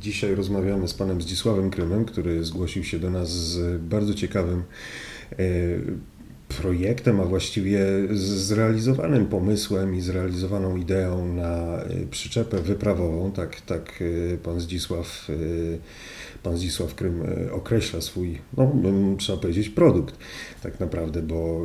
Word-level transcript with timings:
Dzisiaj 0.00 0.34
rozmawiamy 0.34 0.88
z 0.88 0.94
panem 0.94 1.22
Zdzisławem 1.22 1.70
Krymem, 1.70 2.04
który 2.04 2.44
zgłosił 2.44 2.84
się 2.84 2.98
do 2.98 3.10
nas 3.10 3.30
z 3.30 3.82
bardzo 3.82 4.14
ciekawym 4.14 4.62
e, 5.32 5.36
projektem, 6.58 7.20
a 7.20 7.24
właściwie 7.24 7.86
zrealizowanym 8.12 9.26
pomysłem 9.26 9.94
i 9.94 10.00
zrealizowaną 10.00 10.76
ideą 10.76 11.34
na 11.34 11.82
e, 11.82 12.06
przyczepę 12.10 12.58
wyprawową. 12.58 13.32
Tak, 13.32 13.60
tak 13.60 14.04
pan 14.42 14.60
Zdzisław 14.60 15.28
pan 16.42 16.56
Zdzisław 16.56 16.94
Krym 16.94 17.22
określa 17.52 18.00
swój, 18.00 18.38
no, 18.56 18.72
trzeba 19.18 19.38
powiedzieć, 19.38 19.68
produkt 19.68 20.18
tak 20.62 20.80
naprawdę, 20.80 21.22
bo 21.22 21.60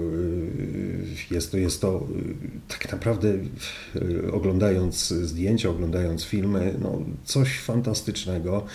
jest 1.31 1.51
to, 1.51 1.57
jest 1.57 1.81
to 1.81 2.07
tak 2.67 2.91
naprawdę 2.91 3.33
oglądając 4.31 5.07
zdjęcia, 5.07 5.69
oglądając 5.69 6.23
filmy, 6.23 6.73
no, 6.81 7.01
coś 7.25 7.59
fantastycznego. 7.59 8.65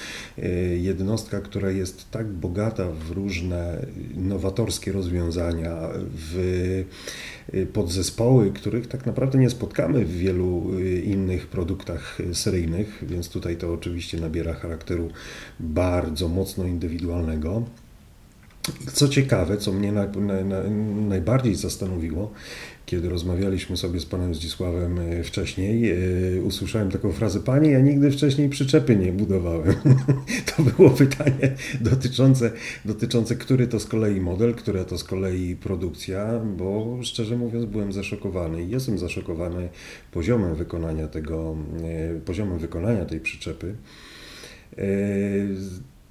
Jednostka, 0.80 1.40
która 1.40 1.70
jest 1.70 2.10
tak 2.10 2.26
bogata 2.26 2.86
w 3.08 3.10
różne 3.10 3.86
nowatorskie 4.14 4.92
rozwiązania, 4.92 5.88
w 6.12 6.84
podzespoły, 7.72 8.50
których 8.50 8.86
tak 8.86 9.06
naprawdę 9.06 9.38
nie 9.38 9.50
spotkamy 9.50 10.04
w 10.04 10.18
wielu 10.18 10.78
innych 11.04 11.46
produktach 11.46 12.18
seryjnych, 12.32 13.04
więc 13.06 13.28
tutaj 13.28 13.56
to 13.56 13.72
oczywiście 13.72 14.20
nabiera 14.20 14.54
charakteru 14.54 15.08
bardzo 15.60 16.28
mocno 16.28 16.64
indywidualnego. 16.64 17.62
Co 18.92 19.08
ciekawe, 19.08 19.56
co 19.56 19.72
mnie 19.72 19.92
na, 19.92 20.06
na, 20.06 20.44
na, 20.44 20.62
najbardziej 21.08 21.54
zastanowiło, 21.54 22.30
kiedy 22.90 23.08
rozmawialiśmy 23.08 23.76
sobie 23.76 24.00
z 24.00 24.06
panem 24.06 24.34
Zdzisławem 24.34 24.98
e, 24.98 25.22
wcześniej, 25.24 25.90
e, 25.90 26.42
usłyszałem 26.42 26.90
taką 26.90 27.12
frazę: 27.12 27.40
Panie, 27.40 27.70
ja 27.70 27.80
nigdy 27.80 28.10
wcześniej 28.10 28.48
przyczepy 28.48 28.96
nie 28.96 29.12
budowałem. 29.12 29.74
to 30.56 30.62
było 30.62 30.90
pytanie 30.90 31.56
dotyczące, 31.80 32.52
dotyczące, 32.84 33.36
który 33.36 33.66
to 33.66 33.80
z 33.80 33.86
kolei 33.86 34.20
model, 34.20 34.54
która 34.54 34.84
to 34.84 34.98
z 34.98 35.04
kolei 35.04 35.56
produkcja, 35.56 36.40
bo 36.56 36.98
szczerze 37.02 37.36
mówiąc 37.36 37.64
byłem 37.64 37.92
zaszokowany 37.92 38.64
i 38.64 38.70
jestem 38.70 38.98
zaszokowany 38.98 39.68
poziomem 40.12 40.54
wykonania 40.54 41.08
tego, 41.08 41.56
e, 42.16 42.20
poziomem 42.20 42.58
wykonania 42.58 43.04
tej 43.04 43.20
przyczepy. 43.20 43.74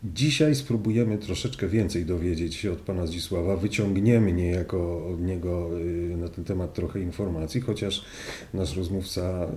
Dzisiaj 0.04 0.56
spróbujemy 0.56 1.18
troszeczkę 1.18 1.68
więcej 1.68 2.06
dowiedzieć 2.06 2.56
się 2.56 2.72
od 2.72 2.80
pana 2.80 3.08
Zdzisława. 3.08 3.58
Wyciągniemy 3.58 4.34
niejako 4.34 5.08
od 5.08 5.22
niego 5.22 5.80
y, 5.80 6.18
na 6.18 6.30
ten 6.30 6.44
temat 6.44 6.74
trochę 6.74 7.00
informacji, 7.00 7.62
chociaż 7.62 8.06
nasz 8.54 8.78
rozmówca 8.78 9.48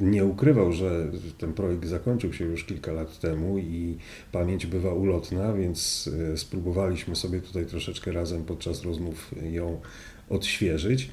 nie 0.00 0.24
ukrywał, 0.24 0.72
że 0.72 1.12
ten 1.38 1.52
projekt 1.52 1.86
zakończył 1.86 2.32
się 2.32 2.44
już 2.44 2.64
kilka 2.64 2.92
lat 2.92 3.20
temu 3.20 3.58
i 3.58 3.96
pamięć 4.32 4.66
bywa 4.66 4.94
ulotna, 4.94 5.52
więc 5.52 6.06
y, 6.06 6.36
spróbowaliśmy 6.36 7.16
sobie 7.16 7.40
tutaj 7.40 7.66
troszeczkę 7.66 8.12
razem 8.12 8.44
podczas 8.44 8.82
rozmów 8.82 9.34
ją 9.42 9.80
odświeżyć. 10.28 11.10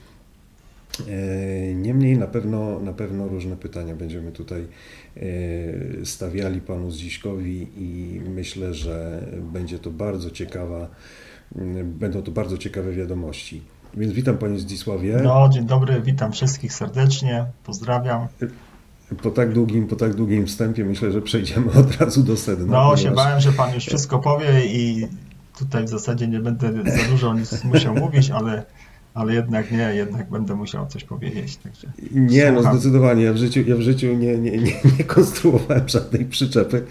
E, 1.02 1.73
niemniej 1.73 2.17
na 2.17 2.28
pewno, 2.28 2.80
na 2.80 2.94
pewno 2.94 3.28
różne 3.28 3.58
pytania 3.58 3.95
będziemy 3.95 4.31
tutaj 4.31 4.67
e, 5.17 5.22
stawiali 6.06 6.62
panu 6.62 6.92
Zdziśkowi 6.92 7.67
i 7.78 8.22
myślę, 8.30 8.73
że 8.73 9.28
będzie 9.54 9.80
to 9.80 9.92
bardzo 9.92 10.31
ciekawa, 10.31 10.88
będą 11.84 12.22
to 12.22 12.31
bardzo 12.31 12.58
ciekawe 12.58 12.92
wiadomości. 12.92 13.62
Więc 13.94 14.14
witam 14.14 14.38
panie 14.38 14.59
Zdzisławie. 14.59 15.20
No, 15.23 15.50
dzień 15.50 15.66
dobry, 15.66 16.02
witam 16.02 16.31
wszystkich 16.31 16.73
serdecznie, 16.73 17.45
pozdrawiam. 17.64 18.28
Po 19.23 19.32
tak 19.32 19.54
długim, 19.54 19.88
po 19.88 19.95
tak 19.95 20.14
długim 20.14 20.48
wstępie 20.48 20.86
myślę, 20.86 21.11
że 21.11 21.22
przejdziemy 21.22 21.72
od 21.72 22.02
razu 22.02 22.23
do 22.23 22.38
sedna. 22.38 22.66
No, 22.66 22.72
ponieważ... 22.72 23.02
się 23.04 23.11
bałem, 23.11 23.39
że 23.39 23.52
pan 23.52 23.73
już 23.73 23.86
wszystko 23.86 24.20
powie 24.20 24.66
i 24.66 25.08
tutaj 25.58 25.84
w 25.84 25.89
zasadzie 25.89 26.28
nie 26.28 26.39
będę 26.39 26.73
za 26.73 27.09
dużo 27.11 27.34
nic 27.34 27.64
musiał 27.64 27.95
mówić, 27.95 28.30
ale 28.30 28.64
ale 29.18 29.34
jednak 29.34 29.72
nie, 29.72 29.94
jednak 29.96 30.30
będę 30.30 30.55
musiał 30.55 30.88
coś 30.88 31.04
powiedzieć. 31.04 31.58
Także 31.58 31.88
nie, 32.11 32.52
no 32.52 32.64
zdecydowanie. 32.64 33.23
Ja 33.23 33.33
w 33.33 33.38
życiu, 33.38 33.60
ja 33.67 33.76
w 33.76 33.82
życiu 33.82 34.08
nie, 34.14 34.38
nie, 34.38 34.52
nie, 34.52 34.73
nie 34.98 35.04
konstruowałem 35.04 35.89
żadnej 35.89 36.26
przyczepy, 36.26 36.83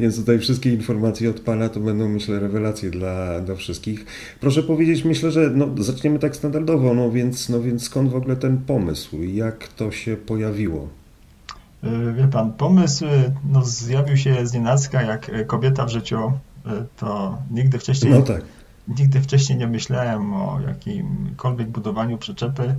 więc 0.00 0.16
tutaj 0.16 0.38
wszystkie 0.38 0.74
informacje 0.74 1.30
od 1.30 1.40
Pana 1.40 1.68
to 1.68 1.80
będą, 1.80 2.08
myślę, 2.08 2.40
rewelacje 2.40 2.90
dla, 2.90 3.40
dla 3.40 3.54
wszystkich. 3.54 4.06
Proszę 4.40 4.62
powiedzieć, 4.62 5.04
myślę, 5.04 5.30
że 5.30 5.50
no, 5.54 5.68
zaczniemy 5.78 6.18
tak 6.18 6.36
standardowo, 6.36 6.94
no 6.94 7.10
więc, 7.10 7.48
no 7.48 7.60
więc 7.60 7.82
skąd 7.82 8.10
w 8.10 8.16
ogóle 8.16 8.36
ten 8.36 8.58
pomysł? 8.58 9.22
Jak 9.22 9.68
to 9.68 9.90
się 9.90 10.16
pojawiło? 10.16 10.88
Y, 11.84 12.12
wie 12.12 12.28
Pan, 12.28 12.52
pomysł 12.52 13.04
no, 13.52 13.64
zjawił 13.64 14.16
się 14.16 14.46
z 14.46 14.52
nienacka, 14.52 15.02
jak 15.02 15.46
kobieta 15.46 15.86
w 15.86 15.90
życiu, 15.90 16.32
to 16.96 17.38
nigdy 17.50 17.78
wcześniej... 17.78 18.12
No 18.12 18.22
tak 18.22 18.57
Nigdy 18.88 19.20
wcześniej 19.20 19.58
nie 19.58 19.66
myślałem 19.66 20.34
o 20.34 20.60
jakimkolwiek 20.60 21.68
budowaniu 21.68 22.18
przyczepy. 22.18 22.74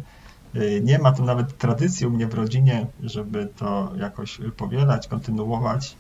Y, 0.56 0.82
nie 0.84 1.00
ma 1.00 1.12
to 1.12 1.24
nawet 1.24 1.58
tradycji 1.58 2.08
u 2.08 2.10
mnie 2.10 2.28
w 2.28 2.34
rodzinie, 2.34 2.88
żeby 3.04 3.50
to 3.58 3.92
jakoś 3.98 4.42
powielać, 4.58 5.08
kontynuować. 5.08 5.96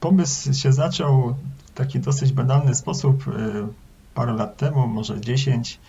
Pomysł 0.00 0.54
się 0.54 0.72
zaczął 0.72 1.34
w 1.66 1.70
taki 1.70 2.00
dosyć 2.00 2.32
banalny 2.32 2.74
sposób 2.74 3.28
y, 3.28 3.32
parę 4.14 4.32
lat 4.32 4.56
temu, 4.56 4.86
może 4.86 5.20
10. 5.20 5.80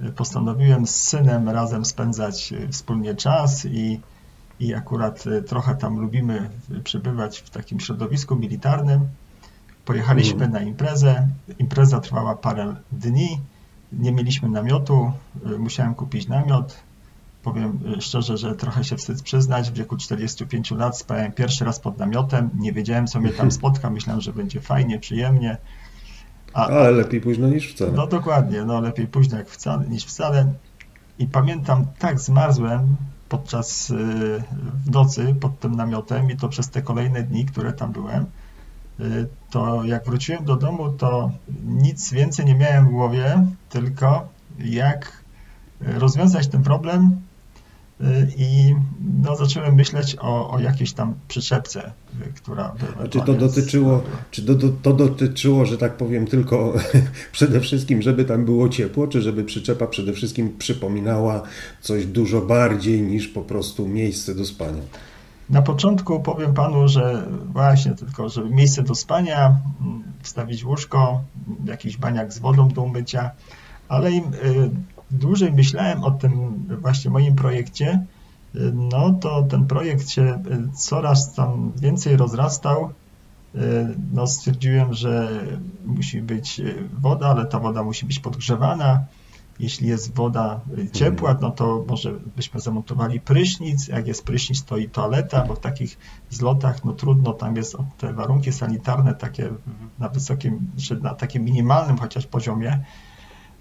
Y, 0.00 0.12
postanowiłem 0.12 0.86
z 0.86 0.94
synem 0.94 1.48
razem 1.48 1.84
spędzać 1.84 2.54
wspólnie 2.70 3.14
czas 3.14 3.64
i, 3.64 4.00
i 4.60 4.74
akurat 4.74 5.24
trochę 5.46 5.74
tam 5.74 5.98
lubimy 5.98 6.50
przebywać 6.84 7.38
w 7.38 7.50
takim 7.50 7.80
środowisku 7.80 8.36
militarnym. 8.36 9.08
Pojechaliśmy 9.88 10.44
mm. 10.44 10.52
na 10.52 10.60
imprezę. 10.60 11.28
Impreza 11.58 12.00
trwała 12.00 12.36
parę 12.36 12.74
dni. 12.92 13.40
Nie 13.92 14.12
mieliśmy 14.12 14.48
namiotu. 14.48 15.12
Y, 15.54 15.58
musiałem 15.58 15.94
kupić 15.94 16.28
namiot. 16.28 16.76
Powiem 17.42 17.78
y, 17.98 18.00
szczerze, 18.00 18.36
że 18.36 18.54
trochę 18.54 18.84
się 18.84 18.96
wstyd 18.96 19.22
przyznać. 19.22 19.70
W 19.70 19.74
wieku 19.74 19.96
45 19.96 20.70
lat 20.70 20.98
spałem 20.98 21.32
pierwszy 21.32 21.64
raz 21.64 21.80
pod 21.80 21.98
namiotem. 21.98 22.50
Nie 22.58 22.72
wiedziałem, 22.72 23.06
co 23.06 23.20
mnie 23.20 23.30
tam 23.30 23.50
spotka. 23.58 23.90
Myślałem, 23.90 24.20
że 24.20 24.32
będzie 24.32 24.60
fajnie, 24.60 24.98
przyjemnie. 24.98 25.56
A, 26.54 26.66
Ale 26.66 26.90
lepiej 26.90 27.20
późno 27.20 27.48
niż 27.48 27.72
wcale. 27.72 27.92
No 27.92 28.06
dokładnie, 28.06 28.64
no 28.64 28.80
lepiej 28.80 29.06
późno 29.06 29.38
jak 29.38 29.48
wcale, 29.48 29.88
niż 29.88 30.04
wcale. 30.04 30.52
I 31.18 31.26
pamiętam, 31.26 31.86
tak 31.98 32.20
zmarzłem 32.20 32.96
podczas 33.28 33.90
y, 33.90 33.94
w 34.84 34.90
nocy 34.90 35.34
pod 35.40 35.60
tym 35.60 35.74
namiotem 35.74 36.30
i 36.30 36.36
to 36.36 36.48
przez 36.48 36.70
te 36.70 36.82
kolejne 36.82 37.22
dni, 37.22 37.44
które 37.46 37.72
tam 37.72 37.92
byłem 37.92 38.26
to 39.50 39.84
jak 39.84 40.04
wróciłem 40.04 40.44
do 40.44 40.56
domu, 40.56 40.90
to 40.90 41.32
nic 41.64 42.12
więcej 42.12 42.46
nie 42.46 42.54
miałem 42.54 42.86
w 42.86 42.90
głowie, 42.90 43.46
tylko 43.68 44.28
jak 44.58 45.12
rozwiązać 45.80 46.48
ten 46.48 46.62
problem 46.62 47.20
y, 48.00 48.04
i 48.36 48.74
no, 49.22 49.36
zacząłem 49.36 49.74
myśleć 49.74 50.16
o, 50.20 50.50
o 50.50 50.60
jakiejś 50.60 50.92
tam 50.92 51.14
przyczepce, 51.28 51.92
y, 52.26 52.32
która 52.32 52.74
Czy 53.10 53.20
to 53.20 53.34
dotyczyło, 53.34 54.02
czy 54.30 54.42
to, 54.42 54.54
to, 54.54 54.68
to, 54.82 54.92
dotyczyło, 54.92 55.66
że 55.66 55.78
tak 55.78 55.96
powiem, 55.96 56.26
tylko 56.26 56.74
przede 57.32 57.60
wszystkim, 57.60 58.02
żeby 58.02 58.24
tam 58.24 58.44
było 58.44 58.68
ciepło, 58.68 59.06
czy 59.06 59.22
żeby 59.22 59.44
przyczepa 59.44 59.86
przede 59.86 60.12
wszystkim 60.12 60.58
przypominała 60.58 61.42
coś 61.80 62.06
dużo 62.06 62.40
bardziej 62.40 63.02
niż 63.02 63.28
po 63.28 63.42
prostu 63.42 63.88
miejsce 63.88 64.34
do 64.34 64.44
spania? 64.44 64.82
Na 65.50 65.62
początku 65.62 66.20
powiem 66.20 66.54
panu, 66.54 66.88
że 66.88 67.26
właśnie 67.52 67.94
tylko, 67.94 68.28
żeby 68.28 68.50
miejsce 68.50 68.82
do 68.82 68.94
spania, 68.94 69.56
wstawić 70.22 70.64
łóżko, 70.64 71.22
jakiś 71.64 71.96
baniak 71.96 72.32
z 72.32 72.38
wodą 72.38 72.68
do 72.68 72.82
umycia, 72.82 73.30
ale 73.88 74.12
im 74.12 74.24
y, 74.24 74.70
dłużej 75.10 75.52
myślałem 75.52 76.04
o 76.04 76.10
tym 76.10 76.64
właśnie 76.80 77.10
moim 77.10 77.34
projekcie, 77.34 78.04
y, 78.54 78.72
no 78.74 79.12
to 79.12 79.42
ten 79.42 79.66
projekt 79.66 80.08
się 80.08 80.22
y, 80.22 80.76
coraz 80.76 81.34
tam 81.34 81.72
więcej 81.76 82.16
rozrastał. 82.16 82.92
No 84.12 84.26
stwierdziłem, 84.26 84.94
że 84.94 85.28
musi 85.84 86.22
być 86.22 86.60
woda, 87.00 87.26
ale 87.26 87.46
ta 87.46 87.58
woda 87.58 87.82
musi 87.82 88.06
być 88.06 88.20
podgrzewana 88.20 89.04
jeśli 89.60 89.88
jest 89.88 90.14
woda 90.14 90.60
ciepła, 90.92 91.36
no 91.40 91.50
to 91.50 91.84
może 91.88 92.12
byśmy 92.36 92.60
zamontowali 92.60 93.20
prysznic. 93.20 93.88
Jak 93.88 94.06
jest 94.06 94.24
prysznic, 94.24 94.64
to 94.64 94.76
i 94.76 94.88
toaleta, 94.88 95.44
bo 95.44 95.54
w 95.54 95.60
takich 95.60 95.98
zlotach 96.30 96.84
no 96.84 96.92
trudno, 96.92 97.32
tam 97.32 97.56
jest 97.56 97.76
te 97.98 98.12
warunki 98.12 98.52
sanitarne 98.52 99.14
takie 99.14 99.50
na 99.98 100.08
wysokim, 100.08 100.70
czy 100.76 100.96
na 100.96 101.14
takim 101.14 101.44
minimalnym 101.44 101.98
chociaż 101.98 102.26
poziomie. 102.26 102.84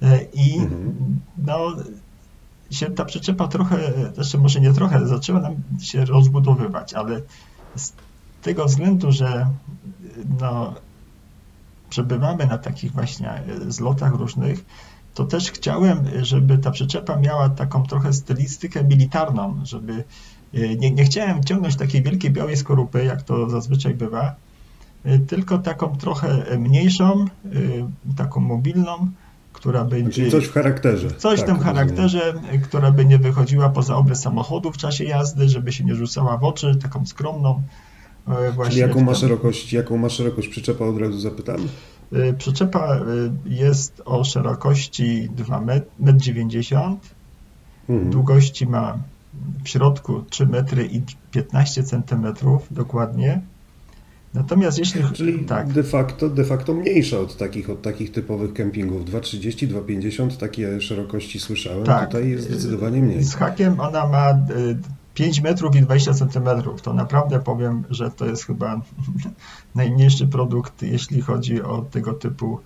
E, 0.01 0.23
I 0.33 0.59
no, 1.37 1.75
się 2.71 2.85
ta 2.85 3.05
przyczepa 3.05 3.47
trochę, 3.47 3.77
znaczy 4.13 4.37
może 4.37 4.59
nie 4.59 4.73
trochę, 4.73 5.07
zaczęła 5.07 5.39
nam 5.39 5.55
się 5.81 6.05
rozbudowywać, 6.05 6.93
ale 6.93 7.21
z 7.75 7.93
tego 8.41 8.65
względu, 8.65 9.11
że 9.11 9.49
no, 10.41 10.73
przebywamy 11.89 12.45
na 12.45 12.57
takich 12.57 12.91
właśnie 12.91 13.43
zlotach 13.67 14.13
różnych, 14.13 14.65
to 15.17 15.25
też 15.25 15.51
chciałem, 15.51 15.99
żeby 16.21 16.57
ta 16.57 16.71
przyczepa 16.71 17.15
miała 17.15 17.49
taką 17.49 17.83
trochę 17.83 18.13
stylistykę 18.13 18.83
militarną, 18.83 19.59
żeby 19.63 20.03
Nie, 20.79 20.91
nie 20.91 21.05
chciałem 21.05 21.43
ciągnąć 21.43 21.75
takiej 21.75 22.03
wielkiej 22.03 22.31
białej 22.31 22.57
skorupy, 22.57 23.03
jak 23.03 23.21
to 23.21 23.49
zazwyczaj 23.49 23.93
bywa, 23.93 24.35
tylko 25.27 25.57
taką 25.57 25.97
trochę 25.97 26.57
mniejszą, 26.57 27.25
taką 28.17 28.39
mobilną, 28.39 29.07
która 29.53 29.83
by... 29.85 30.09
Czyli 30.09 30.31
coś 30.31 30.45
w 30.45 30.53
charakterze. 30.53 31.11
Coś 31.11 31.39
tak, 31.39 31.49
w 31.49 31.51
tym 31.51 31.59
charakterze, 31.59 32.31
rozumiem. 32.31 32.61
która 32.61 32.91
by 32.91 33.05
nie 33.05 33.17
wychodziła 33.17 33.69
poza 33.69 33.95
obrys 33.95 34.19
samochodu 34.19 34.71
w 34.71 34.77
czasie 34.77 35.03
jazdy, 35.03 35.49
żeby 35.49 35.71
się 35.71 35.83
nie 35.83 35.95
rzucała 35.95 36.37
w 36.37 36.43
oczy, 36.43 36.75
taką 36.75 37.05
skromną. 37.05 37.61
Właśnie 38.55 38.71
Czyli 38.71 38.81
jaką 38.81 39.01
ma, 39.01 39.15
szerokość, 39.15 39.73
jaką 39.73 39.97
ma 39.97 40.09
szerokość 40.09 40.47
przyczepa, 40.47 40.85
od 40.85 40.97
razu 40.97 41.19
zapytam? 41.19 41.67
Przyczepa 42.37 42.99
jest 43.45 44.01
o 44.05 44.23
szerokości 44.23 45.29
2,90 45.37 46.77
m, 46.77 46.97
mhm. 47.89 48.09
długości 48.09 48.67
ma 48.67 48.97
w 49.63 49.69
środku 49.69 50.23
3 50.29 50.45
metry 50.45 50.85
i 50.85 51.01
15 51.31 51.83
centymetrów 51.83 52.67
dokładnie. 52.71 53.41
Natomiast 54.33 54.77
jeśli... 54.77 55.03
Czyli 55.13 55.39
tak. 55.39 55.73
de, 55.73 55.83
facto, 55.83 56.29
de 56.29 56.45
facto 56.45 56.73
mniejsza 56.73 57.19
od 57.19 57.37
takich, 57.37 57.69
od 57.69 57.81
takich 57.81 58.11
typowych 58.11 58.53
kempingów. 58.53 59.05
2,30, 59.05 59.67
2,50 59.67 60.37
takie 60.37 60.81
szerokości 60.81 61.39
słyszałem. 61.39 61.83
Tak. 61.85 62.05
Tutaj 62.05 62.29
jest 62.29 62.49
zdecydowanie 62.49 63.01
mniej. 63.01 63.23
Z 63.23 63.35
hakiem 63.35 63.79
ona 63.79 64.07
ma 64.07 64.39
5 65.17 65.39
y, 65.39 65.41
metrów 65.41 65.75
i 65.75 65.81
20 65.81 66.13
centymetrów. 66.13 66.81
To 66.81 66.93
naprawdę 66.93 67.39
powiem, 67.39 67.83
że 67.89 68.11
to 68.11 68.25
jest 68.25 68.45
chyba 68.45 68.81
najmniejszy 69.75 70.27
produkt, 70.27 70.81
jeśli 70.81 71.21
chodzi 71.21 71.61
o 71.61 71.81
tego 71.81 72.13
typu 72.13 72.59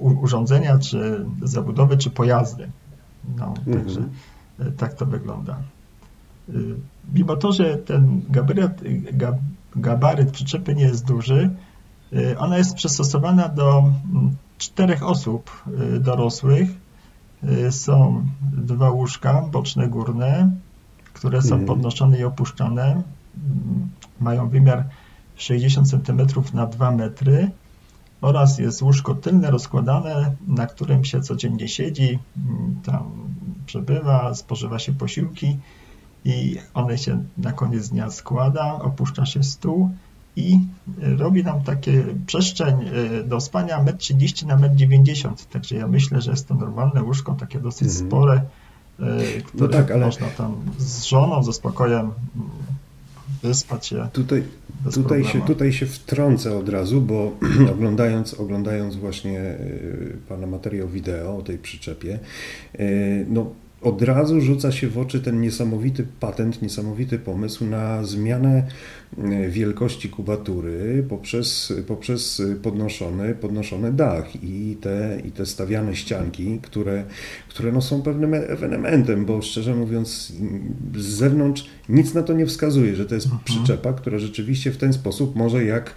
urządzenia, 0.00 0.78
czy 0.78 1.26
zabudowy, 1.42 1.96
czy 1.96 2.10
pojazdy. 2.10 2.70
No, 3.36 3.54
mhm. 3.66 3.84
także 3.84 4.00
tak 4.76 4.94
to 4.94 5.06
wygląda. 5.06 5.58
Y, 6.48 6.74
mimo 7.14 7.36
to, 7.36 7.52
że 7.52 7.76
ten 7.76 8.22
gabaryt, 8.28 8.82
gabaryt 9.76 10.30
przyczepy 10.30 10.74
nie 10.74 10.84
jest 10.84 11.04
duży, 11.04 11.50
y, 12.12 12.38
ona 12.38 12.58
jest 12.58 12.74
przystosowana 12.74 13.48
do 13.48 13.78
mm, 13.78 14.36
czterech 14.58 15.02
osób 15.02 15.50
y, 15.96 16.00
dorosłych. 16.00 16.68
Są 17.70 18.26
dwa 18.52 18.90
łóżka, 18.90 19.42
boczne, 19.52 19.88
górne, 19.88 20.50
które 21.16 21.42
są 21.42 21.54
mhm. 21.54 21.66
podnoszone 21.66 22.18
i 22.18 22.24
opuszczane. 22.24 22.82
Mm, 22.82 23.02
mają 24.20 24.48
wymiar 24.48 24.84
60 25.36 25.90
cm 25.90 26.20
na 26.54 26.66
2 26.66 26.90
metry 26.90 27.50
oraz 28.20 28.58
jest 28.58 28.82
łóżko 28.82 29.14
tylne 29.14 29.50
rozkładane, 29.50 30.36
na 30.48 30.66
którym 30.66 31.04
się 31.04 31.20
codziennie 31.20 31.68
siedzi, 31.68 32.18
mm, 32.36 32.76
tam 32.84 33.10
przebywa, 33.66 34.34
spożywa 34.34 34.78
się 34.78 34.92
posiłki 34.92 35.58
i 36.24 36.56
one 36.74 36.98
się 36.98 37.24
na 37.38 37.52
koniec 37.52 37.88
dnia 37.88 38.10
składa, 38.10 38.74
opuszcza 38.74 39.26
się 39.26 39.42
stół 39.42 39.90
i 40.36 40.58
robi 40.98 41.44
nam 41.44 41.62
takie 41.62 42.04
przestrzeń 42.26 42.76
e, 42.84 43.24
do 43.24 43.40
spania 43.40 43.84
1,30 43.84 44.52
m 44.52 44.60
na 44.60 44.68
1,90 44.68 45.28
m. 45.28 45.34
Także 45.52 45.76
ja 45.76 45.86
myślę, 45.88 46.20
że 46.20 46.30
jest 46.30 46.48
to 46.48 46.54
normalne 46.54 47.02
łóżko, 47.02 47.34
takie 47.34 47.60
dosyć 47.60 47.88
mhm. 47.88 48.06
spore, 48.06 48.42
e, 49.00 49.40
które 49.40 49.66
no 49.66 49.68
tak, 49.68 49.90
ale... 49.90 50.06
można 50.06 50.26
tam 50.26 50.56
z 50.78 51.04
żoną, 51.04 51.42
ze 51.42 51.52
spokojem 51.52 52.10
wyspać 53.42 53.86
się. 53.86 54.08
Tutaj, 54.12 54.42
tutaj, 54.94 55.24
się, 55.24 55.40
tutaj 55.40 55.72
się 55.72 55.86
wtrącę 55.86 56.58
od 56.58 56.68
razu, 56.68 57.00
bo 57.00 57.32
oglądając, 57.74 58.34
oglądając 58.34 58.96
właśnie 58.96 59.40
e, 59.40 59.58
Pana 60.28 60.46
materiał 60.46 60.88
wideo 60.88 61.36
o 61.36 61.42
tej 61.42 61.58
przyczepie, 61.58 62.18
no 63.28 63.50
od 63.82 64.02
razu 64.02 64.40
rzuca 64.40 64.72
się 64.72 64.88
w 64.88 64.98
oczy 64.98 65.20
ten 65.20 65.40
niesamowity 65.40 66.06
patent, 66.20 66.62
niesamowity 66.62 67.18
pomysł 67.18 67.64
na 67.66 68.04
zmianę 68.04 68.66
e, 69.18 69.48
wielkości 69.48 70.08
kubatury 70.08 71.04
poprzez, 71.08 71.72
poprzez 71.86 72.42
podnoszony, 72.62 73.34
podnoszony 73.34 73.92
dach 73.92 74.42
i 74.42 74.76
te, 74.80 75.20
i 75.24 75.30
te 75.30 75.46
stawiane 75.46 75.96
ścianki, 75.96 76.58
które, 76.62 77.04
które 77.48 77.72
no 77.72 77.82
są 77.82 78.02
pewnym 78.02 78.34
ewenementem, 78.34 79.24
bo 79.24 79.42
szczerze 79.42 79.74
mówiąc 79.74 80.32
z 80.96 81.04
zewnątrz 81.04 81.66
nic 81.88 82.14
na 82.14 82.22
to 82.22 82.32
nie 82.32 82.46
wskazuje, 82.46 82.96
że 82.96 83.06
to 83.06 83.14
jest 83.14 83.26
mhm. 83.26 83.44
przyczepa, 83.44 83.92
która 83.92 84.18
rzeczywiście 84.18 84.70
w 84.70 84.76
ten 84.76 84.92
sposób 84.92 85.36
może 85.36 85.64
jak, 85.64 85.94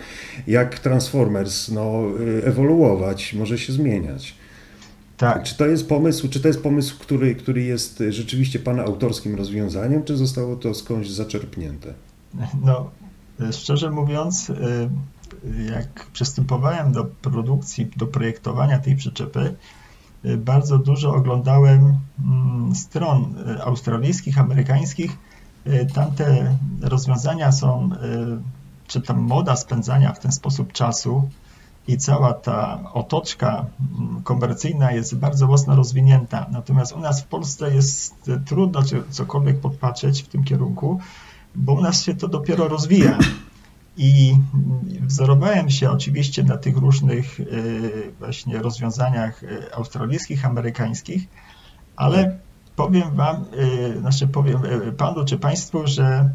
jak 0.47 0.79
Transformers 0.79 1.71
no, 1.71 2.03
e, 2.41 2.45
ewoluować, 2.45 3.33
może 3.33 3.57
się 3.57 3.73
zmieniać. 3.73 4.39
Tak. 5.19 5.43
Czy 5.43 5.57
to 5.57 5.65
jest 5.65 5.89
pomysł, 5.89 6.29
czy 6.29 6.39
to 6.39 6.47
jest 6.47 6.63
pomysł, 6.63 6.99
który, 6.99 7.35
który 7.35 7.63
jest 7.63 8.03
rzeczywiście 8.09 8.59
Pana 8.59 8.83
autorskim 8.83 9.35
rozwiązaniem, 9.35 10.03
czy 10.03 10.17
zostało 10.17 10.55
to 10.55 10.73
skądś 10.73 11.09
zaczerpnięte? 11.09 11.93
No, 12.61 12.89
szczerze 13.51 13.91
mówiąc, 13.91 14.49
y, 14.49 14.89
jak 15.71 16.05
przystępowałem 16.13 16.91
do 16.91 17.05
produkcji, 17.05 17.91
do 17.97 18.07
projektowania 18.07 18.79
tej 18.79 18.95
przyczepy, 18.95 19.55
y, 20.25 20.37
bardzo 20.37 20.77
dużo 20.77 21.15
oglądałem 21.15 21.97
mm, 22.25 22.75
stron 22.75 23.35
y, 23.49 23.63
australijskich, 23.63 24.39
amerykańskich. 24.39 25.17
Tamte 25.93 26.55
rozwiązania 26.81 27.51
są, 27.51 27.89
czy 28.87 29.01
tam 29.01 29.17
moda 29.19 29.55
spędzania 29.55 30.13
w 30.13 30.19
ten 30.19 30.31
sposób 30.31 30.73
czasu, 30.73 31.29
i 31.89 31.97
cała 31.97 32.33
ta 32.33 32.79
otoczka 32.93 33.65
mm, 33.99 34.21
komercyjna 34.23 34.91
jest 34.91 35.15
bardzo 35.15 35.47
mocno 35.47 35.75
rozwinięta. 35.75 36.45
Natomiast 36.51 36.91
u 36.91 36.99
nas 36.99 37.21
w 37.21 37.27
Polsce 37.27 37.75
jest 37.75 38.31
trudno 38.45 38.81
cokolwiek 39.09 39.59
podpatrzeć 39.59 40.23
w 40.23 40.27
tym 40.27 40.43
kierunku, 40.43 40.99
bo 41.55 41.73
u 41.73 41.81
nas 41.81 42.03
się 42.03 42.15
to 42.15 42.27
dopiero 42.27 42.67
rozwija. 42.67 43.17
I 43.97 44.35
wzorowałem 45.01 45.69
się 45.69 45.91
oczywiście 45.91 46.43
na 46.43 46.57
tych 46.57 46.77
różnych 46.77 47.39
y, 47.39 48.11
właśnie 48.19 48.59
rozwiązaniach 48.59 49.43
y, 49.43 49.75
australijskich, 49.75 50.45
amerykańskich, 50.45 51.27
ale 51.95 52.37
powiem 52.75 53.15
Wam, 53.15 53.45
y, 53.95 53.99
znaczy 53.99 54.27
powiem 54.27 54.61
Panu 54.97 55.25
czy 55.25 55.37
Państwu, 55.37 55.87
że 55.87 56.29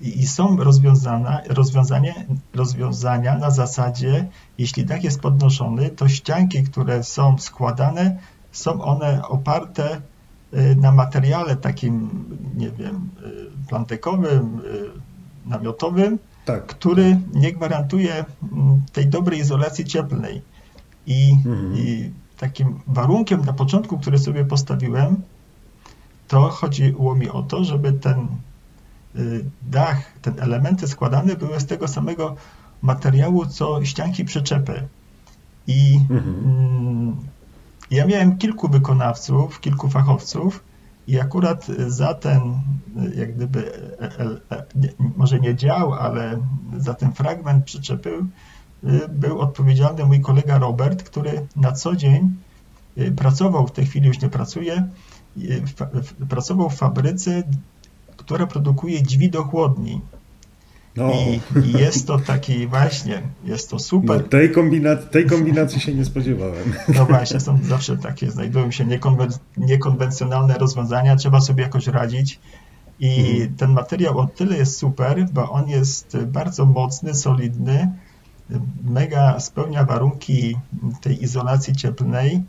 i 0.00 0.26
są 0.26 0.56
rozwiązania, 0.56 1.40
rozwiązania, 1.48 2.14
rozwiązania 2.54 3.38
na 3.38 3.50
zasadzie, 3.50 4.28
jeśli 4.58 4.84
dach 4.84 5.04
jest 5.04 5.20
podnoszony, 5.20 5.90
to 5.90 6.08
ścianki, 6.08 6.62
które 6.62 7.04
są 7.04 7.38
składane, 7.38 8.18
są 8.52 8.82
one 8.82 9.22
oparte 9.28 10.00
y, 10.54 10.76
na 10.76 10.92
materiale 10.92 11.56
takim, 11.56 12.24
nie 12.56 12.70
wiem, 12.70 13.08
y, 13.26 13.68
plantekowym, 13.68 14.60
namiotowym, 15.46 16.18
tak. 16.44 16.66
który 16.66 17.20
nie 17.34 17.52
gwarantuje 17.52 18.24
mm, 18.52 18.82
tej 18.92 19.06
dobrej 19.06 19.40
izolacji 19.40 19.84
cieplnej. 19.84 20.42
I, 21.06 21.32
mhm. 21.32 21.76
I 21.76 22.10
takim 22.36 22.80
warunkiem 22.86 23.44
na 23.44 23.52
początku, 23.52 23.98
który 23.98 24.18
sobie 24.18 24.44
postawiłem, 24.44 25.22
to 26.28 26.48
chodziło 26.48 27.14
mi 27.14 27.28
o 27.28 27.42
to, 27.42 27.64
żeby 27.64 27.92
ten 27.92 28.26
dach, 29.62 29.98
te 30.22 30.32
elementy 30.38 30.88
składane 30.88 31.36
były 31.36 31.60
z 31.60 31.66
tego 31.66 31.88
samego 31.88 32.36
materiału, 32.82 33.46
co 33.46 33.84
ścianki 33.84 34.24
przyczepy. 34.24 34.88
I 35.66 36.00
mhm. 36.10 36.44
Mm, 36.44 37.16
ja 37.90 38.06
miałem 38.06 38.38
kilku 38.38 38.68
wykonawców, 38.68 39.60
kilku 39.60 39.88
fachowców 39.88 40.64
i 41.06 41.20
akurat 41.20 41.66
za 41.86 42.14
ten, 42.14 42.40
jak 43.16 43.34
gdyby, 43.34 43.72
e, 44.00 44.20
e, 44.50 44.56
e, 44.58 44.64
może 45.16 45.40
nie 45.40 45.54
dział, 45.54 45.94
ale 45.94 46.38
za 46.76 46.94
ten 46.94 47.12
fragment 47.12 47.64
przyczepy 47.64 48.10
y, 48.84 49.08
był 49.08 49.40
odpowiedzialny 49.40 50.04
mój 50.04 50.20
kolega 50.20 50.58
Robert, 50.58 51.02
który 51.02 51.46
na 51.56 51.72
co 51.72 51.96
dzień 51.96 52.36
y, 52.98 53.12
pracował, 53.12 53.66
w 53.66 53.72
tej 53.72 53.86
chwili 53.86 54.08
już 54.08 54.20
nie 54.20 54.28
pracuje, 54.28 54.88
pracował 56.28 56.70
w 56.70 56.76
fabryce 56.76 57.42
która 58.24 58.46
produkuje 58.46 59.02
drzwi 59.02 59.30
do 59.30 59.44
chłodni. 59.44 60.00
No. 60.96 61.12
I, 61.12 61.40
I, 61.68 61.72
jest 61.72 62.06
to 62.06 62.18
taki 62.18 62.66
właśnie, 62.66 63.22
jest 63.44 63.70
to 63.70 63.78
super. 63.78 64.22
No, 64.22 64.28
tej, 64.28 64.50
kombinacji, 64.50 65.08
tej 65.10 65.26
kombinacji 65.26 65.80
się 65.80 65.94
nie 65.94 66.04
spodziewałem. 66.04 66.74
No 66.94 67.06
właśnie, 67.06 67.40
są 67.40 67.58
zawsze 67.62 67.96
takie, 67.96 68.30
znajdują 68.30 68.70
się 68.70 68.84
niekonwen 68.84 69.30
niekonwencjonalne 69.56 70.54
rozwiązania, 70.54 71.16
trzeba 71.16 71.40
sobie 71.40 71.62
jakoś 71.62 71.86
radzić. 71.86 72.40
I 73.00 73.22
hmm. 73.22 73.54
ten 73.56 73.72
materiał 73.72 74.18
o 74.18 74.26
tyle 74.26 74.56
jest 74.56 74.76
super, 74.76 75.26
bo 75.32 75.50
on 75.50 75.68
jest 75.68 76.16
bardzo 76.26 76.66
mocny, 76.66 77.14
solidny, 77.14 77.92
mega 78.84 79.40
spełnia 79.40 79.84
warunki 79.84 80.56
tej 81.00 81.24
izolacji 81.24 81.76
cieplnej 81.76 82.42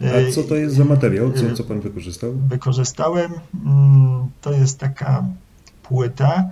a 0.00 0.32
co 0.32 0.42
to 0.42 0.54
jest 0.54 0.74
za 0.74 0.84
materiał? 0.84 1.32
Co, 1.32 1.54
co 1.54 1.64
pan 1.64 1.80
wykorzystał? 1.80 2.32
Wykorzystałem, 2.48 3.32
mm, 3.66 4.23
to 4.44 4.52
jest 4.52 4.78
taka 4.78 5.24
płyta 5.82 6.50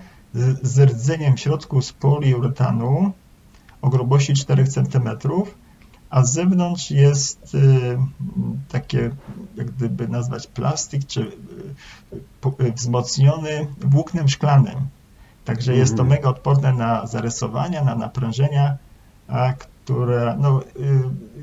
z 0.63 0.79
rdzeniem 0.79 1.37
w 1.37 1.41
środku 1.41 1.83
z 1.83 1.93
poliuretanu 1.93 3.13
o 3.83 3.89
grubości 3.89 4.35
4 4.35 4.65
cm, 4.65 5.09
a 6.11 6.25
z 6.25 6.33
zewnątrz 6.33 6.91
jest 6.91 7.57
takie, 8.69 9.11
jak 9.57 9.71
gdyby 9.71 10.09
nazwać 10.09 10.47
plastik, 10.47 11.07
czy 11.07 11.33
wzmocniony 12.77 13.67
włóknem 13.81 14.29
szklanym. 14.29 14.77
Także 15.45 15.77
jest 15.77 15.97
to 15.97 16.03
mhm. 16.03 16.09
mega 16.09 16.29
odporne 16.29 16.73
na 16.73 17.07
zarysowania, 17.07 17.85
na 17.85 17.95
naprężenia, 17.95 18.77
a 19.29 19.53
które 19.53 20.37
no, 20.41 20.61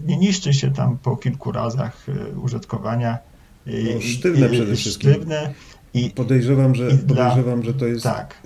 nie 0.05 0.17
niszczy 0.17 0.53
się 0.53 0.71
tam 0.71 0.97
po 0.97 1.17
kilku 1.17 1.51
razach 1.51 2.05
użytkowania. 2.43 3.17
No, 3.65 4.01
sztywne 4.01 4.49
przede 4.49 4.75
wszystkim. 4.75 5.11
Sztywne. 5.11 5.53
I, 5.93 6.09
podejrzewam, 6.09 6.75
że, 6.75 6.89
podejrzewam, 7.07 7.61
dla... 7.61 7.71
że 7.71 7.79
to 7.79 7.87
jest 7.87 8.03
tak 8.03 8.41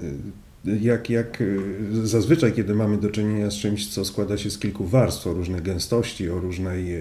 jak, 0.65 1.09
jak 1.09 1.41
y, 1.41 2.07
zazwyczaj, 2.07 2.53
kiedy 2.53 2.75
mamy 2.75 2.97
do 2.97 3.09
czynienia 3.09 3.51
z 3.51 3.53
czymś, 3.53 3.93
co 3.93 4.05
składa 4.05 4.37
się 4.37 4.49
z 4.49 4.59
kilku 4.59 4.85
warstw, 4.85 5.27
o 5.27 5.33
różnej 5.33 5.61
gęstości, 5.61 6.29
o 6.29 6.39
różnej 6.39 6.95
e, 6.95 6.99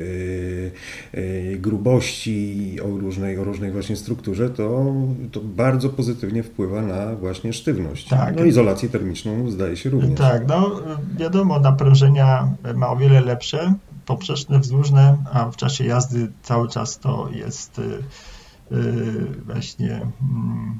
grubości, 1.57 2.79
o 2.81 2.87
różnej, 2.87 3.39
o 3.39 3.45
różnej 3.45 3.73
właśnie 3.73 3.97
strukturze, 3.97 4.51
to, 4.51 4.95
to 5.33 5.41
bardzo 5.41 5.89
pozytywnie 5.89 6.43
wpływa 6.43 6.83
na 6.83 7.15
właśnie 7.15 7.53
sztywność. 7.53 8.09
Tak. 8.09 8.37
No 8.37 8.45
izolację 8.45 8.89
termiczną 8.89 9.51
zdaje 9.51 9.77
się 9.77 9.91
również. 9.91 10.19
Tak, 10.19 10.49
no 10.49 10.81
wiadomo, 11.17 11.61
naprężenia 11.61 12.49
ma 12.75 12.89
o 12.89 12.97
wiele 12.97 13.21
lepsze, 13.21 13.75
poprzeczne, 14.07 14.59
wzdłużne, 14.59 15.17
a 15.33 15.51
w 15.51 15.57
czasie 15.57 15.85
jazdy 15.85 16.33
cały 16.43 16.69
czas 16.69 16.99
to 16.99 17.29
jest 17.33 17.79
y, 17.79 17.83
Y, 17.83 18.32
właśnie 19.47 20.01
mm, 20.23 20.79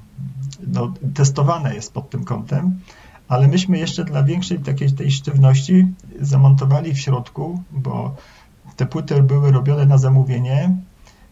no, 0.67 0.93
testowane 1.15 1.75
jest 1.75 1.93
pod 1.93 2.11
tym 2.11 2.25
kątem, 2.25 2.79
ale 3.29 3.49
myśmy 3.49 3.79
jeszcze 3.79 4.05
dla 4.05 4.23
większej 4.23 4.59
takiej 4.59 4.93
tej 4.93 5.11
sztywności 5.11 5.87
zamontowali 6.21 6.95
w 6.95 6.99
środku, 6.99 7.63
bo 7.73 8.15
te 8.77 8.87
płyty 8.87 9.23
były 9.23 9.53
robione 9.53 9.87
na 9.87 9.99
zamówienie, 9.99 10.77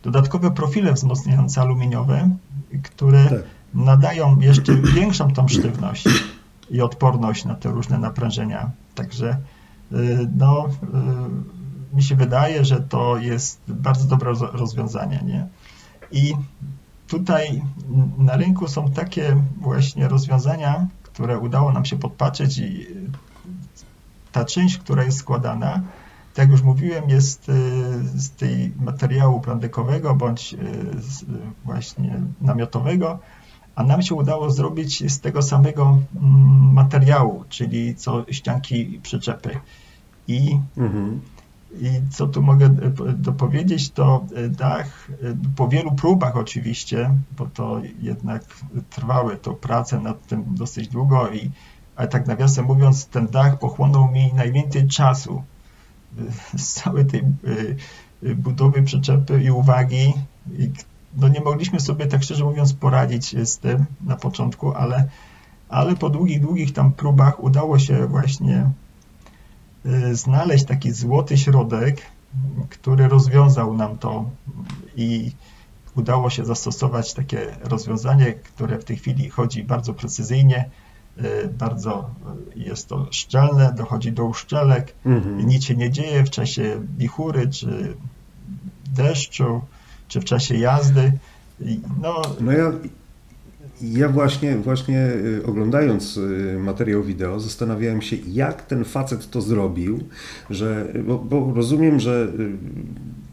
dodatkowe 0.03 0.51
profile 0.51 0.93
wzmacniające 0.93 1.61
aluminiowe, 1.61 2.31
które 2.83 3.25
tak. 3.25 3.39
nadają 3.75 4.41
jeszcze 4.41 4.75
większą 4.97 5.33
tą 5.33 5.49
sztywność 5.49 6.09
i 6.71 6.81
odporność 6.81 7.45
na 7.45 7.55
te 7.55 7.69
różne 7.69 7.99
naprężenia. 7.99 8.71
Także 8.95 9.37
y, 9.93 10.29
no, 10.37 10.69
y, 11.93 11.97
mi 11.97 12.03
się 12.03 12.17
wydaje, 12.17 12.65
że 12.65 12.81
to 12.81 13.17
jest 13.17 13.61
bardzo 13.69 14.07
dobre 14.07 14.33
rozwiązanie. 14.53 15.23
Nie? 15.27 15.47
I 16.13 16.35
tutaj 17.09 17.63
na 18.19 18.37
rynku 18.37 18.69
są 18.69 18.91
takie 18.91 19.37
właśnie 19.61 20.09
rozwiązania, 20.09 20.87
które 21.03 21.39
udało 21.39 21.73
nam 21.73 21.85
się 21.85 21.97
podpatrzeć 21.99 22.59
i 22.59 22.87
ta 24.33 24.45
część, 24.45 24.79
która 24.79 25.05
jest 25.05 25.19
składana, 25.19 25.83
tak 26.35 26.39
jak 26.45 26.51
już 26.51 26.63
mówiłem, 26.63 27.09
jest 27.09 27.49
y, 27.49 27.53
z 28.21 28.31
tej 28.31 28.73
materiału 28.81 29.41
plandekowego 29.41 30.15
bądź 30.15 30.55
y, 30.55 30.57
właśnie 31.65 32.21
namiotowego, 32.41 33.19
a 33.75 33.85
nam 33.85 34.03
się 34.03 34.15
udało 34.15 34.51
zrobić 34.51 35.13
z 35.13 35.21
tego 35.21 35.43
samego 35.43 35.99
mm, 36.17 36.73
materiału, 36.73 37.45
czyli 37.49 37.95
co 37.95 38.25
ścianki 38.31 39.01
przyczepy. 39.03 39.61
I 40.29 40.59
mhm. 40.77 41.21
I 41.79 42.01
co 42.11 42.27
tu 42.27 42.43
mogę 42.43 42.67
e, 42.67 43.13
dopowiedzieć, 43.13 43.91
to 43.91 44.25
e, 44.37 44.49
dach 44.49 45.11
e, 45.11 45.15
po 45.57 45.69
wielu 45.69 45.93
próbach 45.93 46.37
oczywiście, 46.37 47.15
bo 47.39 47.47
to 47.47 47.81
jednak 48.03 48.43
trwały 48.91 49.37
to 49.37 49.55
prace 49.55 50.01
nad 50.01 50.27
tym 50.27 50.45
dosyć 50.55 50.89
długo 50.89 51.31
i 51.31 51.51
ale 51.97 52.09
tak 52.09 52.27
nawiasem 52.27 52.65
mówiąc, 52.65 53.07
ten 53.07 53.27
dach 53.27 53.59
pochłonął 53.59 54.11
mi 54.11 54.33
najwięcej 54.35 54.89
czasu 54.89 55.43
z 56.57 56.73
całej 56.73 57.07
tej 57.07 57.23
budowy 58.37 58.83
przyczepy 58.83 59.43
i 59.43 59.51
uwagi. 59.51 60.13
I 60.59 60.71
no 61.17 61.29
nie 61.29 61.41
mogliśmy 61.41 61.81
sobie 61.81 62.07
tak 62.07 62.23
szczerze 62.23 62.45
mówiąc 62.45 62.73
poradzić 62.73 63.49
z 63.49 63.59
tym 63.59 63.85
na 64.01 64.17
początku, 64.17 64.75
ale, 64.75 65.09
ale 65.69 65.97
po 65.97 66.11
długich, 66.11 66.41
długich 66.41 66.73
tam 66.73 66.93
próbach 66.93 67.45
udało 67.45 67.79
się 67.79 68.07
właśnie 68.07 68.71
znaleźć 70.13 70.65
taki 70.65 70.93
złoty 70.93 71.39
środek, 71.39 72.03
który 72.69 73.09
rozwiązał 73.09 73.77
nam 73.77 73.99
to 73.99 74.31
i 74.97 75.33
udało 75.97 76.31
się 76.31 76.45
zastosować 76.45 77.15
takie 77.15 77.57
rozwiązanie, 77.61 78.33
które 78.33 78.79
w 78.79 78.85
tej 78.85 78.97
chwili 78.97 79.31
chodzi 79.31 79.65
bardzo 79.65 79.95
precyzyjnie, 79.95 80.71
y, 81.19 81.49
bardzo 81.59 82.11
jest 82.57 82.89
to 82.89 83.07
szczelne, 83.11 83.73
dochodzi 83.77 84.13
do 84.13 84.25
uszczelek, 84.25 84.95
mhm. 85.07 85.47
nic 85.47 85.65
się 85.65 85.77
nie 85.77 85.91
dzieje 85.91 86.25
w 86.25 86.31
czasie 86.31 86.81
wichury, 86.99 87.49
czy 87.49 87.97
deszczu, 88.95 89.61
czy 90.09 90.21
w 90.21 90.25
czasie 90.25 90.57
jazdy. 90.57 91.13
No, 92.01 92.23
no 92.41 92.53
ja, 92.53 92.73
ja 93.83 94.09
właśnie, 94.09 94.57
właśnie 94.57 94.99
y, 94.99 95.43
oglądając 95.47 96.17
y, 96.17 96.57
materiał 96.61 97.03
wideo 97.03 97.41
zastanawiałem 97.41 98.03
się, 98.03 98.17
jak 98.29 98.67
ten 98.67 98.85
facet 98.85 99.31
to 99.31 99.41
zrobił, 99.41 99.99
że, 100.51 100.93
bo, 101.07 101.19
bo 101.19 101.53
rozumiem, 101.55 102.01
że 102.01 102.29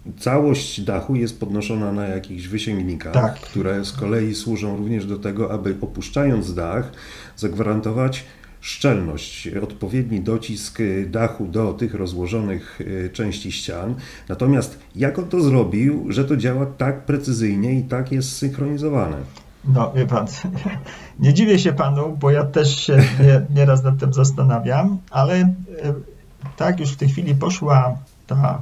y, 0.08 0.20
całość 0.20 0.82
dachu 0.82 1.16
jest 1.16 1.40
podnoszona 1.40 1.92
na 1.92 2.08
jakichś 2.08 2.48
wysięgnikach, 2.48 3.14
tak. 3.14 3.40
które 3.40 3.86
z 3.86 3.92
kolei 3.92 4.36
służą 4.36 4.78
również 4.78 5.06
do 5.06 5.20
tego, 5.20 5.52
aby 5.52 5.76
opuszczając 5.82 6.54
dach 6.54 6.92
zagwarantować 7.36 8.26
szczelność, 8.62 9.48
odpowiedni 9.48 10.22
docisk 10.22 10.80
dachu 11.08 11.48
do 11.48 11.74
tych 11.74 11.94
rozłożonych 11.94 12.80
części 13.14 13.52
ścian. 13.52 13.96
Natomiast 14.30 14.80
jak 14.96 15.20
on 15.20 15.26
to 15.26 15.42
zrobił, 15.42 16.06
że 16.10 16.26
to 16.26 16.38
działa 16.38 16.66
tak 16.66 17.06
precyzyjnie 17.06 17.80
i 17.80 17.84
tak 17.84 18.12
jest 18.12 18.38
synchronizowane? 18.38 19.18
No, 19.66 19.92
wie 19.96 20.06
pan, 20.06 20.28
nie 21.20 21.34
dziwię 21.34 21.60
się 21.60 21.74
panu, 21.74 22.18
bo 22.20 22.32
ja 22.32 22.44
też 22.44 22.76
się 22.76 22.98
nie, 22.98 23.42
nieraz 23.56 23.84
nad 23.84 23.98
tym 23.98 24.14
zastanawiam, 24.14 24.98
ale 25.12 25.36
e, 25.36 25.54
tak 26.58 26.80
już 26.80 26.92
w 26.92 26.98
tej 26.98 27.10
chwili 27.10 27.36
poszła 27.36 27.98
ta 28.28 28.62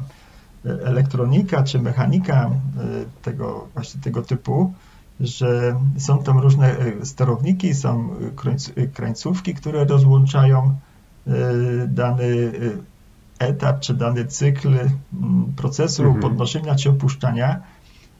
e, 0.65 0.69
elektronika 0.69 1.63
czy 1.63 1.79
mechanika 1.79 2.45
e, 2.45 2.51
tego 3.21 3.67
właśnie 3.73 4.01
tego 4.01 4.21
typu, 4.21 4.73
że 5.19 5.79
są 5.97 6.23
tam 6.23 6.39
różne 6.39 6.75
sterowniki, 7.03 7.73
są 7.73 8.09
krańcówki, 8.93 9.53
które 9.53 9.85
rozłączają 9.85 10.75
dany 11.87 12.51
etap 13.39 13.79
czy 13.79 13.93
dany 13.93 14.25
cykl 14.25 14.69
procesu 15.55 16.03
mhm. 16.03 16.21
podnoszenia 16.21 16.75
czy 16.75 16.89
opuszczania 16.89 17.61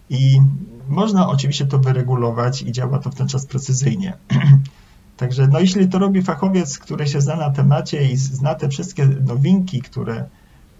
i 0.10 0.40
można 0.88 1.28
oczywiście 1.28 1.66
to 1.66 1.80
wyregulować 1.80 2.62
i 2.62 2.72
działa 2.72 3.00
to 3.00 3.10
w 3.10 3.16
ten 3.16 3.28
czas 3.28 3.46
precyzyjnie. 3.46 4.14
Także 5.18 5.48
no, 5.48 5.60
jeśli 5.60 5.90
to 5.90 6.00
robi 6.00 6.22
fachowiec, 6.22 6.80
który 6.80 7.08
się 7.08 7.22
zna 7.22 7.36
na 7.36 7.50
temacie 7.50 8.12
i 8.12 8.18
zna 8.18 8.56
te 8.56 8.70
wszystkie 8.70 9.06
nowinki, 9.06 9.82
które, 9.82 10.26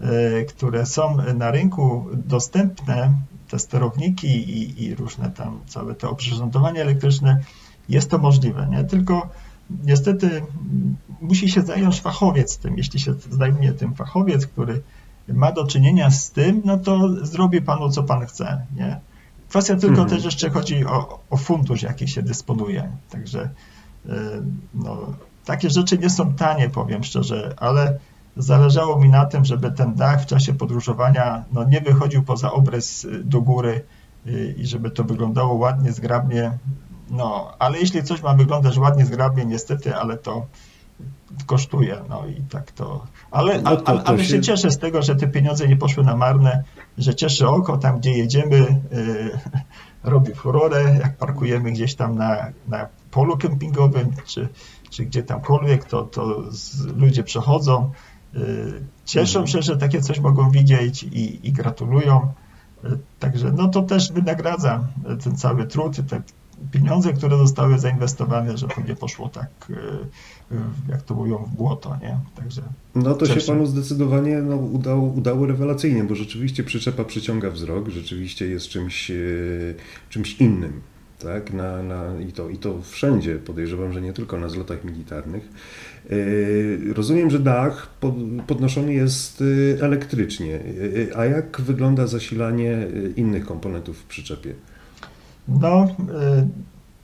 e, 0.00 0.44
które 0.44 0.86
są 0.86 1.16
na 1.34 1.50
rynku 1.50 2.06
dostępne, 2.12 3.12
te 3.48 3.58
sterowniki 3.58 4.28
i, 4.28 4.84
i 4.84 4.94
różne 4.94 5.30
tam 5.30 5.60
całe 5.66 5.94
te 5.94 6.08
oprzyrządowanie 6.08 6.82
elektryczne, 6.82 7.40
jest 7.88 8.10
to 8.10 8.18
możliwe. 8.18 8.68
Nie? 8.70 8.84
Tylko 8.84 9.28
niestety 9.84 10.42
musi 11.20 11.48
się 11.48 11.62
zająć 11.62 12.00
fachowiec 12.00 12.58
tym. 12.58 12.76
Jeśli 12.76 13.00
się 13.00 13.14
zajmie 13.30 13.72
tym 13.72 13.94
fachowiec, 13.94 14.46
który 14.46 14.82
ma 15.28 15.52
do 15.52 15.66
czynienia 15.66 16.10
z 16.10 16.30
tym, 16.30 16.62
no 16.64 16.78
to 16.78 17.24
zrobi 17.26 17.62
panu, 17.62 17.90
co 17.90 18.02
pan 18.02 18.26
chce. 18.26 18.66
Nie? 18.76 19.00
Kwestia 19.56 19.76
tylko 19.76 20.02
mhm. 20.02 20.08
też 20.08 20.24
jeszcze 20.24 20.50
chodzi 20.50 20.86
o, 20.86 21.18
o 21.30 21.36
fundusz, 21.36 21.82
jaki 21.82 22.08
się 22.08 22.22
dysponuje. 22.22 22.90
Także 23.10 23.50
y, 24.06 24.10
no, 24.74 24.98
takie 25.44 25.70
rzeczy 25.70 25.98
nie 25.98 26.10
są 26.10 26.34
tanie, 26.34 26.70
powiem 26.70 27.04
szczerze, 27.04 27.54
ale 27.56 27.98
zależało 28.36 28.98
mi 29.00 29.08
na 29.08 29.26
tym, 29.26 29.44
żeby 29.44 29.70
ten 29.70 29.94
dach 29.94 30.22
w 30.22 30.26
czasie 30.26 30.54
podróżowania 30.54 31.44
no, 31.52 31.64
nie 31.64 31.80
wychodził 31.80 32.22
poza 32.22 32.52
obrys 32.52 33.04
y, 33.04 33.24
do 33.24 33.40
góry 33.40 33.84
y, 34.26 34.54
i 34.58 34.66
żeby 34.66 34.90
to 34.90 35.04
wyglądało 35.04 35.54
ładnie, 35.54 35.92
zgrabnie. 35.92 36.58
No, 37.10 37.52
ale 37.58 37.78
jeśli 37.78 38.02
coś 38.02 38.22
ma 38.22 38.34
wyglądać 38.34 38.78
ładnie, 38.78 39.06
zgrabnie, 39.06 39.44
niestety, 39.44 39.96
ale 39.96 40.16
to 40.16 40.46
kosztuje, 41.46 41.96
no 42.08 42.26
i 42.26 42.42
tak 42.42 42.72
to... 42.72 43.06
Ale, 43.30 43.62
no 43.62 43.76
to, 43.76 43.82
to 43.82 44.08
ale 44.08 44.18
się... 44.18 44.24
się 44.24 44.40
cieszę 44.40 44.70
z 44.70 44.78
tego, 44.78 45.02
że 45.02 45.16
te 45.16 45.28
pieniądze 45.28 45.68
nie 45.68 45.76
poszły 45.76 46.04
na 46.04 46.16
marne, 46.16 46.64
że 46.98 47.14
cieszy 47.14 47.48
oko 47.48 47.78
tam, 47.78 47.98
gdzie 47.98 48.10
jedziemy, 48.10 48.56
yy, 48.92 49.38
robi 50.04 50.34
furorę, 50.34 50.98
jak 51.02 51.16
parkujemy 51.16 51.72
gdzieś 51.72 51.94
tam 51.94 52.14
na, 52.14 52.52
na 52.68 52.88
polu 53.10 53.36
kempingowym, 53.36 54.12
czy, 54.26 54.48
czy 54.90 55.04
gdzie 55.04 55.22
tamkolwiek, 55.22 55.84
to, 55.84 56.02
to 56.02 56.42
ludzie 56.96 57.22
przechodzą, 57.22 57.92
yy, 58.34 58.40
cieszą 59.04 59.40
mhm. 59.40 59.46
się, 59.46 59.62
że 59.62 59.76
takie 59.76 60.00
coś 60.00 60.20
mogą 60.20 60.50
widzieć 60.50 61.02
i, 61.02 61.48
i 61.48 61.52
gratulują. 61.52 62.32
Yy, 62.84 62.98
także 63.18 63.52
no 63.52 63.68
to 63.68 63.82
też 63.82 64.12
wynagradza 64.12 64.84
ten 65.24 65.36
cały 65.36 65.66
trud, 65.66 65.96
te 66.08 66.22
pieniądze, 66.72 67.12
które 67.12 67.38
zostały 67.38 67.78
zainwestowane, 67.78 68.58
że 68.58 68.68
to 68.68 68.80
nie 68.88 68.96
poszło 68.96 69.28
tak, 69.28 69.72
jak 70.88 71.02
to 71.02 71.14
mówią, 71.14 71.38
w 71.38 71.56
błoto, 71.56 71.96
nie? 72.02 72.18
Także 72.36 72.62
no 72.94 73.14
to 73.14 73.26
się 73.26 73.40
panu 73.40 73.66
zdecydowanie 73.66 74.36
no, 74.36 74.56
udało, 74.56 75.02
udało 75.02 75.46
rewelacyjnie, 75.46 76.04
bo 76.04 76.14
rzeczywiście 76.14 76.64
przyczepa 76.64 77.04
przyciąga 77.04 77.50
wzrok, 77.50 77.88
rzeczywiście 77.88 78.46
jest 78.46 78.68
czymś, 78.68 79.12
czymś 80.08 80.40
innym 80.40 80.80
tak? 81.18 81.52
Na, 81.52 81.82
na, 81.82 82.20
i, 82.28 82.32
to, 82.32 82.48
I 82.50 82.58
to 82.58 82.82
wszędzie, 82.82 83.36
podejrzewam, 83.36 83.92
że 83.92 84.02
nie 84.02 84.12
tylko 84.12 84.38
na 84.38 84.48
zlotach 84.48 84.84
militarnych. 84.84 85.48
E, 86.10 86.14
rozumiem, 86.94 87.30
że 87.30 87.38
dach 87.38 87.90
podnoszony 88.46 88.94
jest 88.94 89.42
e, 89.42 89.84
elektrycznie. 89.84 90.60
E, 91.10 91.16
a 91.16 91.24
jak 91.24 91.60
wygląda 91.60 92.06
zasilanie 92.06 92.86
innych 93.16 93.46
komponentów 93.46 93.98
w 93.98 94.04
przyczepie? 94.04 94.54
No, 95.48 95.86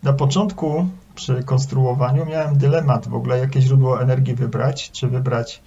na 0.03 0.13
początku 0.13 0.89
przy 1.15 1.43
konstruowaniu 1.43 2.27
miałem 2.27 2.59
dylemat 2.59 3.09
w 3.09 3.15
ogóle, 3.15 3.39
jakie 3.39 3.61
źródło 3.61 4.03
energii 4.03 4.35
wybrać, 4.35 4.91
czy 4.91 5.09
wybrać 5.09 5.63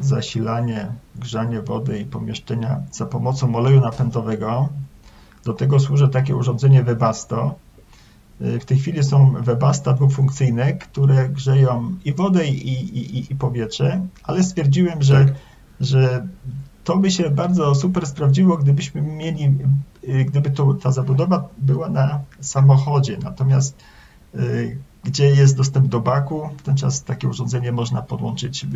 zasilanie, 0.00 0.92
grzanie 1.16 1.62
wody 1.62 1.98
i 1.98 2.04
pomieszczenia 2.04 2.82
za 2.92 3.06
pomocą 3.06 3.54
oleju 3.54 3.80
napędowego, 3.80 4.68
do 5.44 5.52
tego 5.52 5.80
służy 5.80 6.08
takie 6.08 6.36
urządzenie 6.36 6.82
Webasto. 6.82 7.54
Y, 8.40 8.60
w 8.60 8.64
tej 8.64 8.78
chwili 8.78 9.04
są 9.04 9.32
Webasta 9.32 9.92
dwufunkcyjne, 9.92 10.72
które 10.72 11.28
grzeją 11.28 11.94
i 12.04 12.14
wodę, 12.14 12.46
i, 12.46 12.68
i, 12.98 13.32
i 13.32 13.36
powietrze, 13.36 14.00
ale 14.22 14.42
stwierdziłem, 14.42 15.02
że, 15.02 15.24
tak. 15.24 15.34
że 15.80 16.26
to 16.84 16.96
by 16.96 17.10
się 17.10 17.30
bardzo 17.30 17.74
super 17.74 18.06
sprawdziło, 18.06 18.56
gdybyśmy 18.56 19.02
mieli, 19.02 19.44
y, 19.44 19.50
gdyby 20.26 20.50
to, 20.50 20.74
ta 20.74 20.92
zabudowa 20.92 21.48
była 21.58 21.88
na 21.88 22.20
samochodzie. 22.40 23.18
Natomiast 23.22 23.76
y, 24.34 24.78
gdzie 25.04 25.30
jest 25.30 25.56
dostęp 25.56 25.86
do 25.86 26.00
baku, 26.00 26.48
w 26.58 26.62
ten 26.62 26.76
czas 26.76 27.02
takie 27.02 27.28
urządzenie 27.28 27.72
można 27.72 28.02
podłączyć 28.02 28.66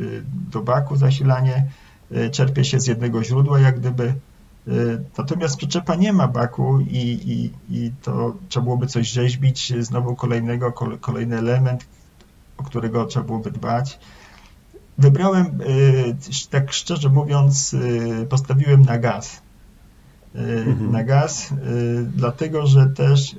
do 0.51 0.63
baku, 0.63 0.97
zasilanie 0.97 1.67
czerpie 2.33 2.65
się 2.65 2.81
z 2.81 2.87
jednego 2.87 3.25
źródła, 3.25 3.61
jak 3.61 3.81
gdyby 3.81 4.15
Y, 4.69 5.05
natomiast 5.19 5.57
przyczepa 5.57 5.95
nie 5.95 6.13
ma 6.13 6.29
baku 6.29 6.81
i, 6.81 6.97
i, 7.27 7.53
i 7.71 7.93
to 8.03 8.35
trzeba 8.49 8.65
byłoby 8.65 8.87
coś 8.87 9.09
rzeźbić, 9.09 9.73
znowu 9.81 10.17
kolejnego, 10.17 10.73
kolejny 11.01 11.39
element, 11.39 11.87
o 12.57 12.63
którego 12.63 13.07
trzeba 13.07 13.27
byłoby 13.27 13.51
dbać. 13.51 13.99
Wybrałem, 14.99 15.47
y, 15.47 16.49
tak 16.51 16.73
szczerze 16.73 17.09
mówiąc, 17.09 17.75
y, 17.75 18.27
postawiłem 18.31 18.83
na 18.83 18.99
gaz. 18.99 19.41
Mhm. 20.39 20.93
Na 20.93 21.05
gaz, 21.05 21.55
dlatego 22.15 22.67
że 22.67 22.87
też 22.87 23.37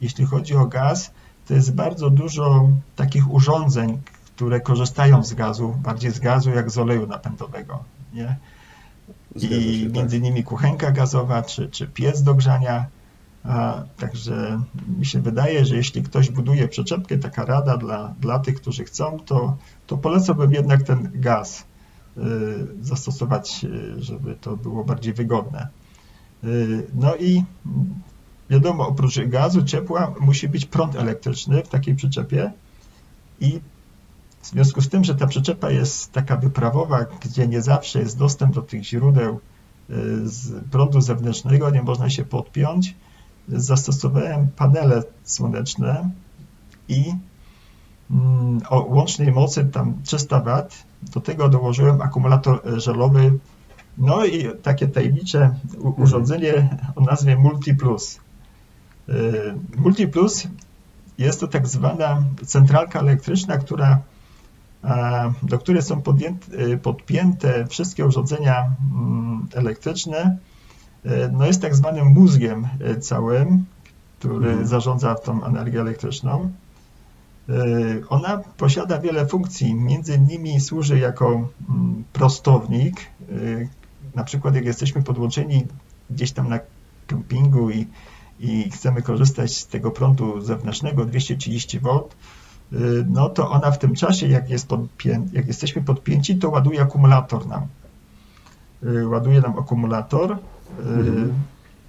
jeśli 0.00 0.24
chodzi 0.24 0.54
o 0.54 0.66
gaz, 0.66 1.10
to 1.48 1.54
jest 1.54 1.74
bardzo 1.74 2.10
dużo 2.10 2.68
takich 2.96 3.30
urządzeń, 3.32 3.98
które 4.24 4.60
korzystają 4.60 5.24
z 5.24 5.34
gazu, 5.34 5.76
bardziej 5.82 6.10
z 6.10 6.20
gazu 6.20 6.50
jak 6.50 6.70
z 6.70 6.78
oleju 6.78 7.06
napędowego. 7.06 7.84
Nie? 8.12 8.36
i 9.36 9.40
się, 9.40 9.86
między 9.86 10.02
tak. 10.02 10.12
innymi 10.12 10.44
kuchenka 10.44 10.92
gazowa 10.92 11.42
czy, 11.42 11.68
czy 11.68 11.86
piec 11.86 12.22
do 12.22 12.34
grzania. 12.34 12.86
A, 13.44 13.82
także 13.96 14.60
mi 14.98 15.06
się 15.06 15.20
wydaje, 15.20 15.64
że 15.64 15.76
jeśli 15.76 16.02
ktoś 16.02 16.30
buduje 16.30 16.68
przyczepkę, 16.68 17.18
taka 17.18 17.44
rada 17.44 17.76
dla, 17.76 18.14
dla 18.20 18.38
tych, 18.38 18.54
którzy 18.54 18.84
chcą, 18.84 19.18
to, 19.26 19.56
to 19.86 19.96
polecałbym 19.96 20.52
jednak 20.52 20.82
ten 20.82 21.10
gaz 21.14 21.64
y, 22.16 22.22
zastosować, 22.80 23.64
y, 23.64 24.02
żeby 24.02 24.36
to 24.40 24.56
było 24.56 24.84
bardziej 24.84 25.12
wygodne. 25.12 25.68
Y, 26.44 26.86
no 26.94 27.16
i 27.16 27.44
wiadomo, 28.50 28.88
oprócz 28.88 29.18
gazu, 29.20 29.62
ciepła 29.62 30.14
musi 30.20 30.48
być 30.48 30.66
prąd 30.66 30.96
elektryczny 30.96 31.62
w 31.62 31.68
takiej 31.68 31.94
przyczepie 31.94 32.52
i 33.40 33.60
w 34.42 34.46
związku 34.46 34.80
z 34.80 34.88
tym, 34.88 35.04
że 35.04 35.14
ta 35.14 35.26
przyczepa 35.26 35.70
jest 35.70 36.12
taka 36.12 36.36
wyprawowa, 36.36 37.04
gdzie 37.24 37.48
nie 37.48 37.62
zawsze 37.62 37.98
jest 37.98 38.18
dostęp 38.18 38.54
do 38.54 38.62
tych 38.62 38.84
źródeł 38.84 39.40
y, 39.90 39.94
prądu 40.70 41.00
zewnętrznego, 41.00 41.70
nie 41.70 41.82
można 41.82 42.10
się 42.10 42.24
podpiąć, 42.24 42.94
zastosowałem 43.48 44.48
panele 44.48 45.02
słoneczne 45.24 46.10
i 46.88 47.14
mm, 48.10 48.60
o 48.68 48.84
łącznej 48.84 49.32
mocy 49.32 49.64
tam 49.64 49.94
300 50.04 50.40
W. 50.40 50.68
Do 51.02 51.20
tego 51.20 51.48
dołożyłem 51.48 52.00
akumulator 52.00 52.62
żelowy, 52.80 53.38
no 53.98 54.24
i 54.24 54.48
takie 54.62 54.88
tajemnicze 54.88 55.54
urządzenie 55.96 56.78
o 56.96 57.00
nazwie 57.00 57.36
MultiPlus. 57.36 58.20
Y, 59.08 59.54
MultiPlus 59.76 60.48
jest 61.18 61.40
to 61.40 61.48
tak 61.48 61.68
zwana 61.68 62.24
centralka 62.46 63.00
elektryczna, 63.00 63.58
która 63.58 64.00
do 65.42 65.58
której 65.58 65.82
są 65.82 66.02
y, 66.72 66.78
podpięte 66.78 67.66
wszystkie 67.66 68.06
urządzenia 68.06 68.72
mm, 68.92 69.46
elektryczne, 69.54 70.38
y, 71.06 71.10
no 71.32 71.46
jest 71.46 71.62
tak 71.62 71.74
zwanym 71.74 72.06
mózgiem 72.06 72.68
całym, 73.00 73.64
który 74.18 74.48
mhm. 74.48 74.66
zarządza 74.66 75.14
tą 75.14 75.44
energię 75.44 75.80
elektryczną. 75.80 76.50
Ona 78.08 78.38
posiada 78.56 78.98
wiele 78.98 79.26
funkcji, 79.26 79.74
między 79.74 80.14
innymi 80.14 80.60
służy 80.60 80.98
jako 80.98 81.48
mm, 81.68 82.04
prostownik. 82.12 83.00
Na 84.16 84.24
przykład 84.24 84.54
jak 84.54 84.64
jesteśmy 84.64 85.02
podłączeni 85.02 85.66
gdzieś 86.10 86.32
tam 86.32 86.48
na 86.48 86.58
kempingu 87.06 87.70
i, 87.70 87.86
i 88.40 88.70
chcemy 88.70 89.02
korzystać 89.02 89.56
z 89.56 89.66
tego 89.66 89.90
prądu 89.90 90.40
zewnętrznego 90.40 91.04
230 91.04 91.80
V, 91.80 92.00
Y, 92.72 93.06
no 93.10 93.28
to 93.28 93.50
ona 93.50 93.70
w 93.70 93.78
tym 93.78 93.94
czasie, 93.94 94.28
jak, 94.28 94.50
jest 94.50 94.68
podpię, 94.68 95.22
jak 95.32 95.46
jesteśmy 95.46 95.82
podpięci, 95.82 96.36
to 96.36 96.50
ładuje 96.50 96.82
akumulator 96.82 97.46
nam. 97.46 97.66
Y, 98.82 99.08
ładuje 99.08 99.40
nam 99.40 99.58
akumulator. 99.58 100.32
Y, 100.32 100.36
mhm. 100.82 101.34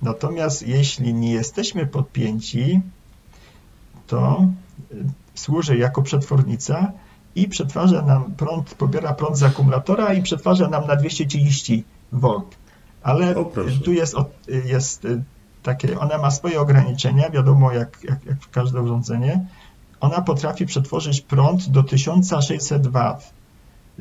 Natomiast 0.01 0.67
jeśli 0.67 1.13
nie 1.13 1.31
jesteśmy 1.31 1.87
podpięci, 1.87 2.81
to 4.07 4.45
służy 5.35 5.77
jako 5.77 6.01
przetwornica 6.01 6.91
i 7.35 7.47
przetwarza 7.47 8.01
nam 8.01 8.31
prąd, 8.31 8.75
pobiera 8.75 9.13
prąd 9.13 9.37
z 9.37 9.43
akumulatora 9.43 10.13
i 10.13 10.21
przetwarza 10.21 10.69
nam 10.69 10.87
na 10.87 10.95
230 10.95 11.83
V. 12.11 12.41
Ale 13.03 13.35
tu 13.85 13.93
jest, 13.93 14.15
jest 14.65 15.07
takie, 15.63 15.99
ona 15.99 16.17
ma 16.17 16.31
swoje 16.31 16.61
ograniczenia, 16.61 17.29
wiadomo, 17.29 17.71
jak, 17.71 18.03
jak, 18.03 18.25
jak 18.25 18.37
każde 18.51 18.81
urządzenie 18.81 19.45
ona 19.99 20.21
potrafi 20.21 20.65
przetworzyć 20.65 21.21
prąd 21.21 21.69
do 21.69 21.83
1600 21.83 22.87
W. 22.87 23.17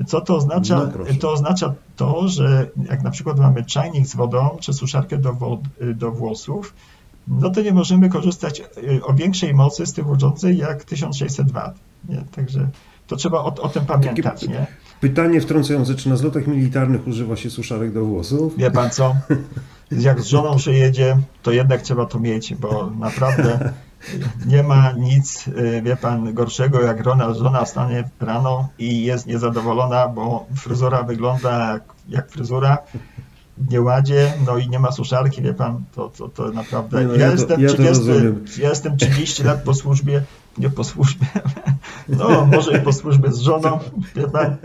Co 0.06 0.20
to 0.20 0.36
oznacza? 0.36 0.76
No 0.76 1.04
to 1.20 1.32
oznacza 1.32 1.74
to, 1.96 2.28
że 2.28 2.70
jak 2.88 3.02
na 3.02 3.10
przykład 3.10 3.38
mamy 3.38 3.64
czajnik 3.64 4.06
z 4.06 4.16
wodą 4.16 4.56
czy 4.60 4.72
suszarkę 4.72 5.18
do, 5.18 5.32
wod, 5.32 5.60
do 5.94 6.12
włosów, 6.12 6.74
no 7.28 7.50
to 7.50 7.62
nie 7.62 7.72
możemy 7.72 8.08
korzystać 8.08 8.60
y, 8.60 9.04
o 9.04 9.14
większej 9.14 9.54
mocy 9.54 9.86
z 9.86 9.92
tych 9.92 10.08
urządzeń 10.08 10.56
jak 10.56 10.84
1600 10.84 11.52
W. 11.52 11.72
Nie? 12.08 12.24
Także 12.32 12.68
to 13.06 13.16
trzeba 13.16 13.38
o, 13.38 13.54
o 13.54 13.68
tym 13.68 13.86
pamiętać. 13.86 14.40
Takie 14.40 14.52
nie? 14.52 14.66
Pytanie 15.00 15.40
wtrącające, 15.40 15.94
czy 15.94 16.08
na 16.08 16.16
zlotach 16.16 16.46
militarnych 16.46 17.06
używa 17.06 17.36
się 17.36 17.50
suszarek 17.50 17.92
do 17.92 18.04
włosów? 18.04 18.56
Wie 18.56 18.70
pan 18.70 18.90
co? 18.90 19.16
Jak 19.90 20.20
z 20.20 20.26
żoną 20.26 20.58
się 20.58 20.72
jedzie, 20.72 21.18
to 21.42 21.50
jednak 21.52 21.82
trzeba 21.82 22.06
to 22.06 22.18
mieć, 22.18 22.54
bo 22.54 22.90
naprawdę 22.98 23.72
nie 24.46 24.62
ma 24.62 24.92
nic, 24.92 25.48
y, 25.48 25.82
wie 25.82 25.96
pan, 25.96 26.34
gorszego 26.34 26.80
jak 26.80 27.04
żona, 27.04 27.34
żona 27.34 27.64
wstanie 27.64 28.08
rano 28.20 28.68
i 28.78 29.04
jest 29.04 29.26
niezadowolona, 29.26 30.08
bo 30.08 30.46
fryzura 30.56 31.02
wygląda 31.02 31.72
jak, 31.72 31.82
jak 32.08 32.30
fryzura 32.30 32.78
w 33.58 33.70
nieładzie, 33.70 34.32
no 34.46 34.58
i 34.58 34.68
nie 34.68 34.78
ma 34.78 34.92
suszarki, 34.92 35.42
wie 35.42 35.54
pan, 35.54 35.84
to, 35.94 36.08
to, 36.08 36.28
to 36.28 36.50
naprawdę... 36.50 37.04
No, 37.04 37.12
ja, 37.12 37.26
ja, 37.26 37.32
jestem 37.32 37.60
ja, 37.60 37.68
30, 37.68 38.02
ja 38.58 38.68
jestem 38.68 38.96
30 38.96 39.42
lat 39.42 39.62
po 39.62 39.74
służbie, 39.74 40.22
nie 40.58 40.70
po 40.70 40.84
służbie, 40.84 41.26
no 42.08 42.46
może 42.46 42.78
i 42.78 42.80
po 42.80 42.92
służbie 42.92 43.32
z 43.32 43.38
żoną, 43.38 43.78
pan. 44.32 44.56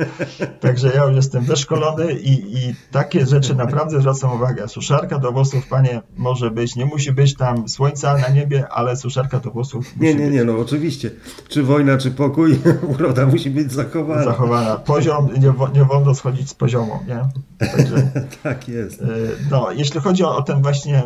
Także 0.60 0.92
ja 0.96 1.06
już 1.06 1.16
jestem 1.16 1.44
wyszkolony 1.44 2.14
i, 2.14 2.58
i 2.58 2.76
takie 2.92 3.26
rzeczy 3.26 3.56
naprawdę 3.56 4.00
zwracam 4.00 4.34
uwagę. 4.34 4.68
Suszarka 4.68 5.20
do 5.20 5.32
włosów, 5.32 5.68
panie, 5.68 6.02
może 6.18 6.52
być, 6.52 6.76
nie 6.76 6.86
musi 6.86 7.12
być 7.12 7.36
tam 7.36 7.70
słońca 7.70 8.18
na 8.18 8.30
niebie, 8.30 8.68
ale 8.70 8.96
suszarka 8.96 9.40
do 9.40 9.52
włosów 9.52 9.98
Nie, 9.98 10.16
nie, 10.16 10.30
nie, 10.30 10.44
no 10.44 10.58
oczywiście. 10.58 11.12
Czy 11.50 11.64
wojna, 11.64 11.98
czy 11.98 12.12
pokój, 12.12 12.60
uroda 12.94 13.26
musi 13.26 13.50
być 13.50 13.72
zachowana. 13.72 14.24
Zachowana. 14.24 14.76
Poziom, 14.76 15.30
nie, 15.34 15.54
nie 15.80 15.86
wolno 15.86 16.16
schodzić 16.16 16.50
z 16.50 16.54
poziomu, 16.54 17.00
nie? 17.08 17.20
Także, 17.68 18.12
tak 18.44 18.68
jest. 18.68 19.02
Y, 19.02 19.06
no, 19.52 19.72
jeśli 19.72 20.00
chodzi 20.00 20.24
o 20.24 20.42
ten 20.42 20.62
właśnie 20.62 21.04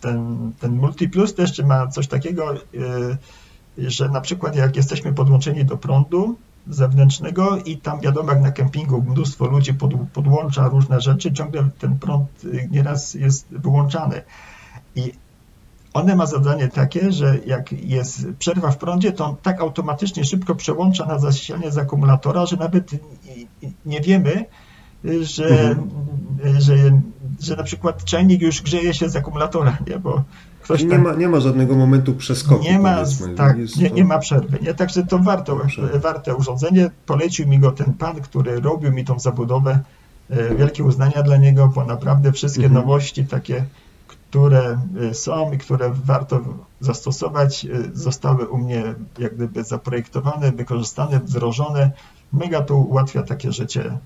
ten, 0.00 0.52
ten 0.60 0.72
Multiplus, 0.72 1.34
to 1.34 1.42
jeszcze 1.42 1.66
ma 1.66 1.86
coś 1.86 2.08
takiego, 2.08 2.54
y, 2.54 2.58
że 3.78 4.08
na 4.08 4.20
przykład 4.20 4.56
jak 4.56 4.76
jesteśmy 4.76 5.12
podłączeni 5.12 5.64
do 5.64 5.76
prądu 5.76 6.36
zewnętrznego 6.68 7.58
i 7.58 7.76
tam 7.76 8.00
wiadomo 8.00 8.32
jak 8.32 8.42
na 8.42 8.52
kempingu 8.52 9.02
mnóstwo 9.02 9.46
ludzi 9.46 9.74
pod, 9.74 9.92
podłącza 10.12 10.68
różne 10.68 11.00
rzeczy, 11.00 11.32
ciągle 11.32 11.68
ten 11.78 11.98
prąd 11.98 12.44
y, 12.44 12.68
nieraz 12.70 13.14
jest 13.14 13.46
wyłączany. 13.50 14.22
I 14.96 15.12
one 15.92 16.16
ma 16.16 16.26
zadanie 16.26 16.68
takie, 16.68 17.12
że 17.12 17.38
jak 17.46 17.72
jest 17.72 18.26
przerwa 18.38 18.70
w 18.70 18.78
prądzie, 18.78 19.12
to 19.12 19.24
on 19.24 19.36
tak 19.42 19.60
automatycznie 19.60 20.24
szybko 20.24 20.54
przełącza 20.54 21.06
na 21.06 21.18
zasilanie 21.18 21.70
z 21.70 21.78
akumulatora, 21.78 22.46
że 22.46 22.56
nawet 22.56 22.90
nie 23.86 24.00
wiemy, 24.00 24.44
że, 25.22 25.48
mhm. 25.48 25.90
że, 26.60 26.76
że 27.40 27.56
na 27.56 27.62
przykład 27.62 28.04
czajnik 28.04 28.42
już 28.42 28.62
grzeje 28.62 28.94
się 28.94 29.08
z 29.08 29.16
akumulatora, 29.16 29.78
nie? 29.86 29.98
bo 29.98 30.22
ktoś 30.66 30.84
nie, 30.84 30.98
ma, 30.98 31.14
nie 31.14 31.28
ma 31.28 31.40
żadnego 31.40 31.76
momentu 31.76 32.14
przeskoku. 32.14 32.64
Nie 32.64 32.78
ma, 32.78 32.96
tak, 33.36 33.56
nie, 33.76 33.90
nie, 33.90 34.04
ma 34.04 34.18
przerwy. 34.18 34.58
Nie? 34.62 34.74
Także 34.74 35.06
to 35.06 35.18
warto, 35.18 35.60
warte 35.94 36.34
urządzenie. 36.34 36.90
Polecił 37.06 37.48
mi 37.48 37.58
go 37.58 37.72
ten 37.72 37.92
pan, 37.92 38.20
który 38.20 38.60
robił 38.60 38.92
mi 38.92 39.04
tą 39.04 39.18
zabudowę. 39.18 39.80
E, 40.30 40.54
wielkie 40.54 40.84
uznania 40.84 41.22
dla 41.22 41.36
niego, 41.36 41.72
bo 41.74 41.84
naprawdę 41.84 42.32
wszystkie 42.32 42.64
mhm. 42.64 42.86
nowości 42.86 43.26
takie, 43.26 43.64
które 44.06 44.78
e, 45.10 45.14
są 45.14 45.52
i 45.52 45.58
które 45.58 45.90
warto 46.04 46.40
zastosować, 46.80 47.64
e, 47.64 47.68
zostały 47.92 48.48
u 48.48 48.58
mnie 48.58 48.94
jak 49.18 49.34
gdyby 49.34 49.64
zaprojektowane, 49.64 50.52
wykorzystane, 50.52 51.20
wdrożone. 51.20 51.90
Mega 52.32 52.62
to 52.62 52.76
ułatwia 52.76 53.22
takie 53.22 53.52
życie 53.52 53.98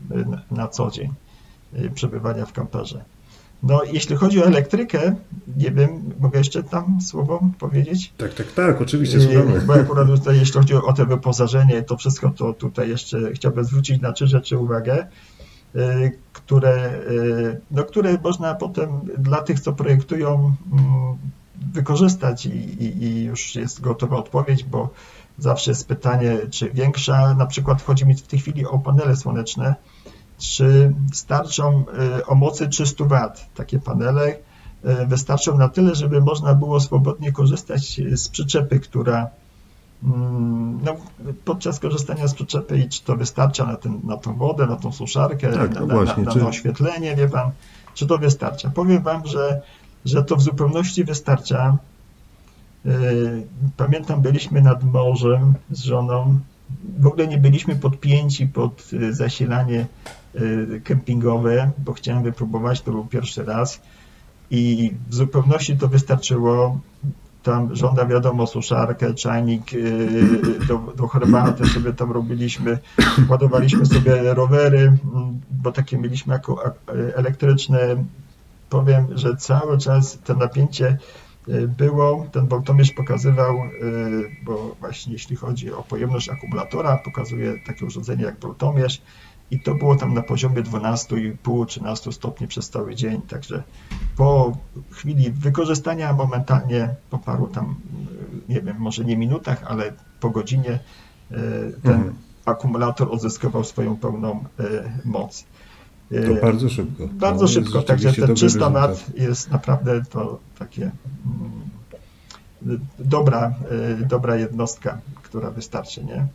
na 0.50 0.68
co 0.68 0.90
dzień 0.90 1.12
przebywania 1.94 2.46
w 2.46 2.52
kamperze. 2.52 3.04
No, 3.62 3.80
jeśli 3.92 4.16
chodzi 4.16 4.42
o 4.42 4.46
elektrykę, 4.46 5.14
nie 5.56 5.70
wiem, 5.70 6.02
mogę 6.20 6.38
jeszcze 6.38 6.62
tam 6.62 7.00
słowo 7.00 7.40
powiedzieć? 7.58 8.12
Tak, 8.16 8.34
tak, 8.34 8.52
tak, 8.52 8.80
oczywiście 8.80 9.20
słuchamy. 9.20 9.60
Bo 9.60 9.74
akurat 9.74 10.08
tutaj, 10.08 10.38
jeśli 10.38 10.52
chodzi 10.52 10.74
o 10.74 10.92
to 10.92 11.06
wyposażenie, 11.06 11.82
to 11.82 11.96
wszystko, 11.96 12.30
to 12.30 12.52
tutaj 12.52 12.88
jeszcze 12.88 13.32
chciałbym 13.32 13.64
zwrócić 13.64 14.00
na 14.00 14.12
trzy 14.12 14.26
rzeczy 14.26 14.58
uwagę, 14.58 15.06
y, 15.76 16.12
które, 16.32 17.00
y, 17.10 17.60
no, 17.70 17.84
które 17.84 18.18
można 18.24 18.54
potem 18.54 18.88
dla 19.18 19.42
tych, 19.42 19.60
co 19.60 19.72
projektują, 19.72 20.54
mm, 20.72 21.16
wykorzystać 21.72 22.46
i, 22.46 22.50
i, 22.84 23.02
i 23.02 23.24
już 23.24 23.54
jest 23.54 23.80
gotowa 23.80 24.16
odpowiedź, 24.16 24.64
bo 24.64 24.90
zawsze 25.38 25.70
jest 25.70 25.88
pytanie, 25.88 26.38
czy 26.50 26.70
większa, 26.70 27.34
na 27.34 27.46
przykład 27.46 27.82
chodzi 27.82 28.06
mi 28.06 28.14
w 28.14 28.22
tej 28.22 28.38
chwili 28.38 28.66
o 28.66 28.78
panele 28.78 29.16
słoneczne, 29.16 29.74
czy 30.40 30.94
starczą 31.12 31.84
y, 32.18 32.26
o 32.26 32.34
mocy 32.34 32.68
300 32.68 33.04
W 33.04 33.56
takie 33.56 33.78
panele. 33.78 34.36
Y, 34.84 35.06
wystarczą 35.06 35.58
na 35.58 35.68
tyle, 35.68 35.94
żeby 35.94 36.20
można 36.20 36.54
było 36.54 36.80
swobodnie 36.80 37.32
korzystać 37.32 38.00
z 38.12 38.28
przyczepy, 38.28 38.80
która 38.80 39.30
mm, 40.04 40.80
no, 40.84 40.96
podczas 41.44 41.78
korzystania 41.78 42.28
z 42.28 42.34
przyczepy, 42.34 42.88
czy 42.90 43.04
to 43.04 43.16
wystarcza 43.16 43.66
na, 43.66 43.76
ten, 43.76 44.00
na 44.04 44.16
tą 44.16 44.34
wodę, 44.34 44.66
na 44.66 44.76
tą 44.76 44.92
suszarkę, 44.92 45.52
tak, 45.52 45.74
na, 45.74 45.80
no 45.80 45.86
właśnie, 45.86 46.22
na, 46.22 46.34
na, 46.34 46.40
czy... 46.40 46.46
oświetlenie, 46.46 47.16
wie 47.16 47.28
pan, 47.28 47.50
czy 47.94 48.06
to 48.06 48.18
wystarcza. 48.18 48.70
Powiem 48.70 49.02
wam, 49.02 49.26
że, 49.26 49.62
że 50.04 50.24
to 50.24 50.36
w 50.36 50.42
zupełności 50.42 51.04
wystarcza. 51.04 51.76
Y, 52.86 53.46
pamiętam, 53.76 54.20
byliśmy 54.20 54.62
nad 54.62 54.84
morzem 54.84 55.54
z 55.70 55.82
żoną. 55.82 56.38
W 56.98 57.06
ogóle 57.06 57.26
nie 57.26 57.38
byliśmy 57.38 57.76
podpięci 57.76 58.46
pod 58.46 58.90
zasilanie 59.10 59.86
kempingowe, 60.84 61.70
bo 61.78 61.92
chciałem 61.92 62.22
wypróbować, 62.22 62.80
to 62.80 62.90
był 62.90 63.04
pierwszy 63.04 63.44
raz 63.44 63.80
i 64.50 64.92
w 65.08 65.14
zupełności 65.14 65.76
to 65.76 65.88
wystarczyło. 65.88 66.80
Tam 67.42 67.76
żąda 67.76 68.06
wiadomo 68.06 68.46
suszarkę, 68.46 69.14
czajnik 69.14 69.72
y, 69.74 70.66
do, 70.68 70.78
do 70.96 71.08
herbaty 71.08 71.68
sobie 71.68 71.92
tam 71.92 72.12
robiliśmy, 72.12 72.78
ładowaliśmy 73.28 73.86
sobie 73.86 74.34
rowery, 74.34 74.96
bo 75.50 75.72
takie 75.72 75.98
mieliśmy 75.98 76.32
jako 76.32 76.74
elektryczne. 77.14 77.78
Powiem, 78.70 79.06
że 79.14 79.36
cały 79.36 79.78
czas 79.78 80.18
to 80.24 80.34
napięcie 80.34 80.98
y, 81.48 81.68
było, 81.68 82.26
ten 82.32 82.46
voltomierz 82.46 82.90
pokazywał, 82.90 83.56
bo 84.44 84.76
właśnie 84.80 85.12
jeśli 85.12 85.36
chodzi 85.36 85.72
o 85.72 85.82
pojemność 85.82 86.28
akumulatora, 86.28 86.98
pokazuje 87.04 87.54
takie 87.66 87.86
urządzenie 87.86 88.24
jak 88.24 88.40
voltomierz, 88.40 89.02
i 89.50 89.60
to 89.60 89.74
było 89.74 89.96
tam 89.96 90.14
na 90.14 90.22
poziomie 90.22 90.62
12,5-13 90.62 92.12
stopni 92.12 92.48
przez 92.48 92.70
cały 92.70 92.94
dzień, 92.94 93.22
także 93.22 93.62
po 94.16 94.56
chwili 94.90 95.30
wykorzystania 95.30 96.12
momentalnie 96.12 96.94
po 97.10 97.18
paru 97.18 97.46
tam, 97.46 97.74
nie 98.48 98.60
wiem, 98.60 98.76
może 98.78 99.04
nie 99.04 99.16
minutach, 99.16 99.64
ale 99.66 99.92
po 100.20 100.30
godzinie 100.30 100.70
e, 100.70 101.36
ten 101.82 101.92
mhm. 101.92 102.14
akumulator 102.44 103.08
odzyskiwał 103.12 103.64
swoją 103.64 103.96
pełną 103.96 104.44
e, 104.60 104.64
moc. 105.04 105.44
To 106.10 106.16
e, 106.16 106.40
bardzo 106.40 106.68
szybko. 106.68 107.08
Bardzo 107.12 107.46
to 107.46 107.52
szybko, 107.52 107.82
także 107.82 108.12
ten 108.12 108.34
300 108.34 108.70
W 108.94 109.18
jest 109.18 109.50
naprawdę 109.50 110.02
to 110.10 110.38
takie 110.58 110.90
mm, 112.62 112.80
dobra, 112.98 113.54
dobra 114.08 114.36
jednostka, 114.36 114.98
która 115.22 115.50
wystarczy, 115.50 116.04
nie? 116.04 116.26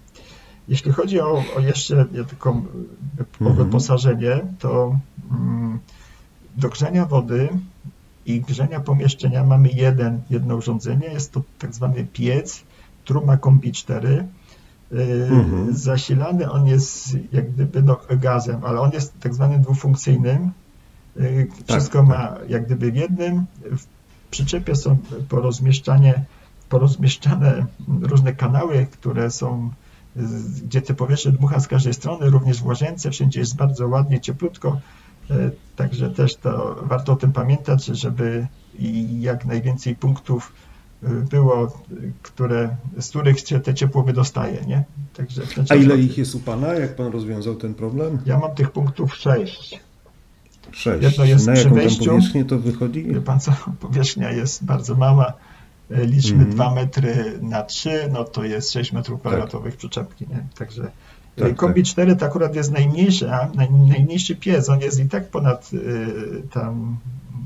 Jeśli 0.67 0.91
chodzi 0.91 1.19
o, 1.19 1.43
o 1.57 1.59
jeszcze 1.59 2.05
tylko 2.05 2.49
o 2.49 2.61
mhm. 3.41 3.55
wyposażenie, 3.55 4.41
to 4.59 4.99
mm, 5.31 5.79
do 6.57 6.69
grzania 6.69 7.05
wody 7.05 7.49
i 8.25 8.41
grzania 8.41 8.79
pomieszczenia 8.79 9.43
mamy 9.43 9.69
jeden, 9.69 10.21
jedno 10.29 10.55
urządzenie. 10.55 11.07
Jest 11.07 11.31
to 11.31 11.41
tak 11.59 11.73
zwany 11.73 12.07
piec 12.13 12.63
Truma 13.05 13.37
Kombi 13.37 13.71
4. 13.71 14.27
Y, 14.91 15.27
mhm. 15.31 15.75
Zasilany 15.75 16.51
on 16.51 16.67
jest 16.67 17.17
jak 17.31 17.51
gdyby 17.51 17.81
no, 17.81 17.99
gazem, 18.09 18.61
ale 18.63 18.81
on 18.81 18.91
jest 18.91 19.19
tak 19.19 19.33
zwanym 19.33 19.61
dwufunkcyjnym. 19.61 20.51
Y, 21.17 21.47
wszystko 21.67 21.99
tak, 21.99 22.07
ma 22.07 22.27
tak. 22.27 22.49
jak 22.49 22.65
gdyby 22.65 22.91
w 22.91 22.95
jednym. 22.95 23.45
W 23.61 23.85
przyczepie 24.31 24.75
są 24.75 24.97
porozmieszczane 26.69 27.65
różne 28.01 28.33
kanały, 28.33 28.87
które 28.91 29.31
są 29.31 29.71
gdzie 30.63 30.81
te 30.81 30.93
powietrze 30.93 31.31
dmucha 31.31 31.59
z 31.59 31.67
każdej 31.67 31.93
strony, 31.93 32.29
również 32.29 32.61
w 32.61 32.65
łazience, 32.65 33.11
wszędzie 33.11 33.39
jest 33.39 33.55
bardzo 33.55 33.87
ładnie, 33.87 34.21
cieplutko, 34.21 34.79
e, 35.29 35.51
także 35.75 36.09
też 36.09 36.35
to 36.35 36.75
warto 36.83 37.13
o 37.13 37.15
tym 37.15 37.31
pamiętać, 37.31 37.85
żeby 37.85 38.47
jak 39.19 39.45
najwięcej 39.45 39.95
punktów 39.95 40.53
e, 41.03 41.09
było, 41.09 41.83
które, 42.21 42.75
z 42.99 43.09
których 43.09 43.39
się 43.39 43.59
te 43.59 43.73
ciepło 43.73 44.03
wydostaje, 44.03 44.61
nie? 44.67 44.83
Także 45.13 45.41
A 45.69 45.75
ile 45.75 45.97
ich 45.97 46.17
jest 46.17 46.35
u 46.35 46.39
Pana, 46.39 46.73
jak 46.73 46.95
Pan 46.95 47.11
rozwiązał 47.11 47.55
ten 47.55 47.73
problem? 47.73 48.19
Ja 48.25 48.39
mam 48.39 48.55
tych 48.55 48.71
punktów 48.71 49.15
sześć. 49.15 49.79
Sześć. 50.71 51.03
Jedno 51.03 51.25
jest 51.25 51.47
Na 51.47 51.55
jaką 51.55 51.69
przy 51.69 51.75
wejściu. 51.75 52.05
powierzchnię 52.05 52.45
to 52.45 52.59
wychodzi? 52.59 53.03
Wie 53.03 53.21
Pan 53.21 53.39
co, 53.39 53.51
powierzchnia 53.79 54.31
jest 54.31 54.65
bardzo 54.65 54.95
mała, 54.95 55.33
liczmy 55.89 56.43
mm. 56.43 56.49
2 56.49 56.75
metry 56.75 57.39
na 57.41 57.63
3, 57.63 58.09
no 58.13 58.23
to 58.23 58.43
jest 58.43 58.71
6 58.71 58.93
metrów 58.93 59.21
tak. 59.21 59.31
kwadratowych 59.31 59.73
tak. 59.73 59.79
przyczepki, 59.79 60.27
nie? 60.29 60.47
Także 60.57 60.91
tak, 61.35 61.55
Kombi 61.55 61.83
tak. 61.83 61.91
4 61.91 62.15
to 62.15 62.25
akurat 62.25 62.55
jest 62.55 62.71
najmniejsza, 62.71 63.49
naj, 63.55 63.71
najmniejszy 63.71 64.35
pies, 64.35 64.69
on 64.69 64.81
jest 64.81 64.99
i 64.99 65.09
tak 65.09 65.29
ponad 65.29 65.71
y, 65.73 66.43
tam, 66.51 66.97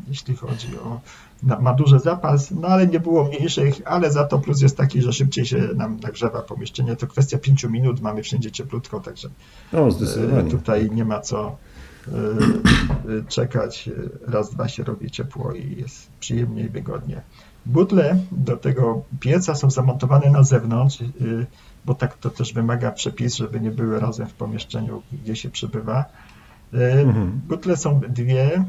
jeśli 0.07 0.35
chodzi 0.35 0.67
o, 0.77 0.99
na, 1.43 1.59
ma 1.59 1.73
duży 1.73 1.99
zapas, 1.99 2.51
no 2.51 2.67
ale 2.67 2.87
nie 2.87 2.99
było 2.99 3.23
mniejszych, 3.23 3.81
ale 3.85 4.11
za 4.11 4.23
to 4.23 4.39
plus 4.39 4.61
jest 4.61 4.77
taki, 4.77 5.01
że 5.01 5.13
szybciej 5.13 5.45
się 5.45 5.57
nam 5.75 5.99
nagrzewa 5.99 6.41
pomieszczenie, 6.41 6.95
to 6.95 7.07
kwestia 7.07 7.37
5 7.37 7.63
minut, 7.63 8.01
mamy 8.01 8.23
wszędzie 8.23 8.51
cieplutko, 8.51 8.99
także 8.99 9.29
o, 9.73 9.91
zdecydowanie. 9.91 10.51
tutaj 10.51 10.89
nie 10.91 11.05
ma 11.05 11.19
co 11.19 11.57
y, 12.07 12.11
czekać, 13.27 13.89
raz, 14.27 14.53
dwa 14.53 14.67
się 14.67 14.83
robi 14.83 15.11
ciepło 15.11 15.53
i 15.53 15.75
jest 15.77 16.07
przyjemnie 16.19 16.63
i 16.63 16.69
wygodnie. 16.69 17.21
Butle 17.65 18.19
do 18.31 18.57
tego 18.57 19.03
pieca 19.19 19.55
są 19.55 19.69
zamontowane 19.69 20.29
na 20.29 20.43
zewnątrz, 20.43 21.01
y, 21.01 21.45
bo 21.85 21.95
tak 21.95 22.17
to 22.17 22.29
też 22.29 22.53
wymaga 22.53 22.91
przepis, 22.91 23.35
żeby 23.35 23.61
nie 23.61 23.71
były 23.71 23.99
razem 23.99 24.27
w 24.27 24.33
pomieszczeniu, 24.33 25.01
gdzie 25.23 25.35
się 25.35 25.49
przebywa. 25.49 26.05
Y, 26.73 26.77
mhm. 26.77 27.41
Butle 27.47 27.77
są 27.77 28.01
dwie. 28.09 28.65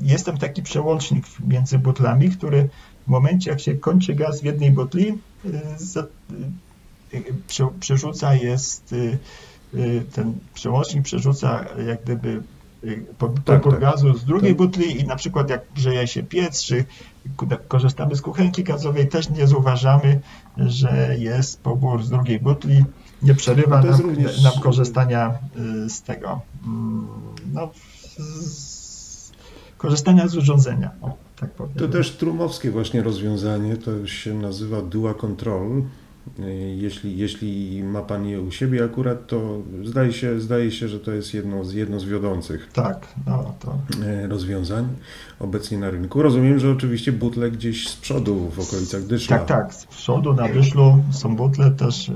Jest 0.00 0.26
tam 0.26 0.38
taki 0.38 0.62
przełącznik 0.62 1.26
między 1.48 1.78
butlami, 1.78 2.30
który 2.30 2.68
w 3.06 3.10
momencie, 3.10 3.50
jak 3.50 3.60
się 3.60 3.74
kończy 3.74 4.14
gaz 4.14 4.40
w 4.40 4.44
jednej 4.44 4.70
butli, 4.70 5.18
y, 5.44 7.24
przerzuca 7.80 8.34
jest 8.34 8.94
ten 10.12 10.38
przełącznik 10.54 11.04
przerzuca 11.04 11.64
jak 11.86 12.04
gdyby 12.04 12.42
popór 13.18 13.40
tak, 13.44 13.64
tak, 13.64 13.80
gazu 13.80 14.14
z 14.18 14.24
drugiej 14.24 14.50
tak. 14.50 14.56
butli 14.56 15.00
i 15.00 15.04
na 15.04 15.16
przykład 15.16 15.50
jak 15.50 15.62
grzeje 15.74 16.06
się 16.06 16.22
piec, 16.22 16.62
czy 16.62 16.84
korzystamy 17.68 18.16
z 18.16 18.22
kuchenki 18.22 18.64
gazowej, 18.64 19.08
też 19.08 19.30
nie 19.30 19.46
zauważamy, 19.46 20.20
że 20.56 21.16
jest 21.18 21.60
pobór 21.62 22.02
z 22.02 22.10
drugiej 22.10 22.40
butli, 22.40 22.84
nie 23.22 23.34
przerywa 23.34 23.82
no 23.82 23.90
nam, 23.90 24.00
również... 24.00 24.42
nam, 24.42 24.52
korzystania 24.62 25.38
y, 25.86 25.90
z 25.90 26.02
tego, 26.02 26.40
mm, 26.66 27.08
no, 27.52 27.70
z 28.40 29.32
korzystania 29.78 30.28
z 30.28 30.36
urządzenia. 30.36 30.90
O, 31.02 31.16
tak. 31.40 31.50
To 31.78 31.88
też 31.88 32.10
trumowskie 32.10 32.70
właśnie 32.70 33.02
rozwiązanie, 33.02 33.76
to 33.76 34.06
się 34.06 34.34
nazywa 34.34 34.82
Dua 34.82 35.14
Control 35.14 35.82
Jeśli, 36.76 37.18
jeśli 37.18 37.82
ma 37.84 38.02
Pan 38.02 38.26
je 38.26 38.40
u 38.40 38.50
siebie 38.50 38.84
akurat, 38.84 39.26
to 39.26 39.62
zdaje 39.84 40.12
się, 40.12 40.40
zdaje 40.40 40.70
się, 40.70 40.88
że 40.88 41.00
to 41.00 41.12
jest 41.12 41.34
jedno 41.34 41.64
z, 41.64 41.72
jedno 41.72 42.00
z 42.00 42.04
wiodących 42.04 42.68
tak, 42.72 43.08
no, 43.26 43.54
to... 43.60 43.78
rozwiązań 44.28 44.88
obecnie 45.38 45.78
na 45.78 45.90
rynku. 45.90 46.22
Rozumiem, 46.22 46.58
że 46.58 46.70
oczywiście 46.70 47.12
butle 47.12 47.50
gdzieś 47.50 47.88
z 47.88 47.96
przodu 47.96 48.50
w 48.50 48.60
okolicach 48.60 49.02
Dyszla. 49.02 49.38
Tak, 49.38 49.48
tak, 49.48 49.74
z 49.74 49.86
przodu 49.86 50.32
na 50.32 50.48
Dyszlu 50.48 50.98
są 51.10 51.36
butle 51.36 51.70
też. 51.70 52.12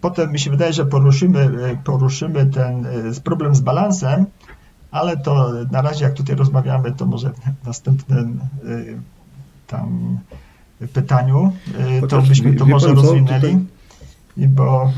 Potem 0.00 0.32
mi 0.32 0.38
się 0.38 0.50
wydaje, 0.50 0.72
że 0.72 0.86
poruszymy, 0.86 1.78
poruszymy 1.84 2.46
ten 2.46 2.86
problem 3.24 3.54
z 3.54 3.60
balansem, 3.60 4.26
ale 4.90 5.16
to 5.16 5.52
na 5.72 5.82
razie 5.82 6.04
jak 6.04 6.14
tutaj 6.14 6.36
rozmawiamy, 6.36 6.92
to 6.92 7.06
może 7.06 7.32
w 7.62 7.66
następnym 7.66 8.40
tam 9.66 10.18
pytaniu, 10.92 11.52
y, 12.04 12.06
to 12.08 12.22
byśmy 12.22 12.54
to 12.54 12.66
może 12.66 12.94
rozwinęli. 12.94 13.40
Tutaj... 13.40 13.58
Bo 14.36 14.92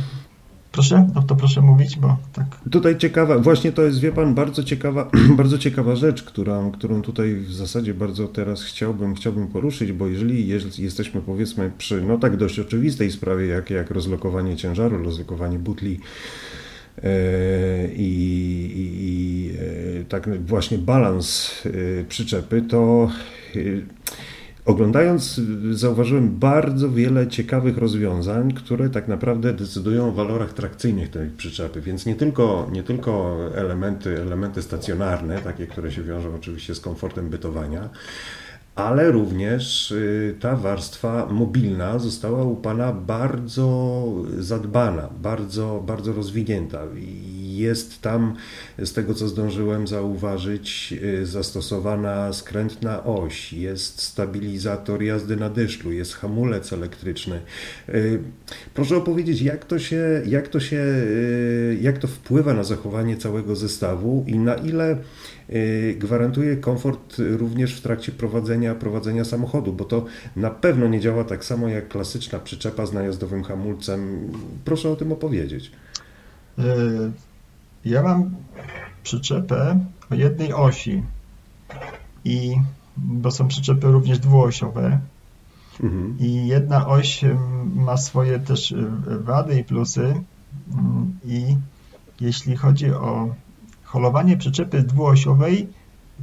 Proszę, 0.76 1.08
no 1.14 1.22
to 1.22 1.36
proszę 1.36 1.60
mówić, 1.60 1.96
bo 1.96 2.16
tak. 2.32 2.46
Tutaj 2.70 2.98
ciekawa, 2.98 3.38
właśnie 3.38 3.72
to 3.72 3.82
jest, 3.82 4.00
wie 4.00 4.12
pan, 4.12 4.34
bardzo 4.34 4.64
ciekawa, 4.64 5.10
bardzo 5.40 5.58
ciekawa 5.58 5.96
rzecz, 5.96 6.22
która, 6.22 6.70
którą 6.72 7.02
tutaj 7.02 7.34
w 7.34 7.52
zasadzie 7.52 7.94
bardzo 7.94 8.28
teraz 8.28 8.62
chciałbym, 8.62 9.14
chciałbym 9.14 9.48
poruszyć, 9.48 9.92
bo 9.92 10.06
jeżeli 10.06 10.48
jesteśmy 10.78 11.20
powiedzmy 11.20 11.70
przy 11.78 12.02
no 12.02 12.18
tak 12.18 12.36
dość 12.36 12.58
oczywistej 12.58 13.12
sprawie, 13.12 13.46
jak, 13.46 13.70
jak 13.70 13.90
rozlokowanie 13.90 14.56
ciężaru, 14.56 15.02
rozlokowanie 15.02 15.58
butli, 15.58 16.00
e, 17.02 17.10
i, 17.96 18.10
i, 18.76 18.88
i 19.08 19.50
e, 20.00 20.04
tak 20.04 20.46
właśnie 20.46 20.78
balans 20.78 21.52
e, 21.66 22.04
przyczepy, 22.04 22.62
to 22.62 23.10
Oglądając, 24.66 25.40
zauważyłem 25.72 26.38
bardzo 26.38 26.90
wiele 26.90 27.28
ciekawych 27.28 27.78
rozwiązań, 27.78 28.52
które 28.52 28.90
tak 28.90 29.08
naprawdę 29.08 29.52
decydują 29.52 30.08
o 30.08 30.12
walorach 30.12 30.52
trakcyjnych 30.52 31.10
tej 31.10 31.30
przyczepy, 31.30 31.80
więc 31.80 32.06
nie 32.06 32.14
tylko, 32.14 32.68
nie 32.72 32.82
tylko 32.82 33.36
elementy, 33.54 34.22
elementy 34.22 34.62
stacjonarne, 34.62 35.38
takie, 35.38 35.66
które 35.66 35.92
się 35.92 36.02
wiążą 36.02 36.34
oczywiście 36.34 36.74
z 36.74 36.80
komfortem 36.80 37.28
bytowania, 37.28 37.88
ale 38.74 39.10
również 39.10 39.90
y, 39.90 40.36
ta 40.40 40.56
warstwa 40.56 41.26
mobilna 41.30 41.98
została 41.98 42.44
u 42.44 42.56
Pana 42.56 42.92
bardzo 42.92 44.04
zadbana, 44.38 45.08
bardzo, 45.22 45.82
bardzo 45.86 46.12
rozwinięta. 46.12 46.82
Jest 47.56 48.02
tam, 48.02 48.36
z 48.78 48.92
tego 48.92 49.14
co 49.14 49.28
zdążyłem 49.28 49.86
zauważyć, 49.86 50.94
y, 51.02 51.26
zastosowana 51.26 52.32
skrętna 52.32 53.04
oś, 53.04 53.52
jest 53.52 54.02
stabilizator 54.02 55.02
jazdy 55.02 55.36
na 55.36 55.50
dyszlu, 55.50 55.92
jest 55.92 56.14
hamulec 56.14 56.72
elektryczny. 56.72 57.40
Y, 57.88 58.22
proszę 58.74 58.96
opowiedzieć, 58.96 59.42
jak 59.42 59.64
to 59.64 59.78
się, 59.78 60.22
jak 60.26 60.48
to 60.48 60.60
się, 60.60 60.84
jak 61.80 61.98
to 61.98 62.08
wpływa 62.08 62.54
na 62.54 62.64
zachowanie 62.64 63.16
całego 63.16 63.56
zestawu 63.56 64.24
i 64.26 64.38
na 64.38 64.54
ile 64.54 64.98
Y, 65.50 65.96
gwarantuje 65.98 66.56
komfort 66.56 67.16
również 67.18 67.74
w 67.74 67.80
trakcie 67.80 68.12
prowadzenia, 68.12 68.74
prowadzenia 68.74 69.24
samochodu, 69.24 69.72
bo 69.72 69.84
to 69.84 70.04
na 70.36 70.50
pewno 70.50 70.88
nie 70.88 71.00
działa 71.00 71.24
tak 71.24 71.44
samo 71.44 71.68
jak 71.68 71.88
klasyczna 71.88 72.38
przyczepa 72.38 72.86
z 72.86 72.92
najazdowym 72.92 73.44
hamulcem. 73.44 74.30
Proszę 74.64 74.90
o 74.90 74.96
tym 74.96 75.12
opowiedzieć. 75.12 75.70
Ja 77.86 78.02
mam 78.02 78.34
przyczepę 79.02 79.80
o 80.10 80.14
jednej 80.14 80.52
osi 80.52 81.02
i 82.24 82.56
bo 82.96 83.30
są 83.30 83.48
przyczepy 83.48 83.86
również 83.86 84.18
dwuosiowe. 84.18 85.00
Mhm. 85.82 86.16
I 86.18 86.46
jedna 86.46 86.86
oś 86.86 87.24
ma 87.74 87.96
swoje 87.96 88.38
też 88.38 88.74
wady 89.20 89.60
i 89.60 89.64
plusy. 89.64 90.22
Mm, 90.72 91.18
I 91.24 91.56
jeśli 92.20 92.56
chodzi 92.56 92.92
o 92.92 93.34
holowanie 93.84 94.36
przyczepy 94.36 94.82
dwuosiowej 94.82 95.68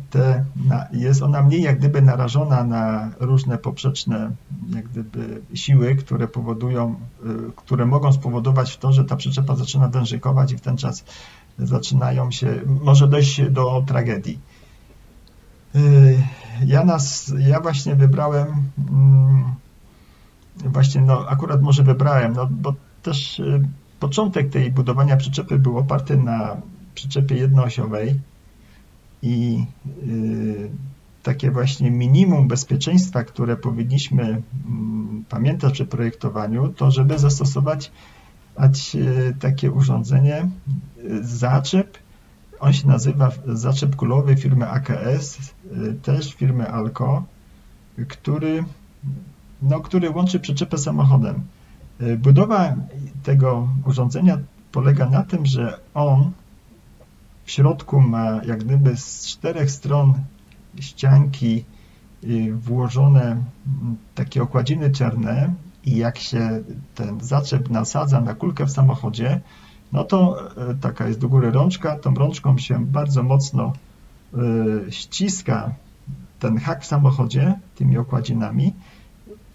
te, 0.10 0.46
na, 0.66 0.88
jest 0.92 1.22
ona 1.22 1.42
mniej 1.42 1.62
jak 1.62 1.80
gdyby 1.80 2.02
narażona 2.02 2.64
na 2.64 3.10
różne 3.20 3.58
poprzeczne 3.58 4.32
jak 4.76 4.88
gdyby 4.88 5.42
siły, 5.54 5.96
które 5.96 6.28
powodują, 6.28 6.96
y, 7.26 7.52
które 7.56 7.86
mogą 7.86 8.14
spowodować 8.14 8.78
to, 8.78 8.94
że 8.94 9.06
ta 9.06 9.16
przyczepa 9.16 9.56
zaczyna 9.56 9.88
wężykować 9.88 10.52
i 10.52 10.58
w 10.58 10.62
ten 10.62 10.78
czas 10.78 11.06
zaczynają 11.60 12.32
się, 12.32 12.62
może 12.84 13.08
dojść 13.08 13.42
do 13.50 13.84
tragedii. 13.88 14.40
Y, 15.76 16.24
ja 16.66 16.86
nas, 16.86 17.34
ja 17.38 17.60
właśnie 17.60 17.96
wybrałem, 17.96 18.48
mm, 18.90 19.44
właśnie 20.66 21.02
no 21.02 21.28
akurat 21.28 21.62
może 21.62 21.84
wybrałem, 21.84 22.34
no 22.34 22.48
bo 22.52 22.74
też 23.04 23.40
y, 23.40 23.68
początek 24.00 24.50
tej 24.50 24.72
budowania 24.72 25.18
przyczepy 25.18 25.60
był 25.60 25.78
oparty 25.78 26.18
na 26.18 26.58
przyczepie 26.96 27.36
jednoosiowej 27.36 28.20
i 29.22 29.66
y, 30.08 30.70
takie 31.24 31.52
właśnie 31.52 31.92
minimum 31.92 32.48
bezpieczeństwa, 32.48 33.24
które 33.24 33.58
powinniśmy 33.58 34.24
mm, 34.24 35.24
pamiętać 35.30 35.74
przy 35.74 35.86
projektowaniu, 35.86 36.70
to 36.70 36.92
żeby 36.92 37.20
zastosować 37.20 37.92
y, 38.96 39.36
takie 39.40 39.72
urządzenie, 39.72 40.50
y, 40.98 41.24
zaczep, 41.24 41.98
on 42.60 42.74
się 42.74 42.88
nazywa 42.88 43.32
zaczep 43.48 43.96
kulowy 43.96 44.36
firmy 44.36 44.70
AKS, 44.70 45.54
też 46.04 46.34
firmy 46.34 46.72
Alco, 46.72 47.24
który, 48.08 48.64
no, 49.62 49.80
który 49.80 50.10
łączy 50.10 50.40
przyczepę 50.40 50.78
samochodem. 50.78 51.44
Budowa 52.18 52.76
tego 53.24 53.68
urządzenia 53.86 54.38
polega 54.72 55.10
na 55.10 55.24
tym, 55.24 55.46
że 55.46 55.80
on 55.94 56.32
w 57.46 57.52
środku 57.52 58.02
ma 58.02 58.44
jak 58.46 58.64
gdyby 58.64 58.98
z 58.98 59.28
czterech 59.28 59.72
stron 59.72 60.14
ścianki 60.80 61.66
włożone 62.54 63.44
takie 64.16 64.44
okładziny 64.44 64.92
czarne 64.92 65.54
i 65.86 65.98
jak 65.98 66.18
się 66.20 66.64
ten 66.96 67.22
zaczep 67.22 67.70
nasadza 67.70 68.22
na 68.22 68.34
kulkę 68.34 68.66
w 68.66 68.72
samochodzie, 68.72 69.42
no 69.92 70.04
to 70.04 70.38
e, 70.70 70.76
taka 70.76 71.08
jest 71.08 71.20
do 71.20 71.30
góry 71.30 71.52
rączka, 71.52 72.00
tą 72.00 72.14
rączką 72.14 72.58
się 72.58 72.86
bardzo 72.86 73.24
mocno 73.24 73.74
y, 74.34 74.92
ściska 74.92 75.74
ten 76.40 76.58
hak 76.58 76.84
w 76.84 76.86
samochodzie 76.86 77.60
tymi 77.76 77.98
okładzinami, 77.98 78.74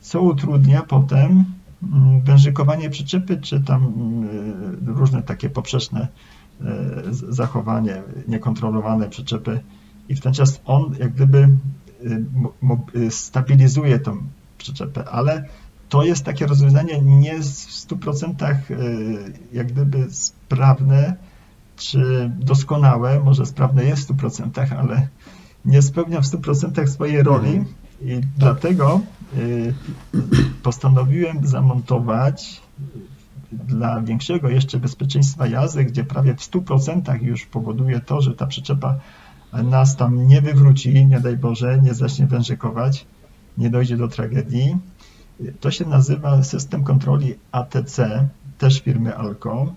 co 0.01 0.21
utrudnia 0.21 0.83
potem 0.83 1.45
mm, 1.83 2.21
wężykowanie 2.21 2.91
przyczepy, 2.91 3.41
czy 3.41 3.61
tam 3.61 3.85
mm, 3.85 4.97
różne 4.97 5.23
takie 5.23 5.51
poprzeczne 5.51 6.09
E, 6.65 7.03
zachowanie, 7.13 8.03
niekontrolowane 8.29 9.09
przyczepy. 9.09 9.61
I 10.09 10.15
w 10.15 10.21
ten 10.21 10.35
czas 10.35 10.61
on 10.65 10.95
jak 10.99 11.13
gdyby 11.13 11.39
e, 11.39 11.49
e, 13.07 13.11
stabilizuje 13.11 13.99
tą 13.99 14.23
przyczepę, 14.59 15.05
ale 15.05 15.45
to 15.89 16.03
jest 16.03 16.25
takie 16.25 16.47
rozwiązanie 16.47 17.01
nie 17.03 17.39
w 17.39 17.43
100% 17.43 18.55
jak 19.53 19.67
gdyby 19.67 20.07
sprawne 20.11 21.17
czy 21.77 22.31
doskonałe, 22.39 23.21
może 23.21 23.47
sprawne 23.47 23.85
jest 23.85 24.13
w 24.13 24.17
100%, 24.17 24.75
ale 24.79 25.09
nie 25.65 25.83
spełnia 25.83 26.21
w 26.21 26.25
100% 26.25 26.87
swojej 26.87 27.23
roli 27.23 27.57
mhm. 27.57 27.75
i 28.03 28.21
dlatego 28.39 29.01
postanowiłem 30.63 31.47
zamontować 31.47 32.61
dla 33.53 34.01
większego 34.01 34.49
jeszcze 34.49 34.79
bezpieczeństwa 34.79 35.47
jazdy, 35.47 35.85
gdzie 35.85 36.05
prawie 36.05 36.35
w 36.35 36.41
100% 36.41 37.23
już 37.23 37.47
powoduje 37.47 38.01
to, 38.01 38.21
że 38.21 38.35
ta 38.35 38.47
przyczepa 38.47 38.95
nas 39.53 39.97
tam 39.97 40.27
nie 40.27 40.43
wywróci, 40.43 41.07
nie 41.07 41.21
daj 41.21 41.37
Boże, 41.37 41.81
nie 41.83 41.95
zacznie 41.95 42.27
wężykować, 42.27 43.07
nie 43.59 43.71
dojdzie 43.71 43.97
do 43.97 44.09
tragedii. 44.09 44.77
To 45.61 45.71
się 45.71 45.85
nazywa 45.85 46.43
system 46.43 46.85
kontroli 46.85 47.35
ATC, 47.53 48.29
też 48.59 48.81
firmy 48.81 49.17
Alco. 49.17 49.75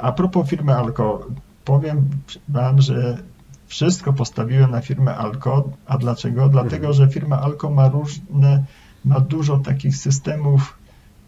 A 0.00 0.12
propos 0.12 0.48
firmy 0.48 0.76
Alco, 0.76 1.26
powiem 1.64 2.10
Wam, 2.48 2.80
że 2.80 3.18
wszystko 3.66 4.12
postawiłem 4.12 4.70
na 4.70 4.80
firmę 4.80 5.16
Alco. 5.16 5.70
A 5.86 5.98
dlaczego? 5.98 6.48
Dlatego, 6.48 6.86
mhm. 6.86 6.94
że 6.94 7.08
firma 7.08 7.40
Alco 7.40 7.70
ma 7.70 7.88
różne, 7.88 8.64
ma 9.04 9.20
dużo 9.20 9.58
takich 9.58 9.96
systemów 9.96 10.78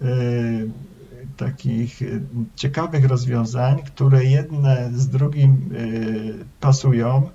y, 0.02 0.70
takich 1.36 2.02
y, 2.02 2.22
ciekawych 2.56 3.04
rozwiązań, 3.04 3.82
które 3.82 4.24
jedne 4.24 4.90
z 4.94 5.08
drugim 5.08 5.70
y, 5.72 6.44
pasują. 6.60 7.30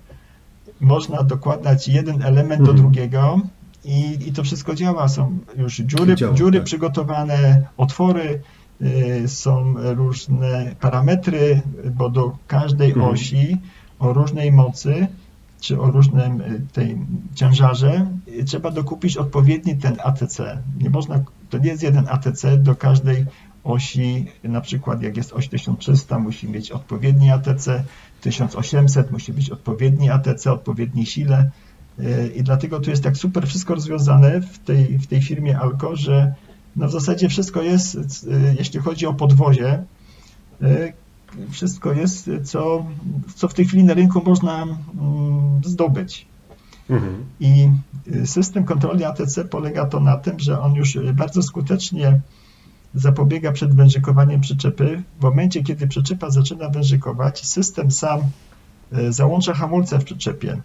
Można 0.82 1.24
dokładać 1.24 1.88
jeden 1.88 2.22
element 2.22 2.63
do 2.63 2.72
mhm. 2.72 2.78
drugiego 2.78 3.39
i, 3.86 4.18
i 4.28 4.34
to 4.34 4.44
wszystko 4.44 4.76
działa. 4.76 5.08
Są 5.08 5.38
już 5.58 5.78
dziury, 5.78 6.15
działa, 6.15 6.34
dziury 6.34 6.60
tak. 6.60 6.65
przygotowane, 6.65 7.68
otwory, 7.78 8.42
y, 8.82 9.24
są 9.28 9.74
różne 9.78 10.76
parametry, 10.80 11.62
bo 11.96 12.10
do 12.10 12.38
każdej 12.48 12.92
mhm. 12.92 13.13
osi 13.13 13.58
o 14.00 14.13
różnej 14.13 14.52
mocy 14.52 15.08
czy 15.62 15.82
o 15.82 15.92
różnym 15.92 16.44
tej 16.74 16.98
ciężarze 17.36 18.08
trzeba 18.46 18.72
dokupić 18.72 19.18
odpowiedni 19.18 19.78
ten 19.78 19.98
ATC. 20.04 20.63
Nie 20.80 20.89
można 20.89 21.24
to 21.50 21.58
nie 21.58 21.70
jest 21.70 21.84
jeden 21.84 22.08
ATC 22.08 22.58
do 22.58 22.76
każdej 22.76 23.26
osi, 23.63 24.26
na 24.44 24.62
przykład 24.62 25.02
jak 25.02 25.18
jest 25.18 25.34
oś 25.34 25.48
1300 25.48 26.20
musi 26.20 26.48
mieć 26.48 26.72
odpowiedni 26.72 27.32
ATC, 27.32 27.84
1800 28.22 29.12
musi 29.12 29.34
być 29.34 29.50
odpowiedni 29.50 30.10
ATC, 30.10 30.52
odpowiedniej 30.52 31.06
sile 31.06 31.52
i 32.35 32.43
dlatego 32.43 32.79
tu 32.79 32.89
jest 32.89 33.03
tak 33.03 33.17
super 33.17 33.47
wszystko 33.47 33.75
rozwiązane 33.75 34.41
w 34.41 34.59
tej, 34.59 34.97
w 34.97 35.07
tej 35.07 35.21
firmie 35.21 35.59
Alco, 35.59 35.95
że 35.95 36.33
no 36.75 36.88
w 36.88 36.91
zasadzie 36.91 37.29
wszystko 37.29 37.62
jest, 37.62 38.27
jeśli 38.57 38.79
chodzi 38.79 39.05
o 39.05 39.13
podwozie, 39.13 39.83
wszystko 41.49 41.93
jest, 41.93 42.29
co, 42.43 42.85
co 43.35 43.47
w 43.47 43.53
tej 43.53 43.65
chwili 43.65 43.83
na 43.83 43.93
rynku 43.93 44.21
można 44.25 44.63
mm, 44.63 45.62
zdobyć. 45.63 46.25
Mhm. 46.89 47.25
I 47.39 47.71
system 48.25 48.63
kontroli 48.63 49.03
ATC 49.03 49.45
polega 49.45 49.85
to 49.85 49.99
na 49.99 50.17
tym, 50.17 50.39
że 50.39 50.62
on 50.62 50.73
już 50.73 50.97
bardzo 51.13 51.43
skutecznie 51.43 52.19
zapobiega 52.95 53.51
przed 53.51 53.75
wężykowaniem 53.75 54.41
przyczepy. 54.41 55.03
W 55.19 55.23
momencie, 55.23 55.63
kiedy 55.63 55.88
przyczepa 55.88 56.29
zaczyna 56.29 56.69
wężykować, 56.69 57.45
system 57.45 57.91
sam 57.91 58.21
e, 58.91 59.13
załącza 59.13 59.53
hamulce 59.53 59.99
w 59.99 60.03
przyczepie 60.03 60.62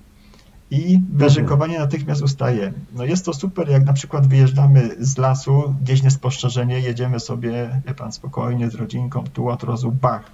i 0.74 1.00
wężykowanie 1.12 1.78
natychmiast 1.78 2.22
ustaje. 2.22 2.72
No 2.94 3.04
jest 3.04 3.24
to 3.24 3.34
super, 3.34 3.68
jak 3.68 3.84
na 3.84 3.92
przykład 3.92 4.26
wyjeżdżamy 4.26 4.90
z 4.98 5.18
lasu, 5.18 5.74
gdzieś 5.82 6.02
niespostrzeżenie, 6.02 6.80
jedziemy 6.80 7.20
sobie, 7.20 7.80
wie 7.87 7.94
pan, 7.94 8.12
spokojnie 8.12 8.70
z 8.70 8.74
rodzinką, 8.74 9.24
tu 9.32 9.48
od 9.48 9.64
razu 9.64 9.92
bach, 9.92 10.30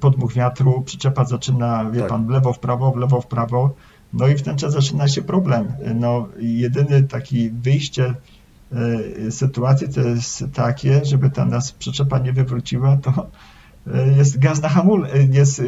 podmuch 0.00 0.32
wiatru, 0.32 0.82
przyczepa 0.82 1.24
zaczyna, 1.24 1.90
wie 1.90 2.00
tak. 2.00 2.08
pan, 2.08 2.26
w 2.26 2.30
lewo, 2.30 2.52
w 2.52 2.58
prawo, 2.58 2.92
w 2.92 2.96
lewo, 2.96 3.20
w 3.20 3.26
prawo, 3.26 3.74
no 4.12 4.28
i 4.28 4.34
w 4.34 4.42
ten 4.42 4.58
czas 4.58 4.72
zaczyna 4.72 5.08
się 5.08 5.22
problem. 5.22 5.72
No 5.94 6.28
jedyny 6.38 7.02
taki 7.02 7.50
wyjście 7.50 8.14
e, 9.26 9.30
sytuacji 9.30 9.88
to 9.88 10.00
jest 10.00 10.44
takie, 10.54 11.04
żeby 11.04 11.30
ta 11.30 11.44
nas 11.44 11.72
przyczepa 11.72 12.18
nie 12.18 12.32
wywróciła, 12.32 12.96
to 12.96 13.26
jest 14.16 14.38
gaz 14.38 14.62
na 14.62 14.68
hamul, 14.68 15.06
e, 15.06 15.22
jest 15.22 15.62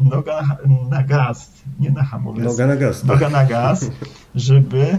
noga 0.00 0.56
na 0.90 1.02
gaz, 1.02 1.50
nie 1.80 1.90
na 1.90 2.02
hamulec. 2.02 2.44
Noga 2.44 2.66
na 2.66 2.76
gaz. 2.76 3.00
Tak. 3.00 3.08
Noga 3.08 3.28
na 3.28 3.44
gaz, 3.44 3.90
żeby 4.34 4.98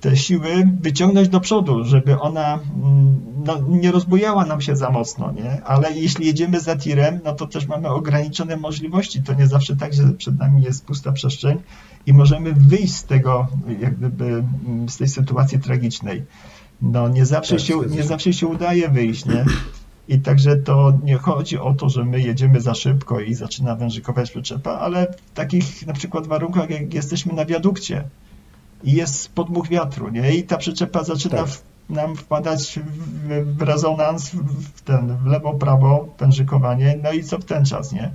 te 0.00 0.16
siły 0.16 0.68
wyciągnąć 0.80 1.28
do 1.28 1.40
przodu, 1.40 1.84
żeby 1.84 2.20
ona 2.20 2.54
mm, 2.54 3.20
no, 3.44 3.60
nie 3.68 3.92
rozbujała 3.92 4.46
nam 4.46 4.60
się 4.60 4.76
za 4.76 4.90
mocno, 4.90 5.32
nie? 5.32 5.64
Ale 5.64 5.92
jeśli 5.92 6.26
jedziemy 6.26 6.60
za 6.60 6.76
tirem, 6.76 7.20
no 7.24 7.32
to 7.32 7.46
też 7.46 7.66
mamy 7.66 7.88
ograniczone 7.88 8.56
możliwości. 8.56 9.22
To 9.22 9.34
nie 9.34 9.46
zawsze 9.46 9.76
tak, 9.76 9.94
że 9.94 10.08
przed 10.08 10.38
nami 10.38 10.62
jest 10.62 10.84
pusta 10.84 11.12
przestrzeń 11.12 11.58
i 12.06 12.12
możemy 12.12 12.52
wyjść 12.52 12.94
z 12.94 13.04
tego, 13.04 13.46
jak 13.80 13.96
gdyby, 13.96 14.44
mm, 14.66 14.88
z 14.88 14.96
tej 14.96 15.08
sytuacji 15.08 15.58
tragicznej. 15.58 16.24
No 16.82 17.08
nie 17.08 17.26
zawsze, 17.26 17.56
tak, 17.56 17.64
się, 17.64 17.80
nie 17.90 18.02
zawsze 18.02 18.32
się 18.32 18.46
udaje 18.46 18.88
wyjść, 18.88 19.26
nie? 19.26 19.44
I 20.08 20.18
także 20.18 20.56
to 20.56 20.92
nie 21.04 21.16
chodzi 21.16 21.58
o 21.58 21.74
to, 21.74 21.88
że 21.88 22.04
my 22.04 22.20
jedziemy 22.20 22.60
za 22.60 22.74
szybko 22.74 23.20
i 23.20 23.34
zaczyna 23.34 23.76
wężykować 23.76 24.30
przyczepa, 24.30 24.70
ale 24.70 25.12
w 25.12 25.32
takich 25.34 25.86
na 25.86 25.92
przykład 25.92 26.26
warunkach, 26.26 26.70
jak 26.70 26.94
jesteśmy 26.94 27.32
na 27.32 27.44
wiadukcie, 27.44 28.04
i 28.84 28.92
jest 28.92 29.32
podmuch 29.32 29.68
wiatru, 29.68 30.08
nie? 30.08 30.36
I 30.36 30.42
ta 30.42 30.56
przyczepa 30.56 31.04
zaczyna 31.04 31.36
tak. 31.36 31.48
w, 31.48 31.62
nam 31.90 32.16
wpadać 32.16 32.78
w, 32.78 33.56
w 33.56 33.62
rezonans, 33.62 34.30
w 34.74 34.80
ten, 34.80 35.16
w 35.16 35.26
lewo, 35.26 35.54
prawo, 35.54 36.08
pężykowanie, 36.18 36.98
no 37.02 37.12
i 37.12 37.24
co 37.24 37.38
w 37.38 37.44
ten 37.44 37.64
czas, 37.64 37.92
nie? 37.92 38.12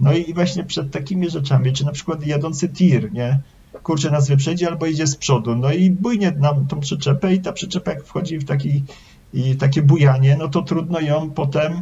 No 0.00 0.12
i 0.12 0.34
właśnie 0.34 0.64
przed 0.64 0.90
takimi 0.90 1.30
rzeczami, 1.30 1.72
czy 1.72 1.84
na 1.84 1.92
przykład 1.92 2.26
jadący 2.26 2.68
tir, 2.68 3.12
nie? 3.12 3.40
Kurczę, 3.82 4.10
nas 4.10 4.28
wyprzedzi 4.28 4.66
albo 4.66 4.86
idzie 4.86 5.06
z 5.06 5.16
przodu, 5.16 5.56
no 5.56 5.72
i 5.72 5.90
bujnie 5.90 6.30
nam 6.30 6.66
tą 6.66 6.80
przyczepę 6.80 7.34
i 7.34 7.40
ta 7.40 7.52
przyczepa 7.52 7.90
jak 7.90 8.04
wchodzi 8.04 8.38
w 8.38 8.44
taki, 8.44 8.84
i 9.36 9.56
takie 9.56 9.82
bujanie, 9.82 10.36
no 10.36 10.48
to 10.48 10.62
trudno 10.62 11.00
ją 11.00 11.30
potem 11.30 11.72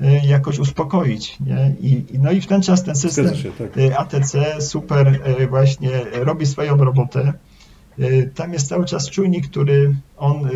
y, 0.00 0.20
jakoś 0.26 0.58
uspokoić. 0.58 1.40
Nie? 1.40 1.74
I, 1.80 2.04
no 2.18 2.30
i 2.30 2.40
w 2.40 2.46
ten 2.46 2.62
czas 2.62 2.84
ten 2.84 2.96
system 2.96 3.36
się, 3.36 3.50
tak. 3.50 3.76
Y, 3.76 3.98
ATC 3.98 4.60
super 4.60 5.20
y, 5.40 5.46
właśnie 5.46 5.90
robi 6.12 6.46
swoją 6.46 6.76
robotę. 6.76 7.32
Tam 8.34 8.52
jest 8.52 8.68
cały 8.68 8.84
czas 8.84 9.10
czujnik, 9.10 9.50
który 9.50 9.94
on 10.16 10.48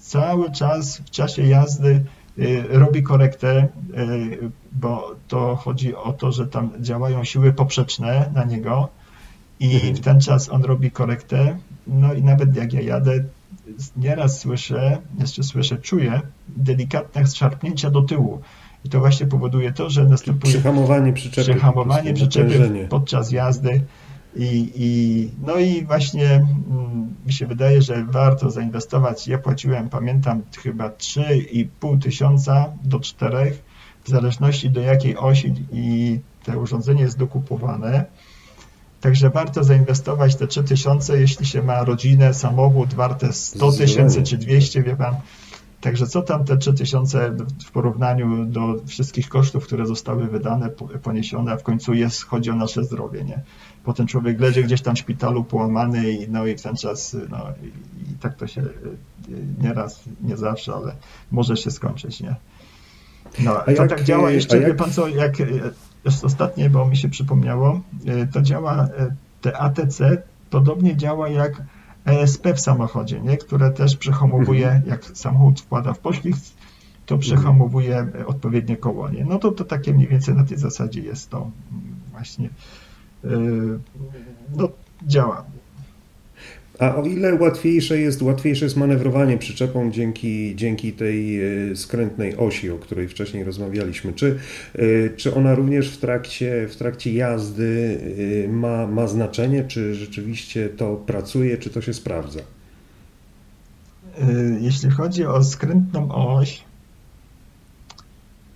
cały 0.00 0.50
czas 0.50 0.98
w 0.98 1.10
czasie 1.10 1.42
jazdy 1.46 2.04
robi 2.68 3.02
korektę, 3.02 3.68
bo 4.72 5.14
to 5.28 5.56
chodzi 5.56 5.94
o 5.94 6.12
to, 6.12 6.32
że 6.32 6.46
tam 6.46 6.70
działają 6.80 7.24
siły 7.24 7.52
poprzeczne 7.52 8.30
na 8.34 8.44
niego 8.44 8.88
i 9.60 9.74
mhm. 9.74 9.94
w 9.94 10.00
ten 10.00 10.20
czas 10.20 10.48
on 10.48 10.64
robi 10.64 10.90
korektę. 10.90 11.58
No 11.86 12.14
i 12.14 12.22
nawet 12.22 12.56
jak 12.56 12.72
ja 12.72 12.80
jadę, 12.80 13.24
nieraz 13.96 14.40
słyszę, 14.40 14.98
jeszcze 15.18 15.42
słyszę, 15.42 15.76
czuję 15.76 16.20
delikatne 16.48 17.26
szarpnięcia 17.26 17.90
do 17.90 18.02
tyłu. 18.02 18.40
I 18.84 18.88
to 18.88 19.00
właśnie 19.00 19.26
powoduje 19.26 19.72
to, 19.72 19.90
że 19.90 20.04
następuje 20.04 20.54
przehamowanie 20.54 21.12
przyczepy, 21.12 21.50
przehamowanie 21.50 22.14
przyczepy 22.14 22.86
podczas 22.90 23.32
jazdy. 23.32 23.80
I, 24.36 24.72
i, 24.74 25.30
no 25.46 25.56
i 25.56 25.84
właśnie 25.84 26.30
mm, 26.30 27.14
mi 27.26 27.32
się 27.32 27.46
wydaje, 27.46 27.82
że 27.82 28.04
warto 28.04 28.50
zainwestować. 28.50 29.28
Ja 29.28 29.38
płaciłem, 29.38 29.88
pamiętam, 29.88 30.42
chyba 30.62 30.88
3,5 30.88 32.02
tysiąca 32.02 32.72
do 32.84 33.00
4, 33.00 33.56
w 34.04 34.08
zależności 34.08 34.70
do 34.70 34.80
jakiej 34.80 35.16
osi 35.16 35.54
i 35.72 36.18
te 36.44 36.58
urządzenie 36.58 37.02
jest 37.02 37.18
dokupowane. 37.18 38.04
Także 39.02 39.30
warto 39.30 39.64
zainwestować 39.64 40.36
te 40.36 40.46
3 40.46 40.64
tysiące, 40.64 41.20
jeśli 41.20 41.46
się 41.46 41.62
ma 41.62 41.84
rodzinę, 41.84 42.34
samochód 42.34 42.94
warte 42.94 43.32
100 43.32 43.72
tysięcy 43.72 44.22
czy 44.22 44.38
200, 44.38 44.82
wie 44.82 44.96
pan. 44.96 45.14
Także 45.80 46.06
co 46.06 46.22
tam 46.22 46.44
te 46.44 46.56
3000 46.56 47.36
w 47.66 47.70
porównaniu 47.70 48.44
do 48.44 48.74
wszystkich 48.86 49.28
kosztów, 49.28 49.64
które 49.64 49.86
zostały 49.86 50.26
wydane, 50.26 50.68
poniesione, 51.02 51.52
a 51.52 51.56
w 51.56 51.62
końcu 51.62 51.94
jest, 51.94 52.22
chodzi 52.24 52.50
o 52.50 52.54
nasze 52.54 52.84
zdrowie, 52.84 53.24
nie? 53.24 53.42
Potem 53.84 54.06
człowiek 54.06 54.40
leży 54.40 54.62
gdzieś 54.62 54.82
tam 54.82 54.96
w 54.96 54.98
szpitalu 54.98 55.44
połamany 55.44 56.10
i, 56.10 56.30
no 56.30 56.46
i 56.46 56.56
w 56.56 56.62
ten 56.62 56.76
czas, 56.76 57.16
no 57.30 57.38
i, 57.62 57.66
i 58.12 58.14
tak 58.20 58.36
to 58.36 58.46
się 58.46 58.62
nieraz, 59.62 60.00
nie 60.20 60.36
zawsze, 60.36 60.74
ale 60.74 60.94
może 61.32 61.56
się 61.56 61.70
skończyć, 61.70 62.20
nie? 62.20 62.34
No, 63.38 63.54
to 63.64 63.70
jak, 63.70 63.90
tak 63.90 64.04
działa 64.04 64.30
jeszcze, 64.30 64.56
jak... 64.56 64.66
wie 64.66 64.74
pan 64.74 64.92
co, 64.92 65.08
jak 65.08 65.32
jest 66.04 66.24
ostatnie, 66.24 66.70
bo 66.70 66.86
mi 66.86 66.96
się 66.96 67.08
przypomniało, 67.08 67.80
to 68.32 68.42
działa, 68.42 68.88
te 69.40 69.58
ATC 69.58 70.22
podobnie 70.50 70.96
działa 70.96 71.28
jak 71.28 71.62
ESP 72.04 72.46
w 72.54 72.60
samochodzie, 72.60 73.20
nie? 73.20 73.36
które 73.36 73.70
też 73.70 73.96
przehamowuje, 73.96 74.66
mhm. 74.66 74.86
jak 74.86 75.04
samochód 75.04 75.60
wkłada 75.60 75.92
w 75.92 75.98
poślizg, 75.98 76.54
to 77.06 77.18
przehamowuje 77.18 77.98
mhm. 77.98 78.26
odpowiednie 78.26 78.76
koło. 78.76 79.08
Nie? 79.10 79.24
No 79.24 79.38
to, 79.38 79.52
to 79.52 79.64
takie 79.64 79.94
mniej 79.94 80.08
więcej 80.08 80.34
na 80.34 80.44
tej 80.44 80.58
zasadzie 80.58 81.00
jest 81.00 81.30
to 81.30 81.50
właśnie 82.12 82.48
no, 84.56 84.68
działa. 85.06 85.44
A 86.82 86.94
o 86.96 87.02
ile 87.02 87.34
łatwiejsze 87.34 87.98
jest, 87.98 88.22
łatwiejsze 88.22 88.64
jest 88.64 88.76
manewrowanie 88.76 89.38
przyczepą 89.38 89.90
dzięki, 89.90 90.56
dzięki 90.56 90.92
tej 90.92 91.40
e, 91.70 91.76
skrętnej 91.76 92.36
osi, 92.36 92.70
o 92.70 92.78
której 92.78 93.08
wcześniej 93.08 93.44
rozmawialiśmy? 93.44 94.12
Czy, 94.12 94.38
e, 94.74 95.10
czy 95.16 95.34
ona 95.34 95.54
również 95.54 95.90
w 95.90 95.98
trakcie, 95.98 96.68
w 96.68 96.76
trakcie 96.76 97.12
jazdy 97.12 98.00
e, 98.44 98.48
ma, 98.48 98.86
ma 98.86 99.06
znaczenie? 99.06 99.64
Czy 99.64 99.94
rzeczywiście 99.94 100.68
to 100.68 100.96
pracuje, 100.96 101.58
czy 101.58 101.70
to 101.70 101.80
się 101.80 101.94
sprawdza? 101.94 102.40
Jeśli 104.60 104.90
chodzi 104.90 105.26
o 105.26 105.44
skrętną 105.44 106.14
oś, 106.14 106.62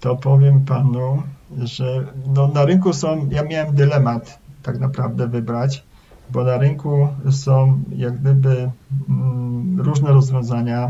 to 0.00 0.16
powiem 0.16 0.64
panu, 0.64 1.22
że 1.58 2.06
no 2.34 2.48
na 2.48 2.64
rynku 2.64 2.92
są, 2.92 3.28
ja 3.30 3.42
miałem 3.42 3.74
dylemat 3.74 4.38
tak 4.62 4.78
naprawdę 4.78 5.28
wybrać 5.28 5.84
bo 6.30 6.44
na 6.44 6.58
rynku 6.58 7.08
są 7.30 7.82
jak 7.96 8.20
gdyby 8.20 8.70
mm, 9.08 9.80
różne 9.80 10.10
rozwiązania. 10.10 10.88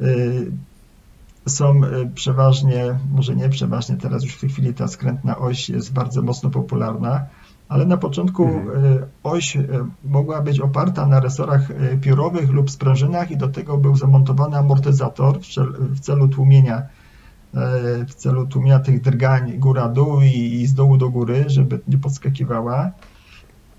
Y, 0.00 0.52
są 1.46 1.84
y, 1.84 2.10
przeważnie, 2.14 2.98
może 3.12 3.36
nie 3.36 3.48
przeważnie, 3.48 3.96
teraz 3.96 4.24
już 4.24 4.34
w 4.34 4.40
tej 4.40 4.50
chwili 4.50 4.74
ta 4.74 4.88
skrętna 4.88 5.38
oś 5.38 5.68
jest 5.68 5.92
bardzo 5.92 6.22
mocno 6.22 6.50
popularna, 6.50 7.26
ale 7.68 7.86
na 7.86 7.96
początku 7.96 8.44
mhm. 8.44 8.84
Y, 8.84 9.06
oś 9.22 9.58
mogła 10.04 10.42
być 10.42 10.60
oparta 10.60 11.06
na 11.06 11.20
resorach 11.20 11.68
piórowych 12.00 12.50
lub 12.50 12.70
sprężynach 12.70 13.30
i 13.30 13.36
do 13.36 13.48
tego 13.48 13.78
był 13.78 13.96
zamontowany 13.96 14.58
amortyzator 14.58 15.38
w 15.78 16.00
celu 16.00 16.28
tłumienia 16.28 16.82
w 18.08 18.14
celu 18.14 18.46
tłumienia 18.46 18.78
tych 18.78 19.00
drgań 19.00 19.58
góra-dół 19.58 20.20
i 20.20 20.66
z 20.66 20.74
dołu 20.74 20.96
do 20.96 21.10
góry, 21.10 21.44
żeby 21.46 21.80
nie 21.88 21.98
podskakiwała. 21.98 22.90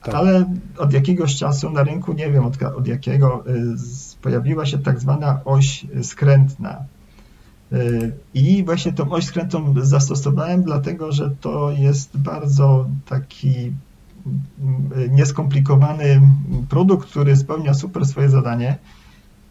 Tak. 0.07 0.15
Ale 0.15 0.45
od 0.77 0.93
jakiegoś 0.93 1.35
czasu 1.35 1.69
na 1.69 1.83
rynku, 1.83 2.13
nie 2.13 2.31
wiem 2.31 2.45
od, 2.45 2.63
od 2.63 2.87
jakiego, 2.87 3.43
y, 3.47 3.75
pojawiła 4.21 4.65
się 4.65 4.77
tak 4.77 4.99
zwana 4.99 5.39
oś 5.45 5.85
skrętna. 6.03 6.83
Y, 7.73 8.11
I 8.33 8.63
właśnie 8.63 8.93
tą 8.93 9.09
oś 9.09 9.25
skrętną 9.25 9.73
zastosowałem, 9.81 10.63
dlatego 10.63 11.11
że 11.11 11.31
to 11.41 11.71
jest 11.71 12.17
bardzo 12.17 12.87
taki 13.05 13.73
y, 14.97 15.09
nieskomplikowany 15.09 16.21
produkt, 16.69 17.09
który 17.09 17.35
spełnia 17.35 17.73
super 17.73 18.05
swoje 18.05 18.29
zadanie. 18.29 18.77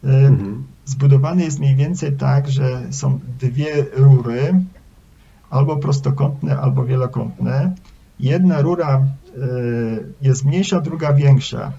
Mhm. 0.05 0.65
Zbudowany 0.85 1.45
jest 1.45 1.59
mniej 1.59 1.77
więcej 1.77 2.13
tak, 2.13 2.49
że 2.51 2.83
są 2.91 3.21
dwie 3.41 3.87
rury, 3.97 4.61
albo 5.51 5.77
prostokątne, 5.77 6.61
albo 6.61 6.85
wielokątne. 6.85 7.75
Jedna 8.21 8.63
rura 8.63 9.05
jest 10.23 10.45
mniejsza, 10.45 10.81
druga 10.81 11.13
większa. 11.13 11.73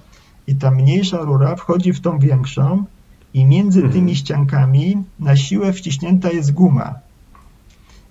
I 0.47 0.55
ta 0.55 0.71
mniejsza 0.71 1.17
rura 1.17 1.55
wchodzi 1.55 1.93
w 1.93 2.01
tą 2.01 2.19
większą, 2.19 2.85
i 3.33 3.45
między 3.45 3.79
mhm. 3.79 3.93
tymi 3.93 4.15
ściankami 4.15 5.03
na 5.19 5.35
siłę 5.35 5.73
wciśnięta 5.73 6.31
jest 6.31 6.53
guma. 6.53 6.95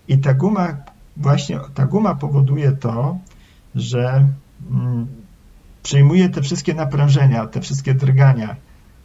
I 0.08 0.18
ta 0.18 0.34
guma, 0.34 0.76
właśnie 1.16 1.60
ta 1.74 1.86
guma 1.86 2.14
powoduje 2.14 2.72
to, 2.72 3.18
że 3.74 4.28
mm, 4.70 5.06
przyjmuje 5.82 6.28
te 6.28 6.42
wszystkie 6.42 6.74
naprężenia, 6.74 7.46
te 7.46 7.60
wszystkie 7.60 7.94
drgania, 7.94 8.56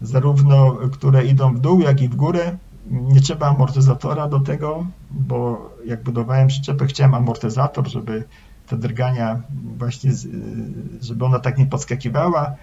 zarówno 0.01 0.77
które 0.91 1.25
idą 1.25 1.53
w 1.53 1.59
dół, 1.59 1.81
jak 1.81 2.01
i 2.01 2.09
w 2.09 2.15
górę. 2.15 2.57
Nie 2.91 3.21
trzeba 3.21 3.47
amortyzatora 3.47 4.27
do 4.27 4.39
tego, 4.39 4.85
bo 5.11 5.69
jak 5.85 6.03
budowałem 6.03 6.47
przyczepę, 6.47 6.85
chciałem 6.85 7.13
amortyzator, 7.13 7.87
żeby 7.87 8.23
te 8.71 8.77
drgania 8.77 9.41
właśnie, 9.77 10.11
żeby 11.01 11.25
ona 11.25 11.39
tak 11.39 11.57
nie 11.57 11.65
podskakiwała, 11.65 12.55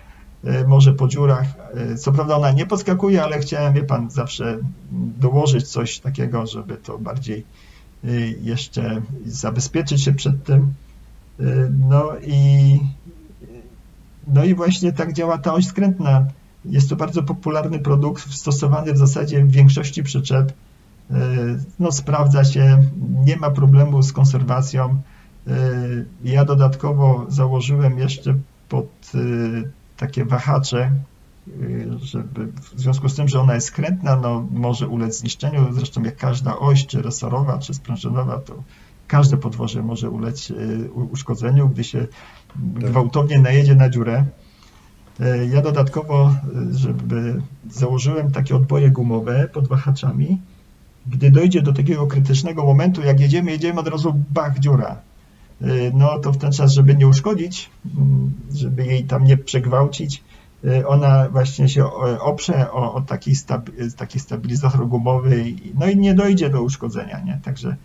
E, 0.44 0.66
może 0.66 0.92
po 0.92 1.08
dziurach. 1.08 1.46
E, 1.74 1.94
co 1.94 2.12
prawda 2.12 2.36
ona 2.36 2.52
nie 2.52 2.66
podskakuje, 2.66 3.22
ale 3.22 3.38
chciałem, 3.38 3.74
wie 3.74 3.82
pan, 3.82 4.10
zawsze 4.10 4.58
dołożyć 5.20 5.68
coś 5.68 5.98
takiego, 5.98 6.46
żeby 6.46 6.76
to 6.76 6.98
bardziej 6.98 7.44
jeszcze 8.42 9.02
zabezpieczyć 9.26 10.02
się 10.02 10.12
przed 10.12 10.44
tym. 10.44 10.74
No 11.88 12.12
i, 12.26 12.80
no 14.26 14.44
i 14.44 14.54
właśnie 14.54 14.92
tak 14.92 15.12
działa 15.12 15.38
ta 15.38 15.54
oś 15.54 15.66
skrętna. 15.66 16.26
Jest 16.64 16.88
to 16.88 16.96
bardzo 16.96 17.22
popularny 17.22 17.78
produkt, 17.78 18.34
stosowany 18.34 18.92
w 18.92 18.98
zasadzie 18.98 19.44
w 19.44 19.50
większości 19.50 20.02
przyczep. 20.02 20.52
No, 21.78 21.92
sprawdza 21.92 22.44
się, 22.44 22.78
nie 23.24 23.36
ma 23.36 23.50
problemu 23.50 24.02
z 24.02 24.12
konserwacją. 24.12 25.02
Ja 26.24 26.44
dodatkowo 26.44 27.26
założyłem 27.28 27.98
jeszcze 27.98 28.34
pod 28.68 29.12
takie 29.98 30.24
wahacze, 30.24 30.90
y, 31.48 31.88
żeby 32.02 32.46
w 32.46 32.80
związku 32.80 33.08
z 33.08 33.14
tym, 33.14 33.28
że 33.28 33.40
ona 33.40 33.54
jest 33.54 33.66
skrętna, 33.66 34.16
no, 34.16 34.46
może 34.50 34.88
ulec 34.88 35.18
zniszczeniu, 35.18 35.66
zresztą 35.72 36.02
jak 36.02 36.16
każda 36.16 36.58
oś, 36.58 36.86
czy 36.86 37.02
resorowa, 37.02 37.58
czy 37.58 37.74
sprężynowa, 37.74 38.38
to 38.38 38.62
każde 39.06 39.36
podwozie 39.36 39.82
może 39.82 40.10
ulec 40.10 40.50
y, 40.50 40.90
uszkodzeniu, 40.92 41.68
gdy 41.68 41.84
się 41.84 41.98
tak. 41.98 42.90
gwałtownie 42.90 43.38
najedzie 43.38 43.74
na 43.74 43.88
dziurę. 43.88 44.24
Y, 45.20 45.48
ja 45.52 45.62
dodatkowo, 45.62 46.34
żeby 46.70 47.42
założyłem 47.70 48.32
takie 48.32 48.56
odboje 48.56 48.90
gumowe 48.90 49.48
pod 49.52 49.68
wahaczami, 49.68 50.38
gdy 51.06 51.30
dojdzie 51.30 51.62
do 51.62 51.72
takiego 51.72 52.06
krytycznego 52.06 52.64
momentu, 52.64 53.02
jak 53.02 53.20
jedziemy, 53.20 53.50
jedziemy 53.50 53.80
od 53.80 53.88
razu 53.88 54.14
bach, 54.30 54.58
dziura. 54.58 54.96
Y, 55.62 55.92
no 55.94 56.18
to 56.18 56.32
w 56.32 56.36
ten 56.36 56.52
czas, 56.52 56.72
żeby 56.72 56.94
nie 56.94 57.08
uszkodzić, 57.08 57.70
mm, 57.96 58.32
żeby 58.54 58.86
jej 58.86 59.04
tam 59.04 59.24
nie 59.24 59.36
przegwałcić, 59.36 60.24
y, 60.64 60.86
ona 60.86 61.28
właśnie 61.28 61.68
się 61.68 61.86
oprze 62.20 62.72
o, 62.72 62.94
o 62.94 63.00
taki, 63.00 63.36
stabi 63.36 63.72
taki 63.96 64.20
stabilizator 64.20 64.88
gumowy, 64.88 65.44
no 65.74 65.86
i 65.86 65.96
nie 65.96 66.14
dojdzie 66.14 66.50
do 66.50 66.62
uszkodzenia, 66.62 67.20
nie? 67.20 67.40
Także 67.44 67.76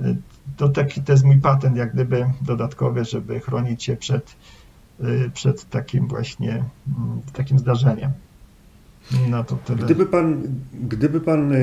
y, 0.00 0.16
to, 0.56 0.68
taki, 0.68 1.02
to 1.02 1.12
jest 1.12 1.24
mój 1.24 1.38
patent, 1.38 1.76
jak 1.76 1.92
gdyby 1.92 2.26
dodatkowy, 2.42 3.04
żeby 3.04 3.40
chronić 3.40 3.84
się 3.84 3.96
przed, 3.96 4.36
przed 5.34 5.70
takim 5.70 6.08
właśnie 6.08 6.50
mm, 6.50 7.20
takim 7.32 7.58
zdarzeniem. 7.58 8.12
No 9.30 9.44
to 9.44 9.56
tyle. 9.56 9.78
Gdyby 9.78 10.06
pan, 10.06 10.42
gdyby 10.88 11.20
pan, 11.20 11.52
e, 11.52 11.56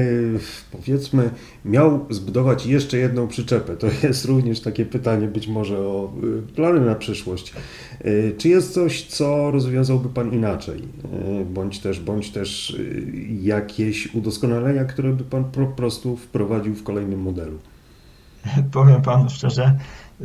powiedzmy, 0.71 1.29
miał 1.65 2.05
zbudować 2.09 2.65
jeszcze 2.65 2.97
jedną 2.97 3.27
przyczepę, 3.27 3.77
to 3.77 3.87
jest 4.03 4.25
również 4.25 4.59
takie 4.59 4.85
pytanie 4.85 5.27
być 5.27 5.47
może 5.47 5.79
o 5.79 6.13
e, 6.49 6.53
plany 6.55 6.81
na 6.81 6.95
przyszłość. 6.95 7.53
E, 7.99 8.31
czy 8.31 8.49
jest 8.49 8.73
coś, 8.73 9.05
co 9.05 9.51
rozwiązałby 9.51 10.09
pan 10.09 10.33
inaczej? 10.33 10.81
Bądź 11.53 11.79
też, 11.79 11.99
bądź 11.99 12.31
też 12.31 12.77
jakieś 13.41 14.15
udoskonalenia, 14.15 14.85
które 14.85 15.13
by 15.13 15.23
pan 15.23 15.43
po 15.43 15.65
prostu 15.65 16.17
wprowadził 16.17 16.75
w 16.75 16.83
kolejnym 16.83 17.21
modelu? 17.21 17.57
Powiem 18.71 19.01
panu 19.01 19.29
szczerze, 19.29 19.77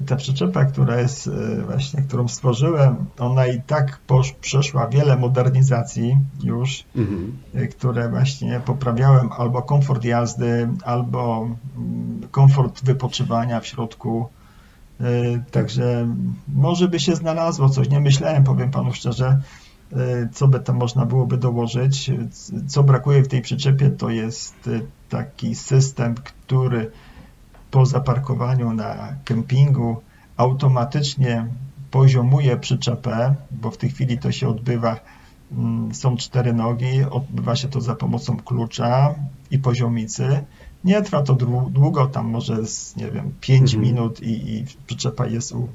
ta 0.06 0.16
przyczepa, 0.16 0.64
która 0.64 1.00
jest 1.00 1.26
e, 1.26 1.62
właśnie, 1.62 2.02
którą 2.02 2.28
stworzyłem, 2.28 2.96
ona 3.18 3.46
i 3.46 3.62
tak 3.62 3.98
posz, 4.06 4.32
przeszła 4.32 4.88
wiele 4.88 5.16
modernizacji 5.16 6.16
już, 6.42 6.84
mhm. 6.96 7.38
E, 7.54 7.66
które 7.66 8.08
właśnie 8.08 8.60
poprawiałem 8.64 9.28
albo 9.32 9.62
komfort 9.62 10.04
jazdy, 10.04 10.68
albo 10.84 11.48
mm, 11.76 12.20
komfort 12.30 12.84
wypoczywania 12.84 13.60
w 13.60 13.66
środku. 13.66 14.28
E, 15.00 15.04
także 15.50 16.08
może 16.48 16.88
by 16.88 17.00
się 17.00 17.16
znalazło 17.16 17.68
coś. 17.68 17.88
Nie 17.88 18.00
myślałem, 18.00 18.44
powiem 18.44 18.70
panu 18.70 18.92
szczerze, 18.92 19.40
co 20.32 20.48
by 20.48 20.60
tam 20.60 20.76
można 20.76 21.06
byłoby 21.06 21.36
dołożyć. 21.36 22.10
Co 22.66 22.82
brakuje 22.82 23.22
w 23.22 23.28
tej 23.28 23.42
przyczepie, 23.42 23.90
to 23.90 24.10
jest 24.10 24.70
taki 25.08 25.54
system, 25.54 26.14
który 26.14 26.90
po 27.72 27.86
zaparkowaniu 27.86 28.72
na 28.72 29.14
kempingu 29.24 29.96
automatycznie 30.36 31.46
poziomuje 31.90 32.56
przyczepę, 32.56 33.34
bo 33.50 33.70
w 33.70 33.76
tej 33.76 33.90
chwili 33.90 34.18
to 34.18 34.32
się 34.32 34.48
odbywa, 34.48 34.96
mm, 35.52 35.94
są 35.94 36.16
cztery 36.16 36.52
nogi, 36.52 37.02
odbywa 37.10 37.56
się 37.56 37.68
to 37.68 37.80
za 37.80 37.94
pomocą 37.94 38.36
klucza 38.36 39.14
i 39.50 39.58
poziomicy. 39.58 40.44
Nie 40.84 41.02
trwa 41.02 41.22
to 41.22 41.34
długo, 41.70 42.06
tam 42.06 42.26
może 42.26 42.66
z, 42.66 42.96
nie 42.96 43.10
wiem, 43.10 43.32
5 43.40 43.74
mhm. 43.74 43.82
minut 43.82 44.22
i, 44.22 44.54
i 44.54 44.64
przyczepa 44.86 45.26
jest 45.26 45.52
u, 45.52 45.68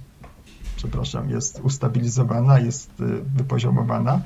przepraszam, 0.76 1.30
jest 1.30 1.60
ustabilizowana, 1.64 2.60
jest 2.60 2.89
y, 3.00 3.04
wypoziomowana 3.36 4.22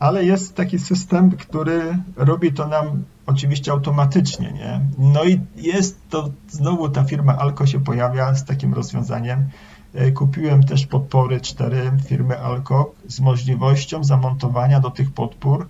ale 0.00 0.24
jest 0.24 0.54
taki 0.54 0.78
system, 0.78 1.30
który 1.30 1.98
robi 2.16 2.52
to 2.52 2.68
nam 2.68 3.04
oczywiście 3.26 3.72
automatycznie, 3.72 4.52
nie? 4.52 4.80
No 4.98 5.24
i 5.24 5.40
jest 5.56 6.08
to, 6.10 6.30
znowu 6.48 6.88
ta 6.88 7.04
firma 7.04 7.38
Alco 7.38 7.66
się 7.66 7.80
pojawia 7.80 8.34
z 8.34 8.44
takim 8.44 8.74
rozwiązaniem. 8.74 9.48
E, 9.94 10.12
kupiłem 10.12 10.62
też 10.62 10.86
podpory 10.86 11.40
cztery 11.40 11.92
firmy 12.06 12.38
Alco 12.38 12.92
z 13.08 13.20
możliwością 13.20 14.04
zamontowania 14.04 14.80
do 14.80 14.90
tych 14.90 15.10
podpór 15.10 15.68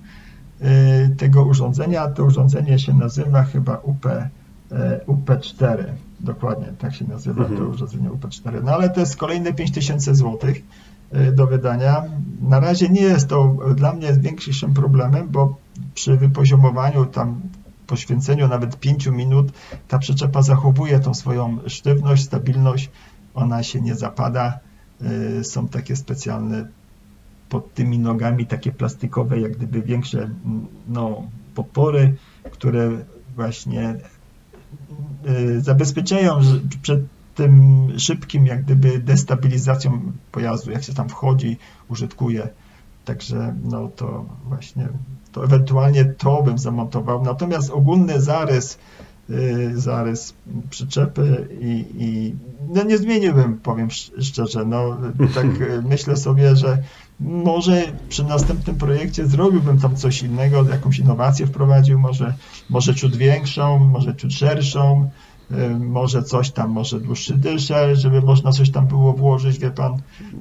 e, 0.61 1.09
tego 1.09 1.45
urządzenia. 1.45 2.09
To 2.09 2.25
urządzenie 2.25 2.79
się 2.79 2.95
nazywa 2.95 3.43
chyba 3.43 3.77
UP, 3.77 4.07
e, 4.07 4.31
UP4. 5.07 5.85
Dokładnie, 6.21 6.67
tak 6.79 6.95
się 6.95 7.05
nazywa 7.05 7.43
mhm. 7.43 7.61
to 7.61 7.67
urządzenie 7.67 8.11
UP4. 8.11 8.65
No 8.65 8.73
ale 8.73 8.91
to 8.91 9.01
jest 9.01 9.17
kolejne 9.17 9.53
5000 9.53 10.15
złotych 10.15 10.63
do 11.33 11.47
wydania. 11.47 12.05
Na 12.41 12.61
razie 12.61 12.89
nie 12.89 13.03
jest 13.03 13.29
to 13.29 13.57
dla 13.75 13.93
mnie 13.93 14.13
większym 14.13 14.75
problemem, 14.75 15.29
bo 15.29 15.57
przy 15.95 16.17
wypoziomowaniu 16.17 17.07
tam 17.07 17.41
poświęceniu 17.87 18.49
nawet 18.49 18.81
5 18.81 19.07
minut 19.07 19.53
ta 19.89 19.99
przyczepa 19.99 20.43
zachowuje 20.43 21.01
tą 21.01 21.15
swoją 21.15 21.59
sztywność, 21.67 22.25
stabilność, 22.25 22.91
ona 23.35 23.63
się 23.63 23.81
nie 23.81 23.95
zapada. 23.95 24.59
Y, 25.41 25.45
są 25.45 25.69
takie 25.69 25.97
specjalne 25.97 26.69
pod 27.49 27.75
tymi 27.75 27.99
nogami, 27.99 28.47
takie 28.47 28.73
plastikowe, 28.73 29.41
jak 29.41 29.53
gdyby 29.57 29.83
większe 29.83 30.31
no, 30.89 31.23
podpory, 31.55 32.15
które 32.51 32.91
właśnie 33.37 33.95
y, 35.29 35.61
zabezpieczają 35.61 36.41
przed 36.83 37.01
tym 37.41 37.93
szybkim 37.99 38.47
jak 38.47 38.65
gdyby 38.65 38.99
destabilizacją 38.99 40.13
pojazdu, 40.33 40.71
jak 40.71 40.83
się 40.83 40.95
tam 40.95 41.09
wchodzi, 41.09 41.57
użytkuje. 41.89 42.49
Także 43.05 43.55
no 43.65 43.89
to 43.97 44.25
właśnie, 44.49 44.89
to 45.33 45.45
ewentualnie 45.45 46.05
to 46.05 46.43
bym 46.43 46.59
zamontował. 46.59 47.23
Natomiast 47.23 47.71
ogólny 47.71 48.21
zarys, 48.21 48.79
yy, 49.29 49.81
zarys 49.81 50.35
przyczepy 50.71 51.49
i, 51.61 51.85
i 51.99 52.35
no 52.75 52.83
nie 52.83 52.99
zmieniłbym, 52.99 53.59
powiem 53.59 53.89
szczerze. 54.21 54.65
No 54.65 54.97
tak 55.35 55.47
myślę 55.85 56.17
sobie, 56.17 56.57
że 56.57 56.79
może 57.21 57.83
przy 58.09 58.25
następnym 58.25 58.77
projekcie 58.77 59.27
zrobiłbym 59.27 59.81
tam 59.81 59.97
coś 59.97 60.23
innego, 60.23 60.65
jakąś 60.71 60.99
innowację 60.99 61.47
wprowadził, 61.47 61.99
może, 61.99 62.35
może 62.71 62.95
ciut 62.95 63.17
większą, 63.17 63.79
może 63.79 64.17
ciut 64.17 64.33
szerszą, 64.33 65.11
Y, 65.11 65.30
może 65.81 66.23
coś 66.23 66.51
tam, 66.51 66.71
może 66.71 67.01
dłuższy 67.01 67.39
dyszel, 67.39 67.97
żeby 67.97 68.23
można 68.23 68.53
coś 68.53 68.71
tam 68.71 68.87
było 68.87 69.13
włożyć, 69.13 69.59
wie 69.59 69.71
pan, 69.71 69.97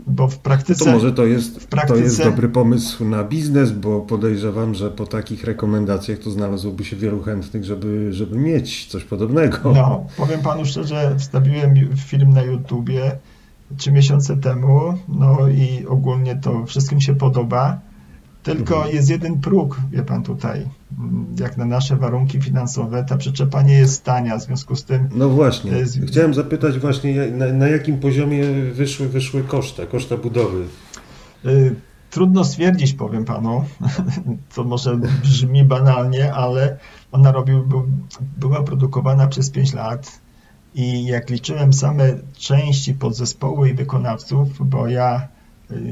bo 0.08 0.28
w 0.28 0.38
praktyce... 0.38 0.86
To 0.86 0.92
może 0.92 1.12
to 1.12 1.26
jest, 1.26 1.68
praktyce, 1.68 2.00
to 2.00 2.04
jest 2.04 2.24
dobry 2.24 2.50
pomysł 2.50 3.06
na 3.06 3.24
biznes, 3.24 3.72
bo 3.72 4.02
podejrzewam, 4.02 4.76
że 4.76 4.92
po 4.92 5.06
takich 5.06 5.44
rekomendacjach 5.44 6.20
to 6.20 6.32
znalazłoby 6.32 6.86
się 6.86 6.96
wielu 6.96 7.22
chętnych, 7.22 7.66
żeby, 7.66 8.14
żeby 8.14 8.38
mieć 8.38 8.86
coś 8.86 9.04
podobnego. 9.04 9.74
No, 9.74 10.06
powiem 10.18 10.42
panu 10.42 10.66
szczerze, 10.66 11.16
wstawiłem 11.18 11.76
film 11.98 12.34
na 12.34 12.42
YouTubie 12.42 13.12
trzy 13.78 13.92
miesiące 13.92 14.38
temu, 14.38 14.98
no 15.08 15.38
i 15.48 15.86
ogólnie 15.88 16.36
to 16.36 16.66
wszystkim 16.66 17.02
się 17.02 17.16
podoba. 17.16 17.80
Tylko 18.44 18.76
mhm. 18.76 18.96
jest 18.96 19.10
jeden 19.10 19.42
próg, 19.42 19.78
wie 19.92 20.04
pan 20.04 20.24
tutaj, 20.24 20.66
jak 21.40 21.58
na 21.58 21.66
nasze 21.66 21.96
warunki 21.96 22.42
finansowe, 22.42 23.04
ta 23.04 23.18
przyczepa 23.18 23.62
nie 23.62 23.74
jest 23.74 24.04
tania, 24.04 24.38
w 24.38 24.44
związku 24.44 24.76
z 24.76 24.84
tym... 24.84 25.10
No 25.16 25.30
właśnie, 25.30 25.72
chciałem 26.08 26.34
zapytać 26.34 26.80
właśnie, 26.80 27.28
na, 27.28 27.54
na 27.54 27.68
jakim 27.68 28.00
poziomie 28.00 28.46
wyszły, 28.74 29.10
wyszły 29.10 29.44
koszta, 29.44 29.86
koszta 29.86 30.18
budowy? 30.18 30.66
Y, 31.46 31.76
trudno 32.10 32.44
stwierdzić, 32.44 32.94
powiem 32.94 33.26
panu, 33.26 33.64
to 34.56 34.64
może 34.64 35.00
brzmi 35.24 35.64
banalnie, 35.64 36.34
ale 36.34 36.78
ona 37.12 37.32
robił, 37.32 37.70
była 38.38 38.64
produkowana 38.64 39.28
przez 39.28 39.50
5 39.50 39.74
lat 39.74 40.20
i 40.76 41.06
jak 41.06 41.30
liczyłem 41.30 41.74
same 41.74 42.14
części 42.38 42.94
podzespoły 42.94 43.70
i 43.70 43.74
wykonawców, 43.74 44.70
bo 44.70 44.88
ja 44.88 45.28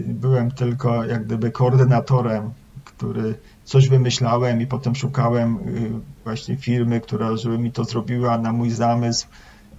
byłem 0.05 0.51
tylko 0.51 1.05
jak 1.05 1.25
gdyby 1.25 1.51
koordynatorem, 1.51 2.51
który 2.86 3.36
coś 3.63 3.89
wymyślałem 3.89 4.61
i 4.61 4.67
potem 4.67 4.95
szukałem 4.95 5.55
y, 5.55 5.91
właśnie 6.23 6.57
firmy, 6.57 7.01
która 7.01 7.38
żeby 7.38 7.57
mi 7.57 7.71
to 7.71 7.84
zrobiła 7.84 8.38
na 8.38 8.51
mój 8.51 8.69
zamysł. 8.69 9.28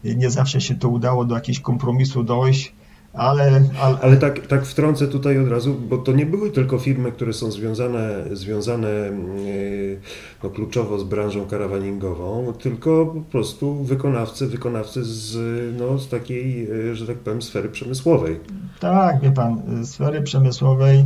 Nie 0.05 0.31
zawsze 0.31 0.61
się 0.61 0.75
to 0.75 0.89
udało 0.89 1.25
do 1.25 1.35
jakiegoś 1.35 1.61
kompromisu 1.61 2.25
dojść, 2.25 2.73
ale, 3.19 3.63
ale... 3.81 3.99
ale 4.03 4.17
tak, 4.17 4.47
tak 4.47 4.67
wtrącę 4.67 5.09
tutaj 5.09 5.39
od 5.39 5.49
razu, 5.49 5.75
bo 5.75 5.99
to 5.99 6.13
nie 6.13 6.27
były 6.27 6.51
tylko 6.51 6.79
firmy, 6.79 7.13
które 7.13 7.33
są 7.33 7.51
związane, 7.51 8.25
związane 8.33 8.89
yy, 8.89 10.01
no, 10.43 10.51
kluczowo 10.51 10.99
z 10.99 11.05
branżą 11.05 11.47
karawaningową, 11.47 12.53
tylko 12.53 13.07
po 13.07 13.21
prostu 13.21 13.85
wykonawcy, 13.85 14.47
wykonawcy 14.47 15.05
z, 15.05 15.37
no, 15.79 15.99
z 15.99 16.09
takiej, 16.09 16.69
yy, 16.69 16.97
że 16.97 17.07
tak 17.07 17.17
powiem, 17.17 17.43
sfery 17.43 17.69
przemysłowej. 17.69 18.41
Tak, 18.81 19.21
wie 19.21 19.33
pan, 19.33 19.87
sfery 19.87 20.23
przemysłowej. 20.23 21.05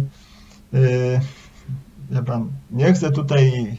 Wie 2.10 2.22
pan, 2.26 2.48
nie 2.70 2.92
chcę 2.92 3.10
tutaj 3.10 3.76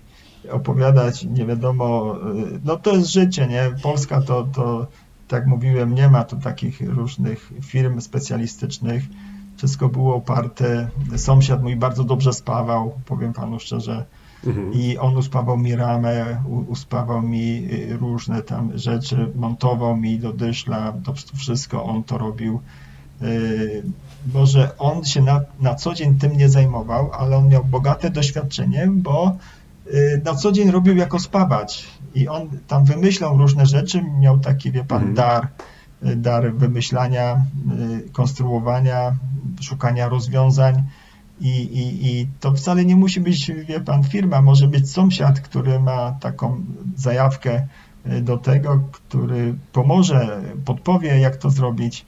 opowiadać, 0.52 1.24
nie 1.24 1.46
wiadomo, 1.46 2.16
no 2.66 2.78
to 2.78 2.96
jest 2.96 3.08
życie, 3.08 3.48
nie? 3.48 3.72
Polska 3.84 4.22
to, 4.22 4.48
to 4.56 4.88
tak 5.34 5.48
mówiłem, 5.48 5.96
nie 5.96 6.10
ma 6.10 6.24
tu 6.24 6.38
takich 6.38 6.82
różnych 6.82 7.54
firm 7.62 8.02
specjalistycznych. 8.02 9.04
Wszystko 9.58 9.90
było 9.90 10.16
oparte. 10.16 10.88
Sąsiad 11.18 11.64
mój 11.64 11.76
bardzo 11.76 12.04
dobrze 12.04 12.34
spawał, 12.34 12.94
powiem 13.06 13.34
panu 13.34 13.60
szczerze. 13.60 14.06
Mhm. 14.48 14.74
I 14.74 14.98
on 14.98 15.18
uspawał 15.18 15.58
mi 15.58 15.76
ramę, 15.76 16.44
uspawał 16.68 17.22
mi 17.22 17.68
y, 17.72 17.98
różne 17.98 18.42
tam 18.42 18.78
rzeczy, 18.78 19.32
montował 19.36 19.98
mi 19.98 20.20
do 20.20 20.34
dyszla, 20.34 20.94
to 21.04 21.14
wszystko 21.36 21.84
on 21.84 22.04
to 22.04 22.18
robił. 22.18 22.60
Y, 23.22 23.84
może 24.34 24.78
on 24.78 25.06
się 25.06 25.22
na, 25.22 25.42
na 25.60 25.76
co 25.76 25.94
dzień 25.94 26.16
tym 26.16 26.38
nie 26.38 26.50
zajmował, 26.50 27.12
ale 27.12 27.38
on 27.38 27.50
miał 27.50 27.66
bogate 27.66 28.10
doświadczenie, 28.10 28.88
bo 28.92 29.38
y, 29.88 30.22
na 30.26 30.36
co 30.36 30.52
dzień 30.52 30.72
robił 30.72 30.96
jako 30.98 31.20
spawacz 31.20 31.84
i 32.16 32.28
on 32.28 32.50
tam 32.68 32.86
wymyślał 32.86 33.38
różne 33.38 33.66
rzeczy, 33.66 34.04
miał 34.20 34.40
taki, 34.40 34.72
wie 34.72 34.84
pan, 34.84 34.98
mhm. 34.98 35.16
dar, 35.16 35.48
dar 36.16 36.54
wymyślania, 36.54 37.46
y, 38.06 38.10
konstruowania, 38.10 39.16
szukania 39.62 40.10
rozwiązań 40.10 40.84
i, 41.42 41.50
i, 41.50 42.08
i 42.08 42.28
to 42.40 42.54
wcale 42.54 42.86
nie 42.86 42.96
musi 42.96 43.22
być, 43.22 43.52
wie 43.68 43.80
pan, 43.80 44.04
firma, 44.04 44.42
może 44.42 44.68
być 44.68 44.92
sąsiad, 44.92 45.40
który 45.40 45.80
ma 45.80 46.12
taką 46.12 46.64
zajawkę 46.96 47.68
y, 48.12 48.22
do 48.22 48.38
tego, 48.38 48.80
który 48.92 49.56
pomoże, 49.72 50.42
podpowie, 50.66 51.20
jak 51.20 51.38
to 51.38 51.50
zrobić. 51.50 52.06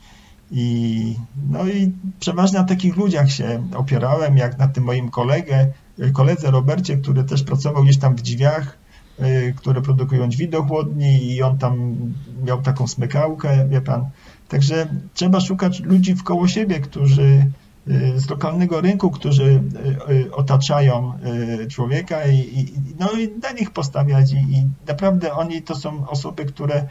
I, 0.51 1.15
no 1.49 1.67
i 1.67 1.91
przeważnie 2.19 2.59
na 2.59 2.65
takich 2.65 2.95
ludziach 2.95 3.31
się 3.31 3.67
opierałem, 3.75 4.37
jak 4.37 4.57
na 4.57 4.67
tym 4.67 4.83
moim 4.83 5.09
kolegę, 5.09 5.67
koledze 6.13 6.51
Robercie, 6.51 6.97
który 6.97 7.23
też 7.23 7.43
pracował 7.43 7.83
gdzieś 7.83 7.99
tam 7.99 8.15
w 8.15 8.21
drzwiach, 8.21 8.77
Y, 8.77 8.84
które 9.55 9.81
produkują 9.81 10.29
drzwi 10.29 10.49
do 10.49 10.63
chłodni 10.63 11.31
i 11.33 11.43
on 11.43 11.57
tam 11.57 11.95
miał 12.45 12.61
taką 12.61 12.87
smykałkę, 12.87 13.67
wie 13.69 13.81
pan. 13.81 14.05
Także 14.47 14.87
trzeba 15.13 15.41
szukać 15.41 15.79
ludzi 15.79 16.15
wkoło 16.15 16.47
siebie, 16.47 16.79
którzy 16.79 17.45
y, 17.87 18.19
z 18.19 18.29
lokalnego 18.29 18.81
rynku, 18.81 19.11
którzy 19.11 19.63
y, 20.09 20.35
otaczają 20.35 21.13
człowieka 21.69 22.25
i, 22.25 22.37
i, 22.37 22.73
no 22.99 23.11
i 23.11 23.29
na 23.43 23.51
nich 23.51 23.71
postawiać 23.71 24.31
i, 24.31 24.35
i 24.35 24.67
naprawdę 24.87 25.33
oni 25.33 25.61
to 25.61 25.75
są 25.75 26.07
osoby, 26.07 26.45
które 26.45 26.87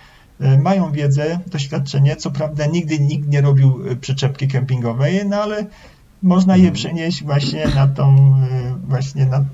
mają 0.63 0.93
wiedzę, 0.93 1.41
doświadczenie, 1.47 2.17
co 2.17 2.31
prawda 2.31 2.67
nigdy 2.67 2.99
nikt 2.99 3.29
nie 3.29 3.41
robił 3.41 3.81
przyczepki 4.01 4.49
kempingowej, 4.49 5.27
no 5.27 5.37
ale 5.37 5.67
można 6.23 6.57
je 6.57 6.69
mhm. 6.69 6.75
przenieść 6.75 7.25
właśnie 7.25 7.69
na 7.69 7.87
tą, 7.87 8.35
właśnie 8.89 9.27
na, 9.27 9.45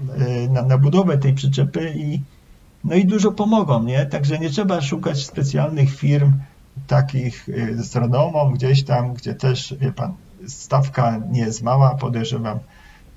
na, 0.51 0.63
na 0.63 0.79
budowę 0.79 1.19
tej 1.19 1.35
przyczepy 1.35 1.93
i, 1.97 2.21
no 2.85 2.95
i 2.95 3.05
dużo 3.05 3.33
pomogą, 3.33 3.83
nie? 3.83 4.07
Także 4.07 4.39
nie 4.39 4.51
trzeba 4.51 4.81
szukać 4.81 5.27
specjalnych 5.27 5.97
firm 5.97 6.33
takich 6.87 7.49
y, 7.49 7.83
z 7.83 7.97
renomą 7.97 8.53
gdzieś 8.53 8.85
tam, 8.85 9.15
gdzie 9.15 9.35
też, 9.35 9.75
wie 9.81 9.93
pan, 9.93 10.15
stawka 10.47 11.21
nie 11.31 11.41
jest 11.41 11.63
mała, 11.63 11.95
podejrzewam, 11.95 12.59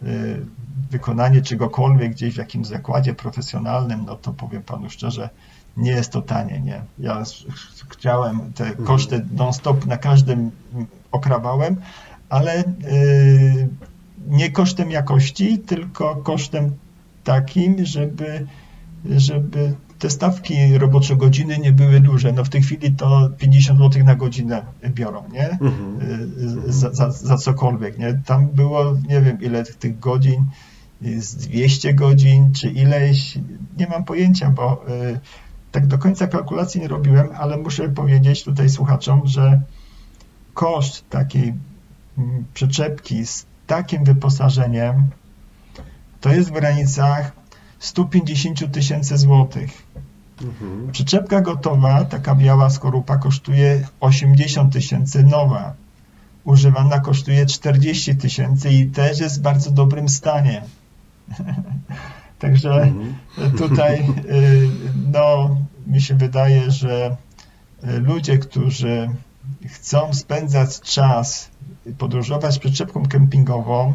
y, 0.03 0.45
wykonanie 0.91 1.41
czegokolwiek 1.41 2.11
gdzieś 2.11 2.33
w 2.33 2.37
jakimś 2.37 2.67
zakładzie 2.67 3.13
profesjonalnym, 3.13 4.05
no 4.05 4.15
to 4.15 4.33
powiem 4.33 4.63
panu 4.63 4.89
szczerze, 4.89 5.29
nie 5.77 5.91
jest 5.91 6.11
to 6.11 6.21
tanie, 6.21 6.61
nie? 6.61 6.81
Ja 6.99 7.23
chciałem 7.89 8.53
te 8.53 8.65
mhm. 8.65 8.85
koszty 8.85 9.25
non-stop 9.31 9.85
na 9.85 9.97
każdym 9.97 10.51
okrawałem, 11.11 11.75
ale 12.29 12.59
y, 12.59 13.69
nie 14.27 14.51
kosztem 14.51 14.91
jakości, 14.91 15.59
tylko 15.59 16.15
kosztem 16.15 16.71
takim, 17.23 17.85
żeby 17.85 18.47
żeby 19.05 19.73
te 19.99 20.09
stawki 20.09 20.77
robocze 20.77 21.15
godziny 21.15 21.57
nie 21.57 21.71
były 21.71 21.99
duże. 21.99 22.31
No 22.31 22.43
w 22.43 22.49
tej 22.49 22.61
chwili 22.61 22.91
to 22.91 23.29
50 23.37 23.79
zł 23.79 24.03
na 24.03 24.15
godzinę 24.15 24.65
biorą, 24.89 25.23
nie? 25.31 25.49
Mhm. 25.49 25.99
Za, 26.67 26.93
za, 26.93 27.11
za, 27.11 27.37
cokolwiek, 27.37 27.99
nie? 27.99 28.21
Tam 28.25 28.47
było, 28.47 28.95
nie 29.09 29.21
wiem 29.21 29.41
ile 29.41 29.63
tych 29.63 29.99
godzin, 29.99 30.45
z 31.01 31.35
200 31.35 31.93
godzin, 31.93 32.53
czy 32.53 32.69
ileś, 32.69 33.37
nie 33.77 33.87
mam 33.87 34.03
pojęcia, 34.03 34.49
bo 34.49 34.85
y, 34.89 35.19
tak 35.71 35.87
do 35.87 35.97
końca 35.97 36.27
kalkulacji 36.27 36.81
nie 36.81 36.87
robiłem, 36.87 37.27
ale 37.37 37.57
muszę 37.57 37.89
powiedzieć 37.89 38.43
tutaj 38.43 38.69
słuchaczom, 38.69 39.21
że 39.25 39.61
koszt 40.53 41.09
takiej 41.09 41.53
mm, 42.17 42.45
przyczepki 42.53 43.25
z 43.25 43.45
takim 43.67 44.03
wyposażeniem 44.03 45.09
to 46.21 46.29
jest 46.29 46.49
w 46.49 46.53
granicach 46.53 47.31
150 47.83 48.71
tysięcy 48.71 49.17
złotych. 49.17 49.83
Mhm. 50.41 50.91
Przyczepka 50.91 51.41
gotowa, 51.41 52.05
taka 52.05 52.35
biała 52.35 52.69
skorupa, 52.69 53.17
kosztuje 53.17 53.87
80 53.99 54.73
tysięcy 54.73 55.23
nowa. 55.23 55.73
Używana 56.43 56.99
kosztuje 56.99 57.45
40 57.45 58.15
tysięcy 58.15 58.69
i 58.69 58.85
też 58.85 59.19
jest 59.19 59.39
w 59.39 59.41
bardzo 59.41 59.71
dobrym 59.71 60.09
stanie. 60.09 60.61
Także 62.39 62.81
mhm. 62.81 63.15
tutaj 63.57 63.99
y, 64.05 64.69
no, 65.11 65.57
mi 65.87 66.01
się 66.01 66.15
wydaje, 66.15 66.71
że 66.71 67.17
y, 67.83 67.99
ludzie, 67.99 68.37
którzy 68.37 69.09
chcą 69.67 70.13
spędzać 70.13 70.81
czas, 70.81 71.49
podróżować 71.97 72.59
przyczepką 72.59 73.05
kempingową, 73.05 73.93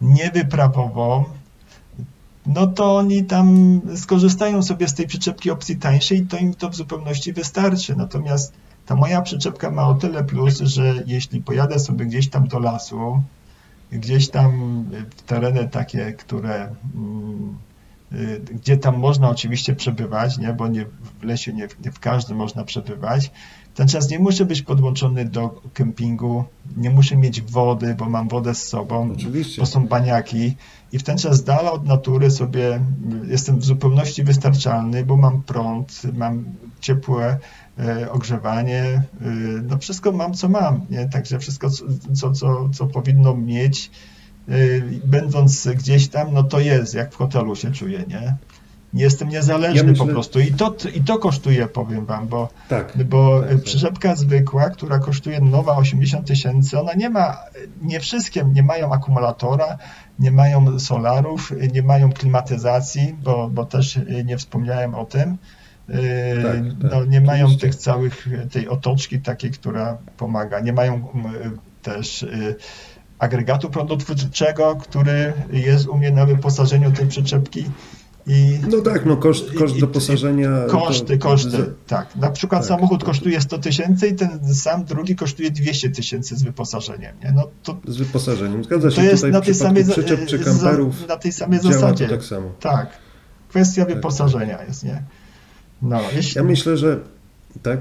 niewyprawową, 0.00 1.24
no 2.46 2.66
to 2.66 2.96
oni 2.96 3.24
tam 3.24 3.80
skorzystają 3.96 4.62
sobie 4.62 4.88
z 4.88 4.94
tej 4.94 5.06
przyczepki 5.06 5.50
opcji 5.50 5.76
tańszej 5.76 6.18
i 6.18 6.26
to 6.26 6.36
im 6.36 6.54
to 6.54 6.70
w 6.70 6.74
zupełności 6.76 7.32
wystarczy. 7.32 7.96
Natomiast 7.96 8.52
ta 8.86 8.96
moja 8.96 9.22
przyczepka 9.22 9.70
ma 9.70 9.88
o 9.88 9.94
tyle 9.94 10.24
plus, 10.24 10.58
że 10.58 10.94
jeśli 11.06 11.42
pojadę 11.42 11.78
sobie 11.78 12.06
gdzieś 12.06 12.28
tam 12.28 12.48
do 12.48 12.58
lasu, 12.58 13.22
gdzieś 13.92 14.28
tam 14.28 14.84
w 15.16 15.22
tereny 15.22 15.68
takie, 15.68 16.12
które 16.12 16.74
mm, 16.94 17.56
y, 18.12 18.40
gdzie 18.54 18.76
tam 18.76 18.98
można 18.98 19.30
oczywiście 19.30 19.74
przebywać, 19.74 20.38
nie, 20.38 20.52
bo 20.52 20.68
nie, 20.68 20.86
w 21.20 21.24
lesie 21.24 21.52
nie, 21.52 21.68
nie 21.84 21.92
w 21.92 22.00
każdym 22.00 22.36
można 22.36 22.64
przebywać, 22.64 23.30
ten 23.76 23.88
czas 23.88 24.10
nie 24.10 24.18
muszę 24.18 24.44
być 24.44 24.62
podłączony 24.62 25.24
do 25.24 25.60
kempingu, 25.74 26.44
nie 26.76 26.90
muszę 26.90 27.16
mieć 27.16 27.42
wody, 27.42 27.94
bo 27.98 28.08
mam 28.08 28.28
wodę 28.28 28.54
z 28.54 28.68
sobą, 28.68 29.12
Oczywiście. 29.16 29.62
bo 29.62 29.66
są 29.66 29.86
baniaki 29.86 30.56
i 30.92 30.98
w 30.98 31.02
ten 31.02 31.18
czas 31.18 31.44
dala 31.44 31.72
od 31.72 31.86
natury 31.86 32.30
sobie 32.30 32.80
jestem 33.26 33.58
w 33.58 33.64
zupełności 33.64 34.24
wystarczalny, 34.24 35.04
bo 35.04 35.16
mam 35.16 35.42
prąd, 35.42 36.02
mam 36.14 36.44
ciepłe 36.80 37.38
e, 37.78 38.10
ogrzewanie, 38.10 38.82
e, 38.82 39.02
no 39.68 39.78
wszystko 39.78 40.12
mam, 40.12 40.34
co 40.34 40.48
mam, 40.48 40.86
nie? 40.90 41.08
także 41.08 41.38
wszystko, 41.38 41.70
co, 42.14 42.32
co, 42.32 42.68
co 42.68 42.86
powinno 42.86 43.36
mieć, 43.36 43.90
e, 44.48 44.52
będąc 45.04 45.68
gdzieś 45.68 46.08
tam, 46.08 46.32
no 46.32 46.42
to 46.42 46.60
jest, 46.60 46.94
jak 46.94 47.12
w 47.12 47.16
hotelu 47.16 47.56
się 47.56 47.72
czuję, 47.72 48.04
nie? 48.08 48.36
Jestem 48.96 49.28
niezależny 49.28 49.76
ja 49.76 49.82
myślę... 49.82 50.06
po 50.06 50.12
prostu. 50.12 50.40
I 50.40 50.52
to, 50.52 50.74
I 50.94 51.00
to 51.00 51.18
kosztuje, 51.18 51.66
powiem 51.66 52.06
wam, 52.06 52.28
bo, 52.28 52.48
tak, 52.68 52.92
bo 53.04 53.40
tak, 53.40 53.50
tak. 53.50 53.62
przyczepka 53.62 54.08
tak. 54.08 54.18
zwykła, 54.18 54.70
która 54.70 54.98
kosztuje 54.98 55.40
nowa 55.40 55.76
80 55.76 56.26
tysięcy, 56.26 56.80
ona 56.80 56.94
nie 56.94 57.10
ma, 57.10 57.36
nie 57.82 58.00
wszystkie 58.00 58.44
nie 58.54 58.62
mają 58.62 58.92
akumulatora, 58.92 59.78
nie 60.18 60.30
mają 60.30 60.78
solarów, 60.78 61.52
nie 61.72 61.82
mają 61.82 62.12
klimatyzacji, 62.12 63.16
bo, 63.22 63.48
bo 63.48 63.64
też 63.64 63.98
nie 64.24 64.38
wspomniałem 64.38 64.94
o 64.94 65.04
tym. 65.04 65.36
Yy, 65.88 65.96
tak, 66.42 66.54
tak, 66.82 66.92
no, 66.92 67.04
nie 67.04 67.20
mają 67.20 67.56
tych 67.56 67.74
całych, 67.74 68.28
tej 68.52 68.68
otoczki 68.68 69.20
takiej, 69.20 69.50
która 69.50 69.98
pomaga. 70.16 70.60
Nie 70.60 70.72
mają 70.72 71.08
też 71.82 72.22
y, 72.22 72.56
agregatu 73.18 73.70
prądotwórczego, 73.70 74.76
który 74.76 75.32
jest 75.52 75.88
u 75.88 75.96
mnie 75.96 76.10
na 76.10 76.26
wyposażeniu 76.26 76.92
tej 76.92 77.06
przyczepki. 77.06 77.64
I, 78.26 78.60
no 78.70 78.80
tak, 78.80 79.06
no 79.06 79.16
koszt, 79.16 79.52
koszt 79.52 79.76
i, 79.76 79.80
doposażenia. 79.80 80.50
Koszty, 80.68 81.18
to, 81.18 81.28
koszty, 81.28 81.72
tak. 81.86 82.16
Na 82.16 82.30
przykład 82.30 82.60
tak, 82.60 82.68
samochód 82.68 83.04
kosztuje 83.04 83.40
100 83.40 83.58
tysięcy 83.58 84.08
i 84.08 84.14
ten 84.14 84.54
sam 84.54 84.84
drugi 84.84 85.16
kosztuje 85.16 85.50
200 85.50 85.90
tysięcy 85.90 86.36
z 86.36 86.42
wyposażeniem. 86.42 87.16
Nie? 87.24 87.32
No 87.32 87.48
to, 87.62 87.76
z 87.88 87.96
wyposażeniem, 87.96 88.64
zgadza 88.64 88.90
się. 88.90 88.96
To 88.96 89.02
jest 89.02 89.24
na 89.24 89.40
tej 89.40 89.54
samej, 89.54 89.84
przyczep 89.84 90.26
czy 90.26 90.38
kamperów 90.38 91.08
na 91.08 91.16
tej 91.16 91.32
samej 91.32 91.60
zasadzie. 91.60 92.08
tak 92.08 92.24
samo. 92.24 92.50
Tak. 92.60 92.88
Kwestia 93.48 93.84
tak. 93.84 93.94
wyposażenia 93.94 94.62
jest, 94.62 94.84
nie? 94.84 95.02
No, 95.82 96.00
jeśli... 96.16 96.38
Ja 96.38 96.44
myślę, 96.44 96.76
że 96.76 97.00
tak. 97.62 97.80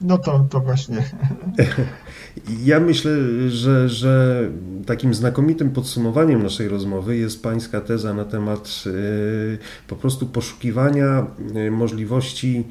No 0.00 0.18
to, 0.18 0.46
to 0.50 0.60
właśnie. 0.60 0.96
Ja 2.64 2.80
myślę, 2.80 3.12
że, 3.48 3.88
że 3.88 4.44
takim 4.86 5.14
znakomitym 5.14 5.70
podsumowaniem 5.70 6.42
naszej 6.42 6.68
rozmowy 6.68 7.16
jest 7.16 7.42
Pańska 7.42 7.80
teza 7.80 8.14
na 8.14 8.24
temat 8.24 8.84
y, 8.86 9.58
po 9.88 9.96
prostu 9.96 10.26
poszukiwania 10.26 11.26
y, 11.56 11.70
możliwości 11.70 12.64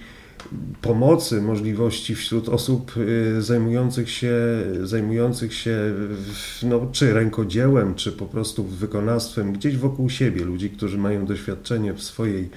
pomocy, 0.82 1.42
możliwości 1.42 2.16
wśród 2.16 2.50
osób 2.50 2.98
y, 2.98 3.42
zajmujących 3.42 4.10
się, 4.10 4.34
zajmujących 4.84 5.54
się 5.54 5.78
no, 6.64 6.88
czy 6.92 7.14
rękodziełem, 7.14 7.96
czy 7.96 8.12
po 8.12 8.26
prostu 8.26 8.64
wykonawstwem 8.64 9.54
gdzieś 9.54 9.78
wokół 9.78 10.10
siebie, 10.10 10.46
ludzi, 10.46 10.70
którzy 10.70 10.98
mają 10.98 11.26
doświadczenie 11.26 11.94
w 11.94 12.04
swojej 12.04 12.50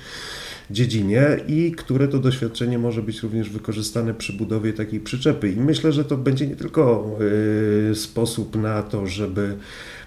dziedzinie 0.70 1.22
i 1.48 1.72
które 1.72 2.08
to 2.08 2.18
doświadczenie 2.18 2.78
może 2.78 3.02
być 3.02 3.22
również 3.22 3.50
wykorzystane 3.50 4.14
przy 4.14 4.32
budowie 4.32 4.72
takiej 4.72 5.00
przyczepy. 5.00 5.52
I 5.52 5.56
myślę, 5.56 5.92
że 5.92 6.04
to 6.04 6.16
będzie 6.16 6.46
nie 6.46 6.56
tylko 6.56 7.10
y, 7.90 7.94
sposób 7.94 8.56
na 8.56 8.82
to, 8.82 9.06
żeby 9.06 9.54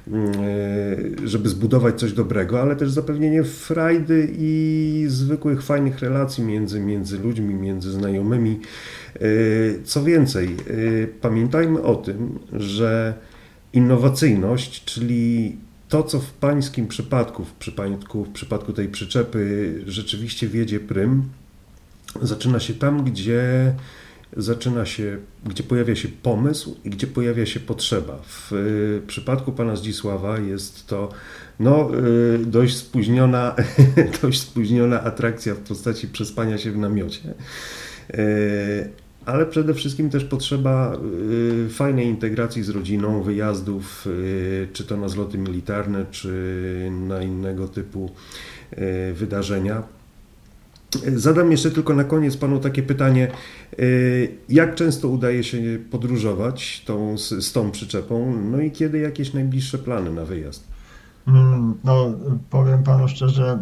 y, 0.08 1.28
żeby 1.28 1.50
zbudować 1.50 2.00
coś 2.00 2.14
dobrego, 2.14 2.62
ale 2.62 2.76
też 2.76 2.92
zapewnienie 2.92 3.44
frajdy 3.44 4.30
i 4.38 5.06
zwykłych, 5.08 5.64
fajnych 5.64 6.00
relacji 6.00 6.44
między, 6.44 6.80
między 6.80 7.20
ludźmi, 7.20 7.56
między 7.56 7.92
znajomymi. 7.92 8.60
Y, 9.22 9.80
co 9.84 10.04
więcej, 10.04 10.56
pamiętajmy 11.22 11.82
o 11.82 11.96
tym, 11.96 12.40
że 12.54 13.14
innowacyjność, 13.74 14.86
czyli 14.86 15.58
to, 15.94 16.04
co 16.04 16.20
w 16.20 16.34
pańskim 16.34 16.88
przypadku, 16.88 17.46
w 17.46 17.54
przypadku, 17.54 18.26
w 18.26 18.30
przypadku 18.30 18.74
tej 18.74 18.90
przyczepy 18.90 19.84
rzeczywiście 19.88 20.48
wiedzie 20.48 20.80
prym, 20.80 21.24
zaczyna 22.22 22.60
się 22.60 22.74
tam, 22.74 23.04
gdzie 23.04 23.74
zaczyna 24.38 24.86
się, 24.86 25.18
gdzie 25.46 25.64
pojawia 25.64 25.96
się 25.96 26.08
pomysł 26.08 26.76
i 26.84 26.90
gdzie 26.90 27.08
pojawia 27.08 27.46
się 27.46 27.60
potrzeba. 27.60 28.20
W 28.28 28.52
przypadku 29.08 29.52
pana 29.52 29.76
Zdzisława 29.76 30.40
jest 30.40 30.88
to 30.88 31.12
no, 31.60 31.90
y, 32.36 32.46
dość 32.46 32.78
spóźniona, 32.78 33.56
dość 34.22 34.42
spóźniona 34.42 35.04
atrakcja 35.04 35.56
w 35.56 35.60
postaci 35.60 36.08
przespania 36.08 36.58
się 36.58 36.72
w 36.72 36.78
namiocie. 36.78 37.34
Ale 39.26 39.46
przede 39.46 39.74
wszystkim 39.74 40.10
też 40.10 40.26
potrzeba 40.26 40.98
y, 41.66 41.70
fajnej 41.70 42.08
integracji 42.08 42.64
z 42.64 42.70
rodziną, 42.70 43.22
wyjazdów, 43.22 44.08
y, 44.08 44.68
czy 44.74 44.84
to 44.84 44.98
na 44.98 45.10
zloty 45.10 45.38
militarne, 45.38 46.06
czy 46.12 46.92
na 47.08 47.22
innego 47.22 47.68
typu 47.68 48.10
y, 48.74 49.14
wydarzenia. 49.14 49.84
Zadam 51.16 51.52
jeszcze 51.52 51.72
tylko 51.72 51.96
na 51.96 52.04
koniec 52.04 52.38
Panu 52.38 52.60
takie 52.60 52.84
pytanie. 52.84 53.28
Jak 54.50 54.76
często 54.76 55.08
udaje 55.08 55.44
się 55.44 55.58
podróżować 55.92 56.84
tą, 56.86 57.18
z, 57.18 57.30
z 57.30 57.52
tą 57.52 57.72
przyczepą? 57.72 58.36
No 58.52 58.62
i 58.62 58.72
kiedy 58.72 59.00
jakieś 59.00 59.34
najbliższe 59.34 59.78
plany 59.78 60.12
na 60.12 60.26
wyjazd? 60.26 60.68
Mm, 61.28 61.74
no, 61.84 62.12
powiem 62.50 62.84
Panu 62.84 63.08
szczerze, 63.08 63.60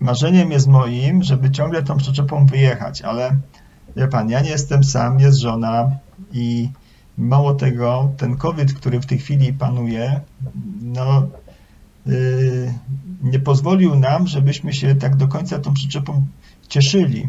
marzeniem 0.00 0.50
jest 0.50 0.66
moim, 0.66 1.22
żeby 1.22 1.50
ciągle 1.50 1.82
tą 1.82 1.96
przyczepą 1.96 2.46
wyjechać, 2.46 3.02
ale 3.02 3.36
Wie 3.96 4.08
pan, 4.08 4.30
ja 4.30 4.40
nie 4.40 4.50
jestem 4.50 4.84
sam, 4.84 5.20
jest 5.20 5.38
żona 5.38 5.90
i 6.32 6.70
mało 7.18 7.54
tego, 7.54 8.12
ten 8.16 8.36
COVID, 8.36 8.72
który 8.72 9.00
w 9.00 9.06
tej 9.06 9.18
chwili 9.18 9.52
panuje, 9.52 10.20
no 10.82 11.26
yy, 12.06 12.74
nie 13.22 13.40
pozwolił 13.40 13.94
nam, 13.94 14.26
żebyśmy 14.26 14.72
się 14.72 14.94
tak 14.94 15.16
do 15.16 15.28
końca 15.28 15.58
tą 15.58 15.74
przyczepą 15.74 16.26
cieszyli, 16.68 17.28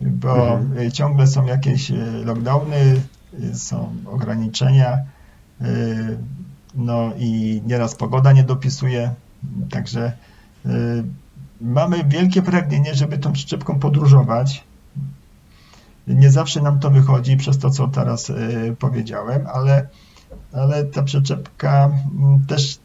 bo 0.00 0.58
mhm. 0.58 0.90
ciągle 0.90 1.26
są 1.26 1.46
jakieś 1.46 1.90
y, 1.90 2.24
lockdowny, 2.24 3.00
y, 3.40 3.54
są 3.54 3.94
ograniczenia, 4.06 4.98
yy, 5.60 5.66
no 6.74 7.12
i 7.18 7.62
nieraz 7.66 7.94
pogoda 7.94 8.32
nie 8.32 8.44
dopisuje, 8.44 9.14
także 9.70 10.12
yy, 10.64 11.04
mamy 11.60 12.04
wielkie 12.04 12.42
pragnienie, 12.42 12.94
żeby 12.94 13.18
tą 13.18 13.32
przyczepką 13.32 13.78
podróżować, 13.78 14.64
nie 16.06 16.30
zawsze 16.30 16.62
nam 16.62 16.80
to 16.80 16.90
wychodzi 16.90 17.36
przez 17.36 17.58
to, 17.58 17.70
co 17.70 17.88
teraz 17.88 18.30
e, 18.30 18.34
powiedziałem, 18.78 19.46
ale, 19.54 19.88
ale 20.52 20.84
ta 20.84 21.02
przyczepka 21.02 21.84
mm, 21.84 22.46
też, 22.46 22.78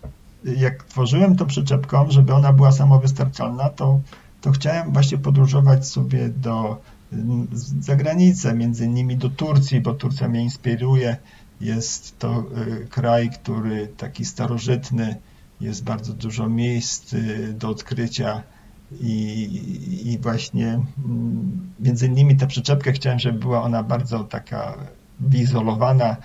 jak 0.57 0.84
tworzyłem 0.84 1.36
tą 1.36 1.45
przyczepką, 1.45 2.11
żeby 2.11 2.34
ona 2.34 2.53
była 2.53 2.72
samowystarczalna, 2.72 3.70
to, 3.70 3.99
to 4.41 4.51
chciałem 4.51 4.93
właśnie 4.93 5.17
podróżować 5.17 5.88
sobie 5.88 6.30
do 6.30 6.82
mm, 7.13 7.47
zagranicy, 7.80 8.53
między 8.53 8.86
innymi 8.86 9.17
do 9.17 9.30
Turcji, 9.30 9.82
bo 9.82 9.93
Turcja 9.93 10.30
mnie 10.30 10.41
inspiruje. 10.41 11.17
Jest 11.61 12.20
to 12.20 12.30
e, 12.30 12.43
kraj, 12.86 13.30
który 13.30 13.88
taki 13.88 14.26
starożytny, 14.26 15.15
jest 15.61 15.84
bardzo 15.84 16.13
dużo 16.13 16.49
miejsc 16.49 17.15
do 17.53 17.70
odkrycia 17.70 18.43
i, 18.92 20.12
i 20.14 20.20
właśnie 20.20 20.68
mm, 21.06 21.72
między 21.80 22.08
innymi 22.08 22.36
tę 22.36 22.48
przyczepkę 22.48 22.92
chciałem, 22.92 23.20
żeby 23.20 23.40
była 23.40 23.62
ona 23.62 23.84
bardzo 23.84 24.24
taka 24.24 24.78
wyizolowana, 25.20 26.16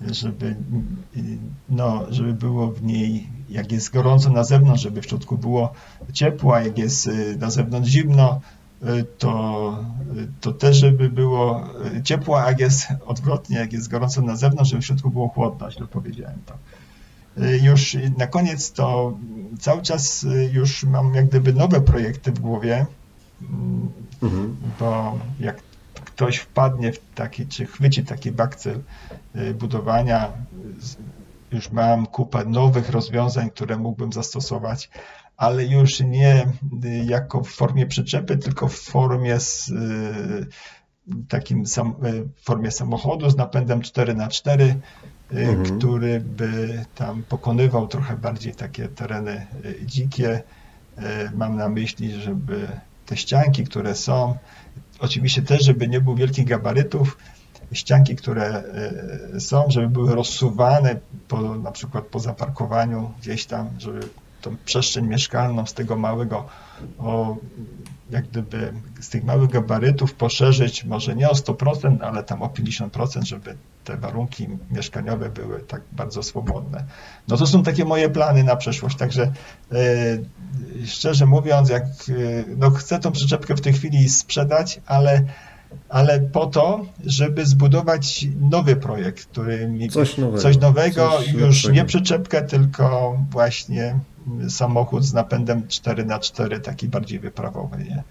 żeby, 0.00 0.56
no, 1.68 2.02
żeby 2.10 2.34
było 2.34 2.70
w 2.70 2.82
niej, 2.82 3.28
jak 3.50 3.72
jest 3.72 3.92
gorąco 3.92 4.30
na 4.30 4.44
zewnątrz, 4.44 4.82
żeby 4.82 5.02
w 5.02 5.06
środku 5.06 5.38
było 5.38 5.72
ciepło, 6.12 6.56
a 6.56 6.60
jak 6.60 6.78
jest 6.78 7.06
y, 7.06 7.36
na 7.36 7.50
zewnątrz 7.50 7.90
zimno, 7.90 8.40
y, 8.82 9.04
to, 9.18 9.84
to 10.40 10.52
też, 10.52 10.76
żeby 10.76 11.10
było 11.10 11.64
ciepło, 12.04 12.42
a 12.42 12.50
jak 12.50 12.60
jest 12.60 12.86
odwrotnie, 13.06 13.56
jak 13.56 13.72
jest 13.72 13.90
gorąco 13.90 14.22
na 14.22 14.36
zewnątrz, 14.36 14.70
żeby 14.70 14.82
w 14.82 14.86
środku 14.86 15.10
było 15.10 15.28
chłodno, 15.28 15.70
źle 15.70 15.86
powiedziałem 15.86 16.38
to. 16.46 16.54
Y, 17.38 17.58
już 17.62 17.96
na 18.18 18.26
koniec 18.26 18.72
to 18.72 19.18
cały 19.60 19.82
czas 19.82 20.24
y, 20.24 20.50
już 20.52 20.84
mam 20.84 21.14
jak 21.14 21.26
gdyby 21.26 21.52
nowe 21.52 21.80
projekty 21.80 22.32
w 22.32 22.40
głowie, 22.40 22.86
mhm. 24.22 24.56
bo 24.80 25.18
jak 25.40 25.56
ktoś 25.94 26.36
wpadnie 26.36 26.92
w 26.92 26.98
taki, 27.14 27.46
czy 27.46 27.66
chwyci 27.66 28.04
taki 28.04 28.32
bakcyl 28.32 28.80
y, 29.36 29.54
budowania, 29.54 30.32
już 31.52 31.70
mam 31.70 32.06
kupę 32.06 32.44
nowych 32.44 32.90
rozwiązań, 32.90 33.50
które 33.50 33.76
mógłbym 33.76 34.12
zastosować, 34.12 34.90
ale 35.36 35.64
już 35.64 36.00
nie 36.00 36.46
jako 37.04 37.42
w 37.42 37.48
formie 37.48 37.86
przyczepy, 37.86 38.36
tylko 38.36 38.68
w 38.68 38.74
formie 38.74 39.40
z, 39.40 39.72
takim 41.28 41.66
sam, 41.66 41.94
w 42.36 42.44
formie 42.44 42.70
samochodu 42.70 43.30
z 43.30 43.36
napędem 43.36 43.80
4x4 43.80 44.74
Y, 45.32 45.48
mhm. 45.48 45.78
który 45.78 46.20
by 46.20 46.84
tam 46.94 47.22
pokonywał 47.22 47.88
trochę 47.88 48.16
bardziej 48.16 48.54
takie 48.54 48.88
tereny 48.88 49.46
y, 49.64 49.86
dzikie. 49.86 50.42
Mam 51.34 51.56
na 51.56 51.68
myśli, 51.68 52.12
żeby 52.20 52.68
te 53.06 53.16
ścianki, 53.16 53.64
które 53.64 53.94
są, 53.94 54.36
oczywiście 54.98 55.42
też, 55.42 55.64
żeby 55.64 55.88
nie 55.88 56.00
było 56.00 56.16
wielkich 56.16 56.46
gabarytów, 56.46 57.18
ścianki, 57.72 58.16
które 58.16 58.62
są, 59.38 59.64
żeby 59.68 59.88
były 59.88 60.14
rozsuwane 60.14 60.96
po, 61.28 61.56
na 61.56 61.72
przykład 61.72 62.04
po 62.04 62.20
zaparkowaniu 62.20 63.12
gdzieś 63.20 63.46
tam, 63.46 63.70
żeby 63.78 64.00
tą 64.44 64.56
przestrzeń 64.64 65.06
mieszkalną 65.06 65.66
z 65.66 65.74
tego 65.74 65.96
małego 65.96 66.46
o 66.98 67.36
jak 68.14 68.28
gdyby 68.28 68.72
z 69.00 69.08
tych 69.08 69.24
małych 69.24 69.50
gabarytów 69.50 70.14
poszerzyć, 70.14 70.84
może 70.84 71.14
nie 71.14 71.30
o 71.30 71.32
100%, 71.32 71.98
ale 72.02 72.22
tam 72.22 72.42
o 72.42 72.46
50%, 72.46 73.22
żeby 73.22 73.56
te 73.84 73.96
warunki 73.96 74.48
mieszkaniowe 74.70 75.30
były 75.30 75.60
tak 75.60 75.82
bardzo 75.92 76.22
swobodne. 76.22 76.84
No 77.28 77.36
to 77.36 77.46
są 77.46 77.62
takie 77.62 77.84
moje 77.84 78.08
plany 78.08 78.44
na 78.44 78.56
przyszłość, 78.56 78.96
także 78.96 79.32
yy, 79.72 80.86
szczerze 80.86 81.26
mówiąc, 81.26 81.68
jak 81.68 81.84
yy, 82.08 82.44
no 82.56 82.70
chcę 82.70 82.98
tą 82.98 83.12
przyczepkę 83.12 83.56
w 83.56 83.60
tej 83.60 83.72
chwili 83.72 84.08
sprzedać, 84.08 84.80
ale 84.86 85.22
ale 85.88 86.20
po 86.20 86.46
to, 86.46 86.86
żeby 87.06 87.46
zbudować 87.46 88.26
nowy 88.40 88.76
projekt, 88.76 89.26
który 89.26 89.68
mi 89.68 89.88
coś 89.88 90.18
nowego, 90.18 90.42
coś 90.42 90.58
nowego 90.58 91.10
coś 91.10 91.32
już 91.32 91.40
lepszego. 91.40 91.74
nie 91.74 91.84
przyczepkę, 91.84 92.42
tylko 92.42 93.16
właśnie 93.30 93.98
samochód 94.48 95.04
z 95.04 95.12
napędem 95.12 95.68
4 95.68 96.04
na 96.04 96.18
4 96.18 96.60
taki 96.60 96.88
bardziej 96.88 97.18
wyprawowy. 97.20 97.78
Nie? 97.78 98.04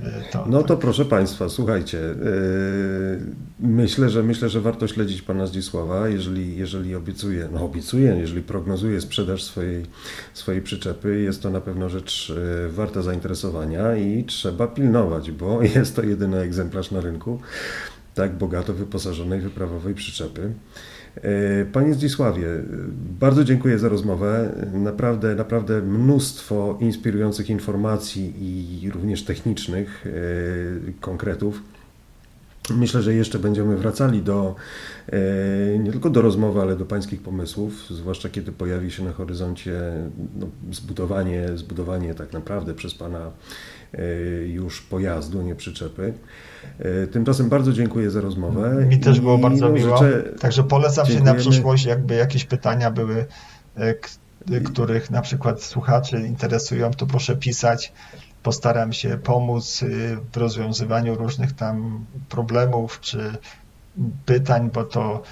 E, 0.00 0.22
to, 0.32 0.46
no 0.48 0.62
to 0.62 0.76
proszę 0.76 1.04
Państwa, 1.04 1.48
słuchajcie, 1.48 1.98
yy, 1.98 3.34
myślę, 3.60 4.10
że 4.10 4.22
myślę, 4.22 4.48
że 4.48 4.60
warto 4.60 4.88
śledzić 4.88 5.22
Pana 5.22 5.46
Zdzisława, 5.46 6.08
jeżeli, 6.08 6.56
jeżeli 6.56 6.94
obiecuje, 6.94 7.48
no 7.52 7.64
obiecuje, 7.64 8.16
jeżeli 8.20 8.42
prognozuje 8.42 9.00
sprzedaż 9.00 9.42
swojej, 9.42 9.86
swojej 10.34 10.62
przyczepy, 10.62 11.20
jest 11.20 11.42
to 11.42 11.50
na 11.50 11.60
pewno 11.60 11.88
rzecz 11.88 12.32
yy, 12.36 12.72
warta 12.72 13.02
zainteresowania 13.02 13.96
i 13.96 14.24
trzeba 14.24 14.66
pilnować, 14.66 15.30
bo 15.30 15.62
jest 15.76 15.96
to 15.96 16.02
jedyny 16.02 16.38
egzemplarz 16.38 16.90
na 16.90 17.00
rynku 17.00 17.40
tak 18.14 18.38
bogato 18.38 18.74
wyposażonej 18.74 19.40
wyprawowej 19.40 19.94
przyczepy. 19.94 20.52
E, 21.16 21.64
panie 21.64 21.94
Zdzisławie, 21.94 22.46
bardzo 23.20 23.44
dziękuję 23.44 23.78
za 23.78 23.88
rozmowę. 23.88 24.52
Naprawdę, 24.72 25.34
naprawdę 25.34 25.82
mnóstwo 25.82 26.78
inspirujących 26.80 27.50
informacji 27.50 28.32
i 28.38 28.90
również 28.90 29.24
technicznych 29.24 30.06
e, 30.06 30.10
konkretów. 31.00 31.62
Myślę, 32.70 33.02
że 33.02 33.14
jeszcze 33.14 33.38
będziemy 33.38 33.76
wracali 33.76 34.22
do 34.22 34.54
e, 35.06 35.18
nie 35.78 35.92
tylko 35.92 36.10
do 36.10 36.22
rozmowy, 36.22 36.60
ale 36.60 36.76
do 36.76 36.84
pańskich 36.84 37.22
pomysłów, 37.22 37.86
zwłaszcza 37.90 38.28
kiedy 38.28 38.52
pojawi 38.52 38.90
się 38.90 39.04
na 39.04 39.12
horyzoncie 39.12 39.72
no, 40.36 40.46
zbudowanie, 40.72 41.48
zbudowanie 41.54 42.14
tak 42.14 42.32
naprawdę 42.32 42.74
przez 42.74 42.94
pana 42.94 43.30
już 44.46 44.82
pojazdu, 44.82 45.42
nie 45.42 45.54
przyczepy. 45.54 46.14
E, 46.78 47.06
tymczasem 47.06 47.48
bardzo 47.48 47.72
dziękuję 47.72 48.10
za 48.10 48.20
rozmowę. 48.20 48.86
Mi 48.88 48.98
też 48.98 49.20
było 49.20 49.38
bardzo 49.38 49.68
no, 49.68 49.74
miło. 49.74 50.00
Także 50.40 50.64
polecam 50.64 51.06
dziękujemy. 51.06 51.30
się 51.30 51.34
na 51.34 51.40
przyszłość, 51.40 51.84
jakby 51.84 52.14
jakieś 52.14 52.44
pytania 52.44 52.90
były, 52.90 53.26
e, 53.76 54.60
których 54.60 55.10
na 55.10 55.22
przykład 55.22 55.62
słuchacze 55.62 56.20
interesują, 56.20 56.90
to 56.90 57.06
proszę 57.06 57.36
pisać. 57.36 57.92
Postaram 58.44 58.92
się 58.92 59.18
pomóc 59.18 59.82
e, 59.82 59.86
w 60.32 60.36
rozwiązywaniu 60.36 61.14
różnych 61.14 61.52
tam 61.52 62.04
problemów 62.28 63.00
czy 63.00 63.36
pytań, 64.26 64.70
bo 64.74 64.84
to 64.84 65.22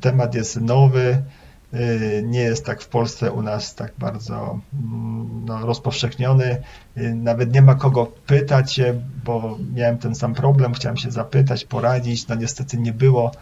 temat 0.00 0.34
jest 0.34 0.60
nowy 0.60 1.22
Y, 1.74 2.22
nie 2.26 2.40
jest 2.40 2.64
tak 2.64 2.82
w 2.82 2.88
Polsce 2.88 3.32
u 3.32 3.42
nas 3.42 3.74
tak 3.74 3.92
bardzo 3.98 4.60
mm, 4.72 5.44
no, 5.44 5.66
rozpowszechniony. 5.66 6.62
Y, 6.96 7.14
nawet 7.14 7.54
nie 7.54 7.62
ma 7.62 7.74
kogo 7.74 8.06
pytać 8.06 8.72
się, 8.72 9.02
bo 9.24 9.58
miałem 9.74 9.98
ten 9.98 10.14
sam 10.14 10.34
problem, 10.34 10.74
chciałem 10.74 10.96
się 10.96 11.10
zapytać, 11.10 11.64
poradzić. 11.64 12.28
No 12.28 12.34
niestety 12.34 12.78
nie 12.78 12.92
było 12.92 13.32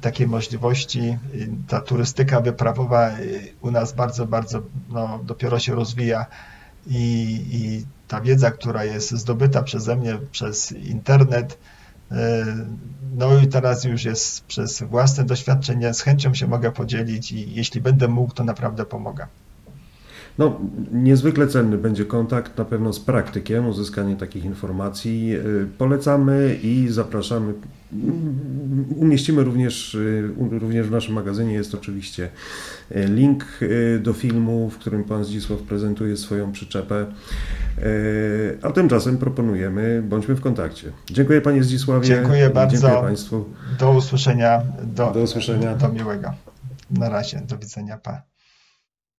takiej 0.00 0.26
możliwości. 0.26 1.18
Y, 1.34 1.48
ta 1.68 1.80
turystyka 1.80 2.40
wyprawowa 2.40 3.10
u 3.60 3.70
nas 3.70 3.92
bardzo, 3.92 4.26
bardzo 4.26 4.62
no, 4.88 5.20
dopiero 5.24 5.58
się 5.58 5.74
rozwija 5.74 6.26
i, 6.86 7.40
i 7.50 7.84
ta 8.08 8.20
wiedza, 8.20 8.50
która 8.50 8.84
jest 8.84 9.10
zdobyta 9.10 9.62
przeze 9.62 9.96
mnie 9.96 10.18
przez 10.32 10.72
internet, 10.72 11.58
E, 12.12 12.44
no 13.14 13.38
i 13.38 13.48
teraz 13.48 13.84
już 13.84 14.04
jest 14.04 14.44
przez 14.44 14.82
własne 14.82 15.24
doświadczenie, 15.24 15.94
z 15.94 16.00
chęcią 16.00 16.34
się 16.34 16.46
mogę 16.46 16.72
podzielić 16.72 17.32
i 17.32 17.54
jeśli 17.54 17.80
będę 17.80 18.08
mógł, 18.08 18.34
to 18.34 18.44
naprawdę 18.44 18.84
pomogę. 18.84 19.26
No, 20.38 20.60
niezwykle 20.92 21.46
cenny 21.46 21.78
będzie 21.78 22.04
kontakt 22.04 22.58
na 22.58 22.64
pewno 22.64 22.92
z 22.92 23.00
praktykiem, 23.00 23.66
uzyskanie 23.66 24.16
takich 24.16 24.44
informacji. 24.44 25.34
E, 25.34 25.42
polecamy 25.78 26.58
i 26.62 26.88
zapraszamy. 26.88 27.54
Umieścimy 28.96 29.44
również, 29.44 29.94
e, 30.52 30.58
również 30.58 30.86
w 30.86 30.90
naszym 30.90 31.14
magazynie 31.14 31.52
jest 31.52 31.74
oczywiście 31.74 32.28
link 32.94 33.44
do 34.00 34.12
filmu, 34.12 34.70
w 34.70 34.78
którym 34.78 35.04
pan 35.04 35.24
Zdzisław 35.24 35.60
prezentuje 35.60 36.16
swoją 36.16 36.52
przyczepę. 36.52 37.06
A 38.62 38.70
tymczasem 38.70 39.18
proponujemy, 39.18 40.02
bądźmy 40.02 40.34
w 40.34 40.40
kontakcie. 40.40 40.92
Dziękuję 41.10 41.40
Panie 41.40 41.64
Zdzisławie. 41.64 42.06
Dziękuję 42.06 42.50
bardzo. 42.50 42.76
Dziękuję 42.76 43.02
Państwu. 43.02 43.44
Do 43.78 43.90
usłyszenia. 43.90 44.62
Do, 44.82 45.10
do 45.10 45.20
usłyszenia. 45.20 45.74
Do 45.74 45.88
miłego. 45.88 46.30
Na 46.90 47.08
razie. 47.08 47.42
Do 47.48 47.58
widzenia. 47.58 47.96
Pa. 47.96 48.35